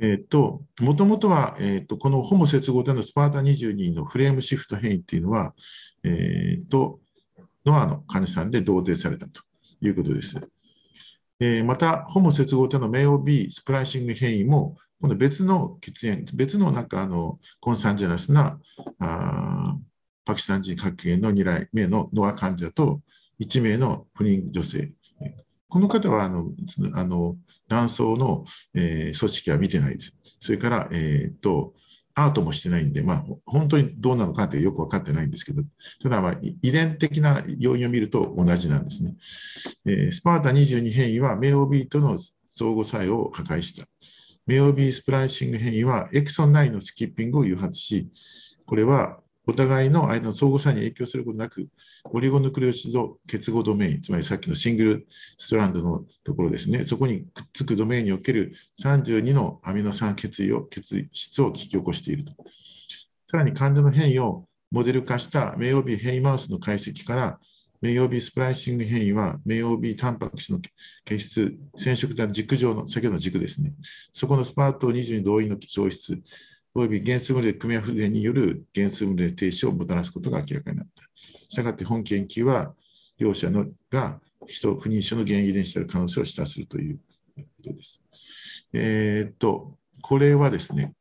[0.00, 5.54] えっ、と、もともとは、えっ、と、このホモ接合でのスパータ22のフレームシフト変異っていうのは、
[6.02, 7.00] えっ、と、
[7.64, 9.42] ノアの患者さんで同定されたと
[9.80, 10.48] いうことです。
[11.38, 18.58] えー、また、ホモ接合体のメオ B スプライシング変異も、今度別の血縁、別のなんかあのコンサンジェナスな
[18.98, 19.76] あ
[20.24, 23.00] パキスタン人核系の2例目のノア患者と
[23.40, 24.92] 1名の不妊女性、
[25.68, 26.50] この方はあの
[26.94, 27.36] あの
[27.68, 28.44] 卵巣の、
[28.74, 30.16] えー、組織は見てないです。
[30.38, 31.74] それから、えー、と
[32.14, 35.62] アートもしてないんで、まあ、本当にどうなのかってよく分かってないんですけど、
[36.00, 39.14] ただ、まあ、遺伝的な要因を見ると同じなんですね。
[39.84, 42.16] えー、スパータ22変異はメオビーとの
[42.48, 43.86] 相互作用を破壊した。
[44.46, 48.08] メオビースプライシング変異はエクソン9のスキッピングを誘発し、
[48.64, 51.68] これはお互いの間の相互作用に影響することなく、
[52.04, 55.06] オリゴヌクレオチド結合ドメイン、つまりさっきのシングル
[55.36, 62.32] ストランドのところですね、そこにくっつくドメインにおける32のアミノ酸血を血質を引き起こしていると。
[63.26, 67.38] さらに患者の変異をモデル化した名誉日変異マウスの解析から、
[67.80, 70.60] 名誉 B スプライシング変異は、名誉 B タンパク質の
[71.04, 73.74] 結質、染色体の軸上の、先ほどの軸ですね。
[74.12, 76.20] そこのスパート22同意の消失、
[76.76, 81.04] および原数群れ組み合わせによる原数群れ停止をもたらすことが明らかになった。
[81.48, 82.74] したがって本研究は、
[83.16, 86.98] 両者のが人不妊症の原因遺伝子である可能性を示唆するという
[87.36, 88.02] ことです。
[88.72, 90.94] えー、っと、これはですね、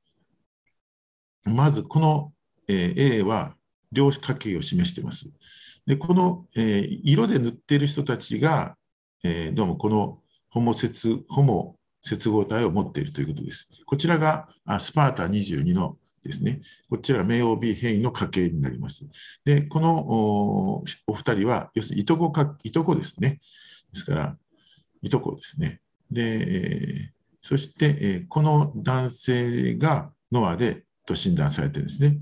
[1.44, 2.34] まずこの、
[2.68, 3.56] えー、A は
[3.92, 5.32] 量子家系を示しています。
[5.88, 8.78] で、この、えー、色で塗っている人たちが、
[9.24, 10.20] えー、どうもこの
[10.50, 13.70] ホモ接ホモ接合体を持っているということです。
[13.86, 14.50] こちらが
[14.80, 19.06] スパータ22のですね、こちらが名 OB 変異の家系になります。
[19.44, 23.42] で、このお二人は、要するにいとこか、いとこですね。
[23.92, 24.38] ですから、
[25.02, 25.82] いとこですね。
[26.10, 27.12] で、
[27.42, 32.20] そして、この男性がノアでと診断されてるんですね。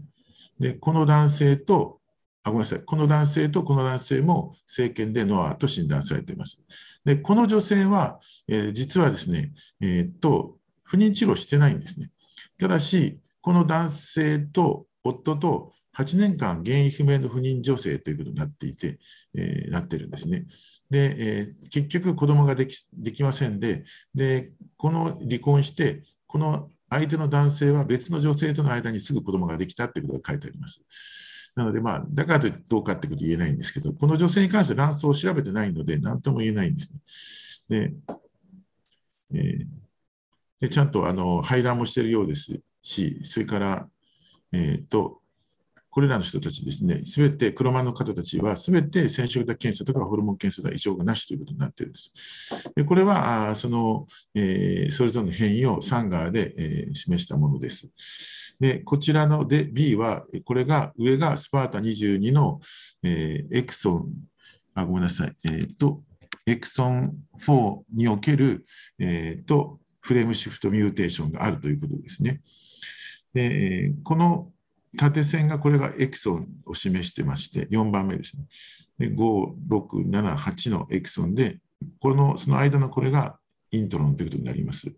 [0.59, 2.00] で、この男性と、
[2.43, 6.61] あ、ごめんなさい、この男性とこの男性も政権でノアと診断されています。
[7.05, 12.09] で、この女性は、えー、実はですね、えー、っと、不妊治療してないんですね。
[12.57, 18.99] ただし、この男性と夫と8年間原因不明の不妊女性ということになっていて、
[19.35, 20.45] えー、なってるんですね。
[20.89, 30.83] で、えー、結局子供ができできませんでで、この離婚して、この相手の男性は別の女性との間にすぐ子供ができたということが書いてあります。
[31.55, 36.93] なので、まあ、だからといってどうかってこと言えないんですけど、この女性に関して卵巣を調べてないので、何とも言えないんです
[37.69, 37.89] ね。
[37.89, 37.93] で、
[39.33, 39.67] えー、
[40.61, 43.89] でちゃんとあの排卵もしているようですし、それから、
[44.53, 45.21] えっ、ー、と、
[45.91, 52.13] これらの人たちですね、すべて、黒丸の方たちは、すべて染色体検査とかホルモン検査で異常がなしということになっているんです。
[52.75, 57.89] でこれは、その、えー、それぞれの変異をサンガーで、えー、示したものです。
[58.61, 62.59] で、こちらので B は、これが、上が SPATA22の、
[63.01, 64.13] えー、エクソン、
[64.75, 65.99] あ、ごめんなさい、えっ、ー、と、
[66.45, 68.63] エクソン4における、
[68.99, 72.41] えー、と、 frameshift mutation があるということですね。
[73.33, 74.51] で、この
[74.95, 78.45] 縦線がこれがエクソンを示してまして、4番目ですね。
[78.99, 81.57] で5、6、7、8のエクソンで、
[81.99, 83.39] このその間のこれが
[83.71, 84.93] イントロンということになります。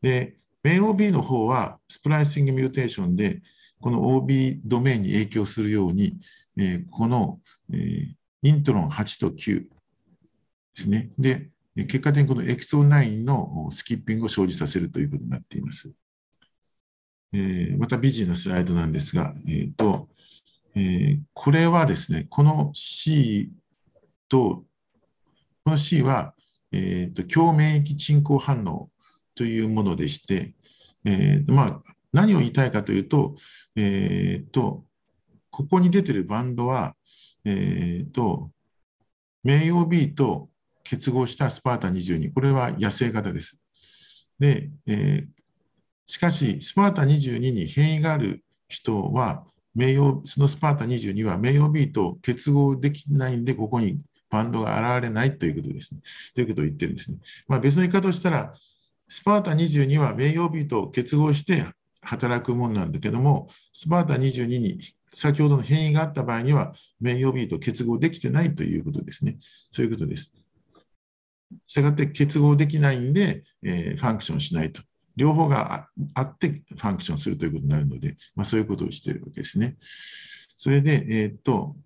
[0.00, 3.42] で、メイン OB の方は splicing mutation で、
[3.80, 6.18] この OB ドメインに影響するように、
[6.56, 7.40] えー、この、
[7.72, 9.68] えー、イントロン8と9で
[10.74, 11.10] すね。
[11.18, 15.92] で、結果的にこのエクソン9の skipping を生じさせるということになっています。
[17.32, 20.08] えー、また美人なスライドなんですが、えーと
[20.74, 23.50] えー、これはですね、この C
[24.28, 24.64] と、
[25.64, 26.34] この C は、
[26.70, 28.91] えーと、強免疫鎮降反応
[29.34, 30.54] というものでして、
[31.04, 31.80] えーまあ、
[32.12, 33.34] 何を言いたいかというと、
[33.76, 34.84] えーと、
[35.50, 36.94] ここに出ているバンドは、
[37.44, 38.50] えーと、
[39.42, 40.48] 名誉 B と
[40.84, 43.58] 結合したスパータ22、これは野生型です。
[44.38, 45.26] で、えー、
[46.06, 49.44] しかし、スパータ22に変異がある人は、
[49.74, 56.00] 名誉そのスパータ22は名誉 B と結合できないんで、ここにバンドが現れないということですね。
[56.34, 57.18] ということを言ってるんですね。
[57.48, 58.54] まあ、別の言い方をしたら、
[59.12, 61.66] スパータ22は名誉 B と結合して
[62.00, 64.80] 働くものなんだけども、スパータ22に
[65.12, 69.36] 先ほどの変異があった場合には、名誉 B と結合できてないということですね。
[69.70, 70.32] そういうことです。
[71.66, 74.80] したがって結合できないんで、えー、ファンクションしないと
[75.14, 79.76] 両方があってファンクションするということになるので、まあ、そういうことをしているわけですね。
[80.56, 81.76] それで、えー、っと、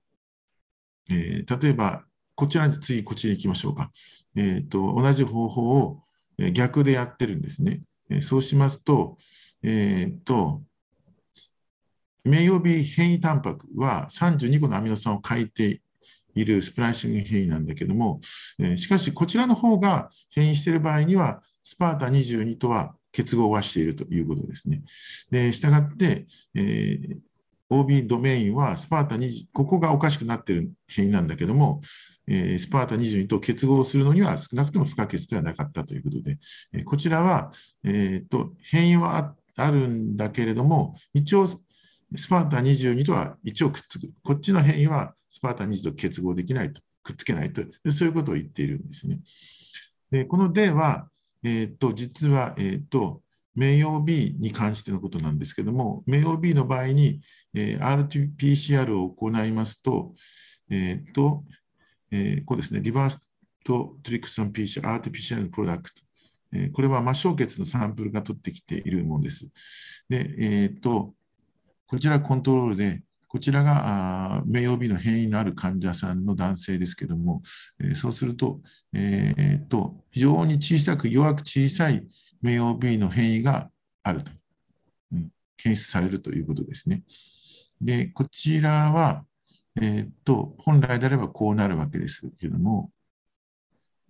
[1.11, 2.05] えー、例えば、
[2.37, 3.91] こちらに、次、こっちに行きましょうか。
[4.37, 6.06] え、っと、同じ方法を
[6.53, 7.81] 逆でやってるんですね。
[8.23, 9.17] そうしますと、
[9.63, 10.63] えっと、
[12.25, 15.81] 名誉日変異タンパクは32個のアミノ酸を書いて
[16.35, 18.21] いるスプライシング変異なんだけども、
[18.77, 24.83] しかしこちらの方が変異している場合には、スパータ22とは結合はしているということですね。
[25.31, 27.17] で、したがって、えー、
[27.69, 31.81] OB ドメインはスパータ20、ここがおかしくなっている変異なんだけども、
[32.29, 36.39] えー、スパータ22と結合するのには少なくとも不可欠ではなかったということで、
[36.73, 37.51] えー、こちらは、
[37.85, 44.09] えーと、変異はあるんだけれども、一応、スパータ22とは一応くっつく。
[44.23, 49.21] こっちの変異はスパータ20と結合できないと、くっつけないと、そういうことを言っているんですね。
[50.11, 51.09] でこの D は、
[51.43, 53.23] えー、と実は、えー、と
[53.57, 57.21] 名誉 B に関してのことなんですけども、名誉 B の場合に、
[57.55, 60.15] えー、RT-PCR を行いますと、
[60.71, 61.43] えーと
[62.11, 63.19] えー、こうですね、リバース
[63.65, 66.03] とトリクソン PCR、RT-PCR のプロダクト、
[66.53, 69.49] えー、これは末梢血のサンプルが取ってきているものです。
[70.09, 71.15] で、えーと、
[71.87, 77.43] こちらコントロールで、こちらが名誉 B の変異のある患者さんの男性ですけども、
[77.83, 78.61] えそうすると,、
[78.93, 82.07] えー、と、非常に小さく弱く小さい
[82.43, 83.71] 名誉 B の変異が
[84.03, 84.33] あると、
[85.13, 87.03] うん、検出されるということですね。
[87.81, 89.25] で、こちらは、
[89.81, 92.91] えー、と本来であればこうなるわけですけども、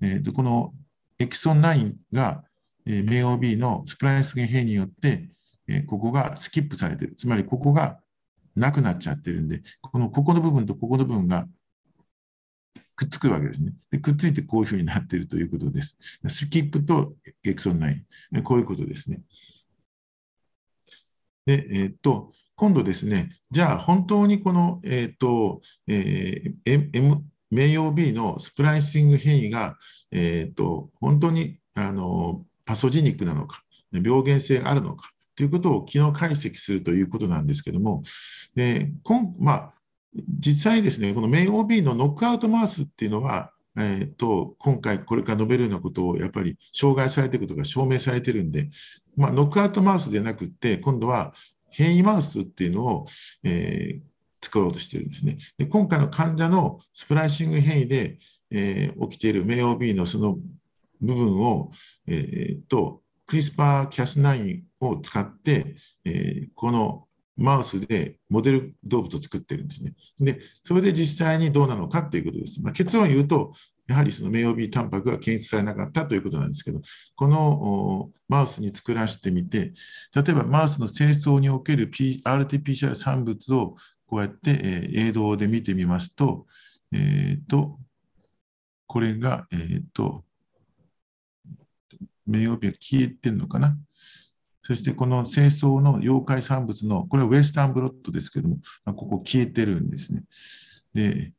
[0.01, 0.75] えー、とこの
[1.19, 2.45] エキソン9が、
[2.87, 5.29] えー、名 OB のスプライス変異によって、
[5.67, 7.15] えー、ここがスキップされている。
[7.15, 7.99] つまりここが
[8.55, 11.47] なくなっちゃってるんで、このここの部分とここの部分が
[12.97, 13.73] くっつくわけですね。
[13.91, 15.99] でくっついてこういうふうになっているということです。
[16.29, 17.15] スキップと
[17.45, 17.79] エクソン
[18.33, 19.21] 9、こういうことですね。
[21.45, 29.77] で、えー、っと、今度ですね、じゃあ本当にこの、えー、っと、えー、M、名誉 B のスプライシング変異が、
[30.11, 33.63] えー、っと、本当にあのパソジニックなのか、
[33.93, 38.03] 病原性があるのか、ということを機能解析するということなんですけども、
[38.55, 39.75] で今まあ、
[40.39, 48.71] 実際ですね、このメイン OB のノックアウトマウスっていうのは、えーと、今回これから述べるようなことをやっぱり障害されていることが証明されてるんで、
[49.17, 51.33] まあ、ノックアウトマウスでなくって、今度は
[51.71, 53.07] 変異マウスっていうのを、
[53.45, 55.39] えー、作ろうとしてるんですね。
[55.59, 58.19] で今回の患者のスプライシング変異で、
[58.51, 60.39] えー、起きているメイ OB のその
[61.01, 61.71] 部分を、
[62.07, 67.07] えーとクリスパー Cas9 を使って、えー、この
[67.37, 69.95] マウスでモデル動物を作ってるんですね。
[70.19, 72.63] で、それで実際にどうなのかということです。
[72.63, 73.53] まあ、結論を言うと、
[73.87, 76.81] やはりそのメイオビータンパクが検出されなかったということなんですけど、
[77.15, 79.73] このマウスに作らせてみて、
[80.15, 83.77] 例えばマウスの清掃における、P、RT-PCR 産物を
[84.07, 86.47] こうやって、えー、映像で見てみますと、
[86.93, 87.79] えー、と、
[88.87, 90.25] これが、えー、と、
[92.27, 93.77] 名誉日が消えてるのかな。
[94.67, 100.25] そしてこの清掃の妖怪産物の、これはウェスタンブロッドですけども、ここ消えてるんですね。
[100.93, 101.33] で、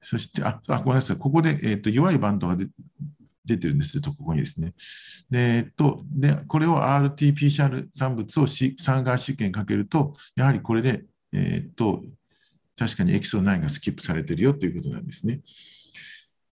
[0.00, 4.74] そして、あ、あごめんなさい、ここで、えーと、弱いバンドが出てるんですと、ここにですね。
[5.28, 11.02] で、えっと、でこれを RT-PCR 産物を三眼試験かけると、やはりこれで、
[11.32, 12.04] えっと、
[12.76, 15.40] 確かにエキソ9がスキップされてるよということなんですね。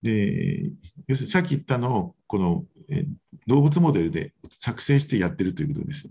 [0.02, 0.72] で、
[1.08, 3.06] 要するにさっき言ったのを、このえ
[3.48, 6.10] 動物モデルで作成してやってるということです。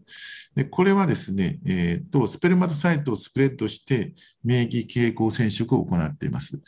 [0.55, 6.61] でこれはですね、えーと、スペルマトサイトをスプレッドして免疫傾向染色を行っています。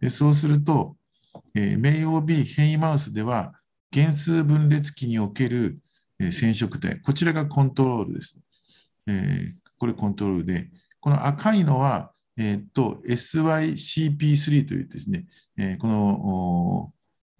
[0.00, 0.96] でそうすると、
[1.54, 3.54] えー、名誉 B 変異マウスでは
[3.92, 5.78] 原数分裂期における、
[6.18, 8.38] えー、染色体、こちらがコントロールです。
[9.06, 10.70] えー、これコントロールで、
[11.00, 15.26] この赤いのは、えーと、SYCP3 というですね、
[15.58, 16.92] えー、この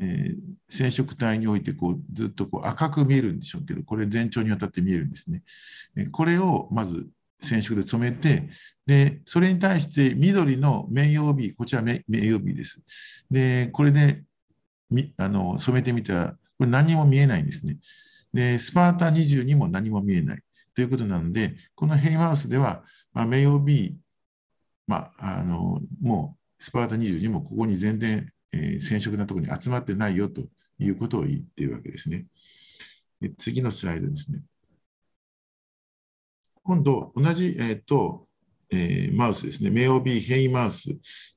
[0.02, 0.36] えー、
[0.68, 5.42] 染色体においてこうずっとこう赤く見えるんでしょうけど、これ全長にわたって見えるんですね。
[5.96, 7.08] えこれをまず
[7.40, 8.48] 染色で染めて、
[8.84, 12.82] でそれに対して緑の綿葉帯、こちら綿葉帯です。
[13.30, 14.24] で、これで
[15.18, 17.76] あの染めてみたら、これ何も見えないんですね。
[18.34, 20.42] で、スパータ20にも何も見えない
[20.74, 23.96] ということなので、このヘイマウスでは、まあ、綿葉帯、
[24.88, 30.42] まあ、あのもうスパータ20にもここに全然えー、染色なところに集まってないよと
[30.78, 32.26] いうことを言っているわけですね。
[33.20, 34.42] で次のスライドですね。
[36.64, 38.28] 今度、同じ、えーと
[38.70, 40.88] えー、マウスですね、メオビー変異マウス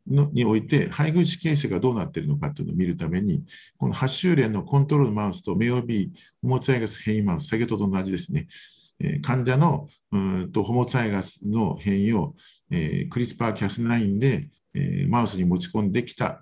[0.08, 3.44] のにおいて、配偶子形成がどうなっているのかというのを見るために、
[3.78, 6.10] この8周連のコントロールマウスとメオビー
[6.42, 8.48] ホモツァイガス変異マウス、先ほどと同じですね、
[9.00, 12.36] えー、患者のうんとホモツァイガスの変異を、
[12.72, 16.42] えー、クリスパーキャス9で、えー、マウスに持ち込んできた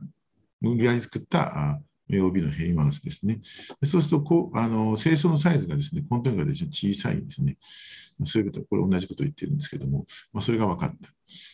[0.64, 3.40] 無理やり作った名帯の変異マウスですね。
[3.84, 7.57] そうするとこうあの、清掃のサイズがですね、本当に小さいんですね。
[8.26, 11.10] そういうこと、これ同じことを言ってるんですけども、まあ、それが分かった。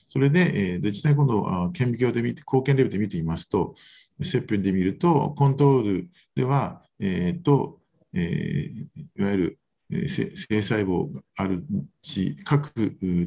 [0.07, 3.75] それで、えー、で実際今度、顕微鏡で見て、貢献レベルで見てみますと、
[4.21, 7.79] 切片で見ると、コントロールでは、えーと
[8.13, 9.59] えー、いわゆる
[10.09, 10.31] 性
[10.61, 11.63] 細胞がある
[12.01, 12.71] し、各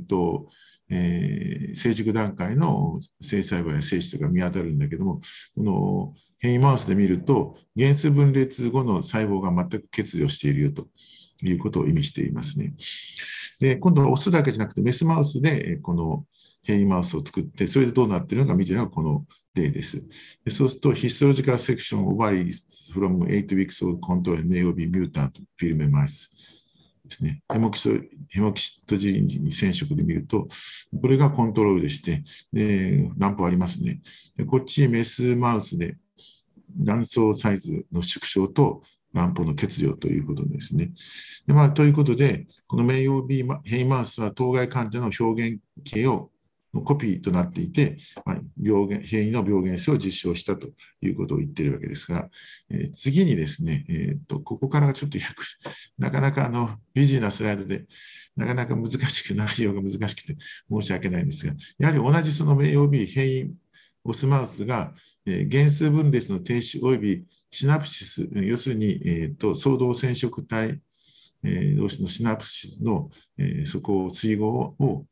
[0.06, 0.48] と、
[0.94, 5.22] えー、成熟段階の性細胞や精子とか見当たるんだけども、
[5.56, 10.88] この変異マウスで見ると、原数分裂後の細胞が全く欠如しているよと
[11.42, 12.74] いうことを意味していますね。
[13.58, 16.26] で今度はオスだけじゃなくて、メスマウスでこの
[16.62, 19.24] 変異マウスを作って、それでどうなっているのか見てるのがこの
[19.54, 20.04] 例です。
[20.44, 26.28] でそうすると、ヒストロジカルセクション of varies from 8 weeks old control may be mutant film mice
[27.12, 27.42] ですね。
[27.52, 27.90] ヘモキソ
[28.30, 30.48] ヘモキシトジリンに染色で見ると、
[31.00, 34.00] これがコントロールでして、でランプありますね。
[34.36, 35.96] でこっちメスマウスで
[36.76, 38.82] 卵巣サイズの縮小と
[39.12, 40.92] 卵胞の欠如ということですね。
[41.46, 46.30] でまあ、ということで、この名誉 B ヘイマウスは当該患者の表現系を
[46.74, 50.68] のコピーとなっていて、まあ、病原変異の病原性を実証したと
[51.00, 52.28] いうことを言っているわけですが、
[52.70, 55.18] えー、次にですね、えーと、ここからがちょっと
[55.98, 57.84] なかなかあのビジーなスライドで、
[58.36, 60.36] なかなか難しく、内容が難しくて
[60.70, 63.54] 申し訳ないんですが、やはり同じその名誉 B 変異
[64.04, 64.94] オスマウスが、
[65.26, 70.80] えー、原数分裂の停止及びシナプシス、要するに、えーと、相動染色体、
[71.44, 75.04] えー、同士のシナプシスの、えー、そこを追合を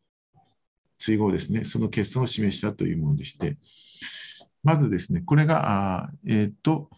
[1.00, 3.56] 追合ですね、その欠損を示したというものでして、
[4.62, 6.90] まずですね、これが、あえっ、と、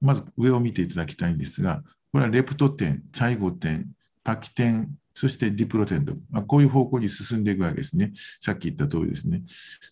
[0.00, 1.82] まず上を見ていただきたいんですが、
[2.12, 3.90] これはレプト点、チャイゴ点、
[4.22, 8.12] パキ点、そしてディプロテント、まあ、こういう方向に進んでいくわけですね。
[8.38, 9.42] さっき言った通りですね。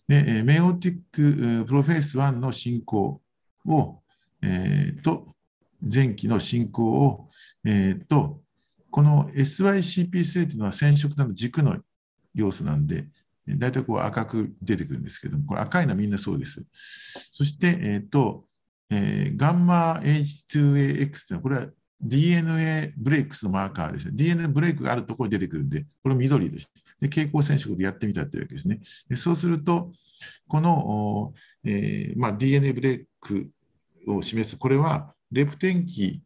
[0.07, 3.21] で、メオティックプロフェース1の進行
[3.65, 3.99] を、
[4.41, 5.35] えー、と、
[5.81, 7.29] 前期の進行を、
[7.65, 8.39] えー、と、
[8.91, 11.79] この SYCP3 というのは染色体の軸の
[12.33, 13.07] 要素なんで、
[13.47, 16.65] 大体こう赤く出てくるんですけども、これ赤いのはみんなそうです。
[17.31, 18.45] そして、えっ、ー、と、
[18.89, 21.67] えー、ガンマ H2AX というのは、これは
[22.01, 24.11] DNA ブレイクスのマーカーですね。
[24.15, 26.71] DNA ブレイクがあるところに出てくるんで、これ緑です。
[26.99, 28.79] で、蛍光染色でやってみたというわけですね。
[29.09, 29.91] でそうすると、
[30.47, 33.49] この、えーまあ、DNA ブレイク
[34.07, 36.21] を示す、これはレプトテン期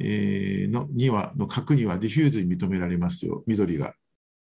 [0.00, 3.94] えー、のにはの核には diffuse に認められますよ、緑が。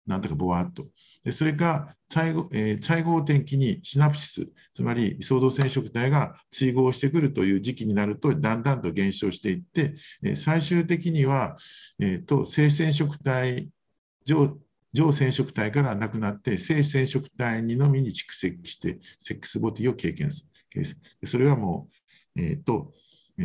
[0.06, 0.88] なんとかぼわっと。
[1.24, 11.56] でそれが最後、えー、ザイゴテン期に synapsis、つまり相同染色体が対合してくるという時期になると、だんだんと減少していって、えー、最終的には、
[12.00, 13.70] えーと、性染色体
[14.26, 14.58] 上、
[14.94, 20.46] 上染色体からなくなって、性染色体にのみに蓄積して、セックスボディを経験す
[21.22, 21.28] る。
[21.28, 21.88] それはも
[22.36, 22.94] う、え、ー、と、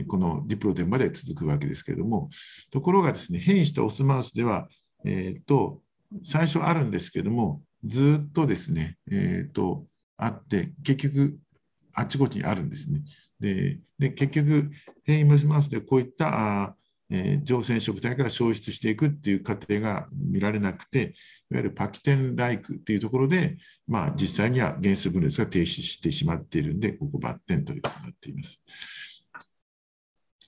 [0.07, 2.29] このリプロテンまで続くわけですけれども、
[2.71, 4.69] ところがですね、変異したオスマウスでは、
[5.05, 5.83] えっ、ー、と、
[6.25, 11.39] 最初あるんですけども、ずっとですね、え、ー、と、あって、結局、
[11.95, 13.03] あちこちにあるんですね。
[13.39, 14.71] で、で結局、
[15.05, 16.77] 変異モスマウスでこういったあ、
[17.13, 21.15] えー、上染色体から消失していくっていう過程が見られなくて、
[21.51, 23.57] いわゆるパキテンライクっていうところで、
[23.89, 28.63] まあ、実際には原子分裂が停止してしまっているんで、ここバッテンということになっています。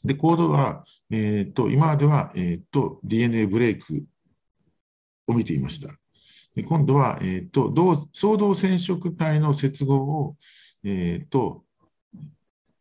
[0.04, 4.04] で、コードは、えーと、今までは、えーと DNA ブレイク
[5.26, 5.88] を見ていました。
[6.54, 10.36] で今度は、えーと、同相同染色体の接合を、
[10.84, 11.64] えーと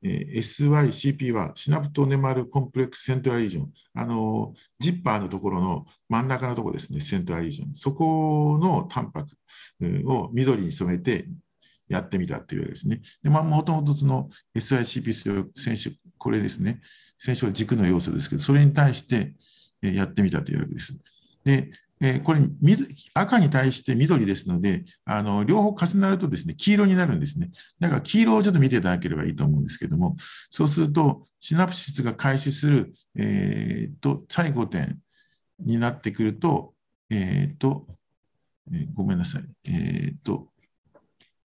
[0.03, 9.35] えー、SYCP はシナプトネマルコンプレックスセントラリージョン、あのジッパーのところの真ん中のところですね、セントラリージョン、そこのタンパク
[10.05, 11.27] を緑に染めて
[11.87, 13.01] やってみたというわけですね。
[13.21, 16.81] でまあ、もともとその SICP 染色、これですね、
[17.19, 19.35] 染色は軸の要素ですけど、それに対して
[19.81, 20.97] やってみたというわけです。
[21.43, 22.41] で、え、これ
[23.13, 27.51] 赤に対して緑ですので、あの両方重なるとですね、黄色になるんですね。
[27.79, 30.15] だから黄色をちょっと見ていただければいいと思うんですけども、
[30.49, 34.99] そうすると、シナプシスが開始する、えー、と最後点
[35.59, 36.73] になってくると、
[37.09, 37.87] えー、と、
[38.71, 40.49] えー、ごめんなさい、えー、と、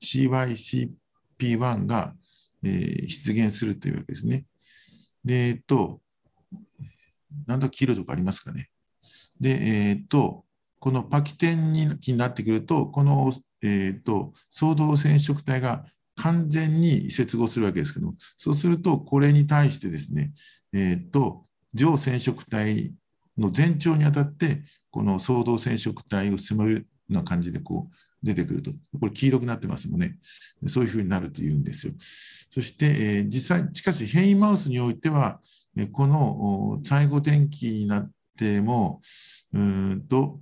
[0.02, 2.14] CYCP1 が、
[2.62, 4.46] えー、出現するというわけですね。
[5.24, 6.00] で、えっ、と、
[7.46, 8.70] なんだ黄色とかありますかね。
[9.40, 10.45] で、えっ、と、
[10.78, 13.32] このパキテンになってくると、この、
[13.62, 15.84] えーと、相動染色体が
[16.16, 20.32] 完全に接合するわけですけどもそうすると、これに対してですね、
[20.72, 21.44] えーと、
[21.74, 22.94] 上染色体
[23.36, 26.80] の前兆にあたって、この相動染色体を進めるよ
[27.10, 28.72] うな感じでこう出てくると。
[28.98, 30.16] これ黄色くなってますもんね。
[30.68, 31.92] そういうふうになるというんですよ。
[32.50, 35.40] そして、えー、実際、しかし変異マウスにおいては、
[35.92, 39.02] この最後転機になっても、
[39.52, 40.40] うんと、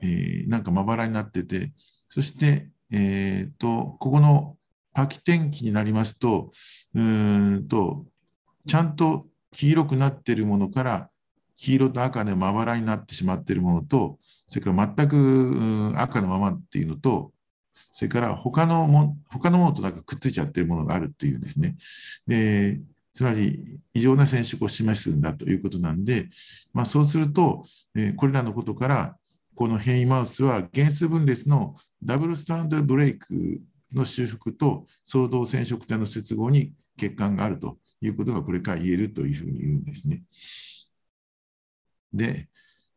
[0.00, 1.72] えー、なんかまばらになってて、
[2.10, 4.56] そして、えーと、ここの
[4.94, 6.52] パキ天気になりますと、
[6.94, 8.06] うんと、
[8.66, 11.10] ちゃんと黄色くなってるものから、
[11.56, 17.32] 黄色と赤でまばらになってしまっているものと、それから全く赤のままっていうのと、
[17.92, 21.76] それから他のも他のものとなんかくっついちゃってるものがあるっていうんですね。
[22.26, 22.80] で
[23.18, 26.28] つまり異常な染色を示すんだということなんで、
[26.72, 27.64] まあ、そうすると、
[27.96, 29.16] え、これらのことから、
[29.58, 33.60] この変異マウスは原数分裂のダブルスタンドブレイク
[33.92, 40.22] の修復と相動染色体の接合に欠陥があるということがこれから言えるというふうに言うんですね。
[42.12, 42.48] で、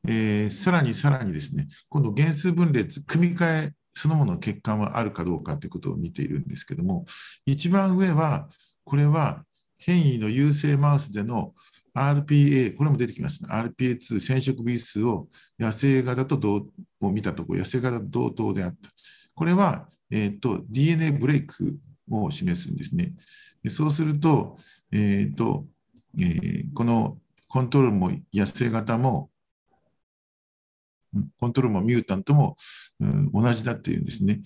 [0.07, 7.07] えー、さらにさらにですね、今度原数分裂、組み換えそのものの欠陥はあるかどうかということを見ているんですけども、
[7.47, 8.47] 一番上は、
[8.83, 9.45] これは
[9.79, 11.55] 変異の優勢マウスでの
[11.93, 13.69] RPA、これも出てきました、ね。
[13.77, 15.27] RPA2 染色ビ数を
[15.59, 16.67] 野生型と同
[17.01, 18.89] を見たところ、野生型と同等であった。
[19.33, 23.13] これはえーと、DNA ブレイクを示すんですね。
[23.69, 24.57] そうすると、
[24.91, 25.65] えーと
[26.19, 29.29] えー、このコントロールも野生型も、
[31.39, 32.57] コントロールもミュータントも、
[32.99, 34.41] うん、同じだっていうんですね。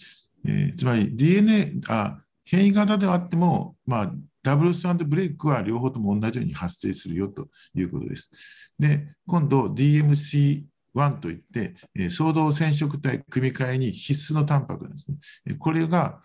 [0.47, 4.13] えー、つまり DNA あ、変異型ではあっても、まあ、
[4.45, 8.29] ダブルスタンドブレイクは両方とも同じように発生するよということです。
[8.77, 15.55] で、今度 DMC1 といって、えー、相動染色体組み換えに必須のタンパクなんですね。
[15.55, 16.21] これが、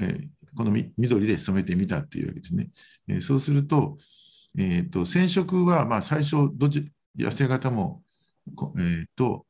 [0.00, 2.70] えー、この緑で染めてみたっていうわけですね。
[3.06, 3.98] えー、そうすると、
[4.56, 8.02] えーと、染色はまあ最初どち、痩せ型も、
[8.78, 9.44] えーと、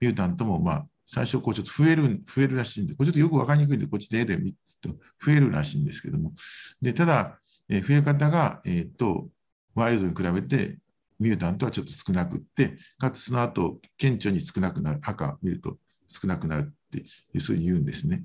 [0.00, 4.56] ミュータントもまあ最初こうちょっと増える増えるらしいんで、これちょっとよく分かりにくいんで、こっちで絵で見る
[4.88, 6.32] と増えるらしいんですけども、
[6.80, 7.38] でただ、
[7.68, 9.28] え、増え方が、えーと、
[9.74, 10.78] ワイルドに比べて
[11.18, 18.24] ミュータントはちょっと少なくって、かつその後、顕著に少なくなる、赤見ると少なくなるっていうふうに言うんですね。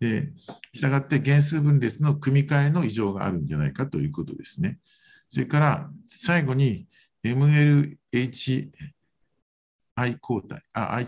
[0.00, 0.32] で、
[0.72, 4.78] したがって原数分裂の組み換えの異常があるんじゃないかということですね。
[5.30, 6.86] それから最後に
[7.24, 8.70] MLH
[9.96, 11.06] I 抗体、あ、愛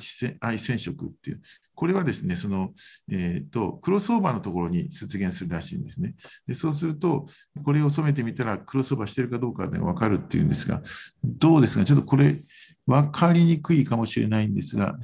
[0.59, 1.43] 染色っていう、
[1.77, 2.73] これはですね、その、
[3.13, 6.15] えっ、ー、と、クロスオーバーのところに出現するらしいんですね。
[6.49, 7.27] でそうすると、
[7.63, 10.83] これを染めてみたら、クロスオーバーしてるかどうかで分かるっていうんですが、
[11.23, 12.41] どうですか、ちょっとこれ、
[12.87, 14.99] 分かりにくいかもしれないんですが、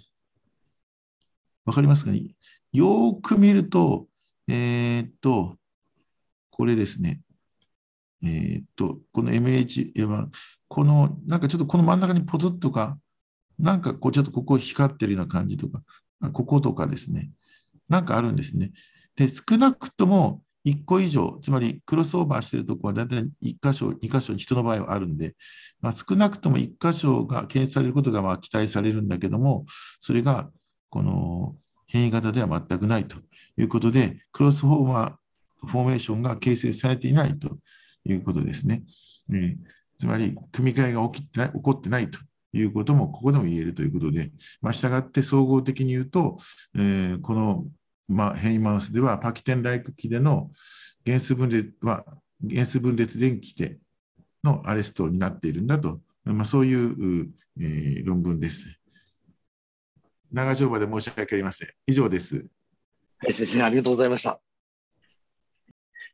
[1.66, 2.10] 分かりますか？
[2.10, 2.22] ね
[2.72, 4.06] よく見ると、
[4.48, 5.58] えっ、ー、と、
[6.50, 7.20] これですね。
[8.24, 10.28] えっ、ー、と、この MH は、
[10.68, 12.98] この、なんかちょっとこの真ん中にポツッとか、
[13.58, 15.82] なんかこうちょっとここ光ってるような感じとか、
[16.30, 17.30] こことかですね、
[17.88, 18.72] なんかあるんですね。
[19.16, 25.34] で、少なくとも1個以上、つまりクロスオーバーしてるところは大体1箇所、2箇所に人の場合はあるんで、
[25.80, 29.64] まあ、少なくとも1箇所が検出されることがまあ期待されるんだけども、
[30.00, 30.50] それが
[30.88, 33.16] この変異型では全くないと
[33.58, 37.58] いうことで、クロスフォーマー、フォーメーションが形成されていないと
[38.04, 38.84] いうことですね。
[39.30, 39.56] えー、
[39.98, 42.18] つまり、組み換えが起きてない起こってないと
[42.52, 44.30] いうことも、ここでも言えるということで、
[44.60, 46.38] まあ、従って総合的に言うと、
[46.74, 47.66] えー、この、
[48.08, 50.50] まあ、変異マウスでは、パキテンライク機での
[51.06, 52.04] 原数分裂は、
[52.48, 53.78] 原数分裂電気で
[54.44, 58.78] のアレストになっているんだと、まあ、そういう、えー、論文です。
[60.32, 61.68] 長丁場で申し訳ありません。
[61.86, 62.46] 以上です。
[63.18, 64.40] はい、先生、ありがとうございました。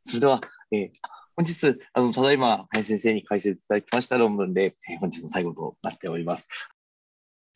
[0.01, 0.41] それでは、
[0.71, 0.91] えー、
[1.39, 6.49] 本日、あの、ただいま、林先生に解説いただきました論文で、えー、本日の最後となっております。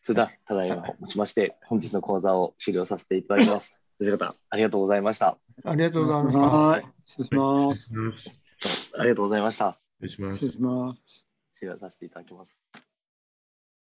[0.02, 3.76] それでは、ただいまをもちまして、本日の講座を終了させていただきます。
[4.00, 5.38] 先生方、ありがとうございました。
[5.66, 6.40] ありがとうございました。
[6.48, 7.92] はい、失礼します。
[8.98, 9.74] ありがとうございました。
[9.74, 10.36] 失礼します。
[10.36, 11.26] 失礼します。
[11.52, 12.64] 終了させていただきます。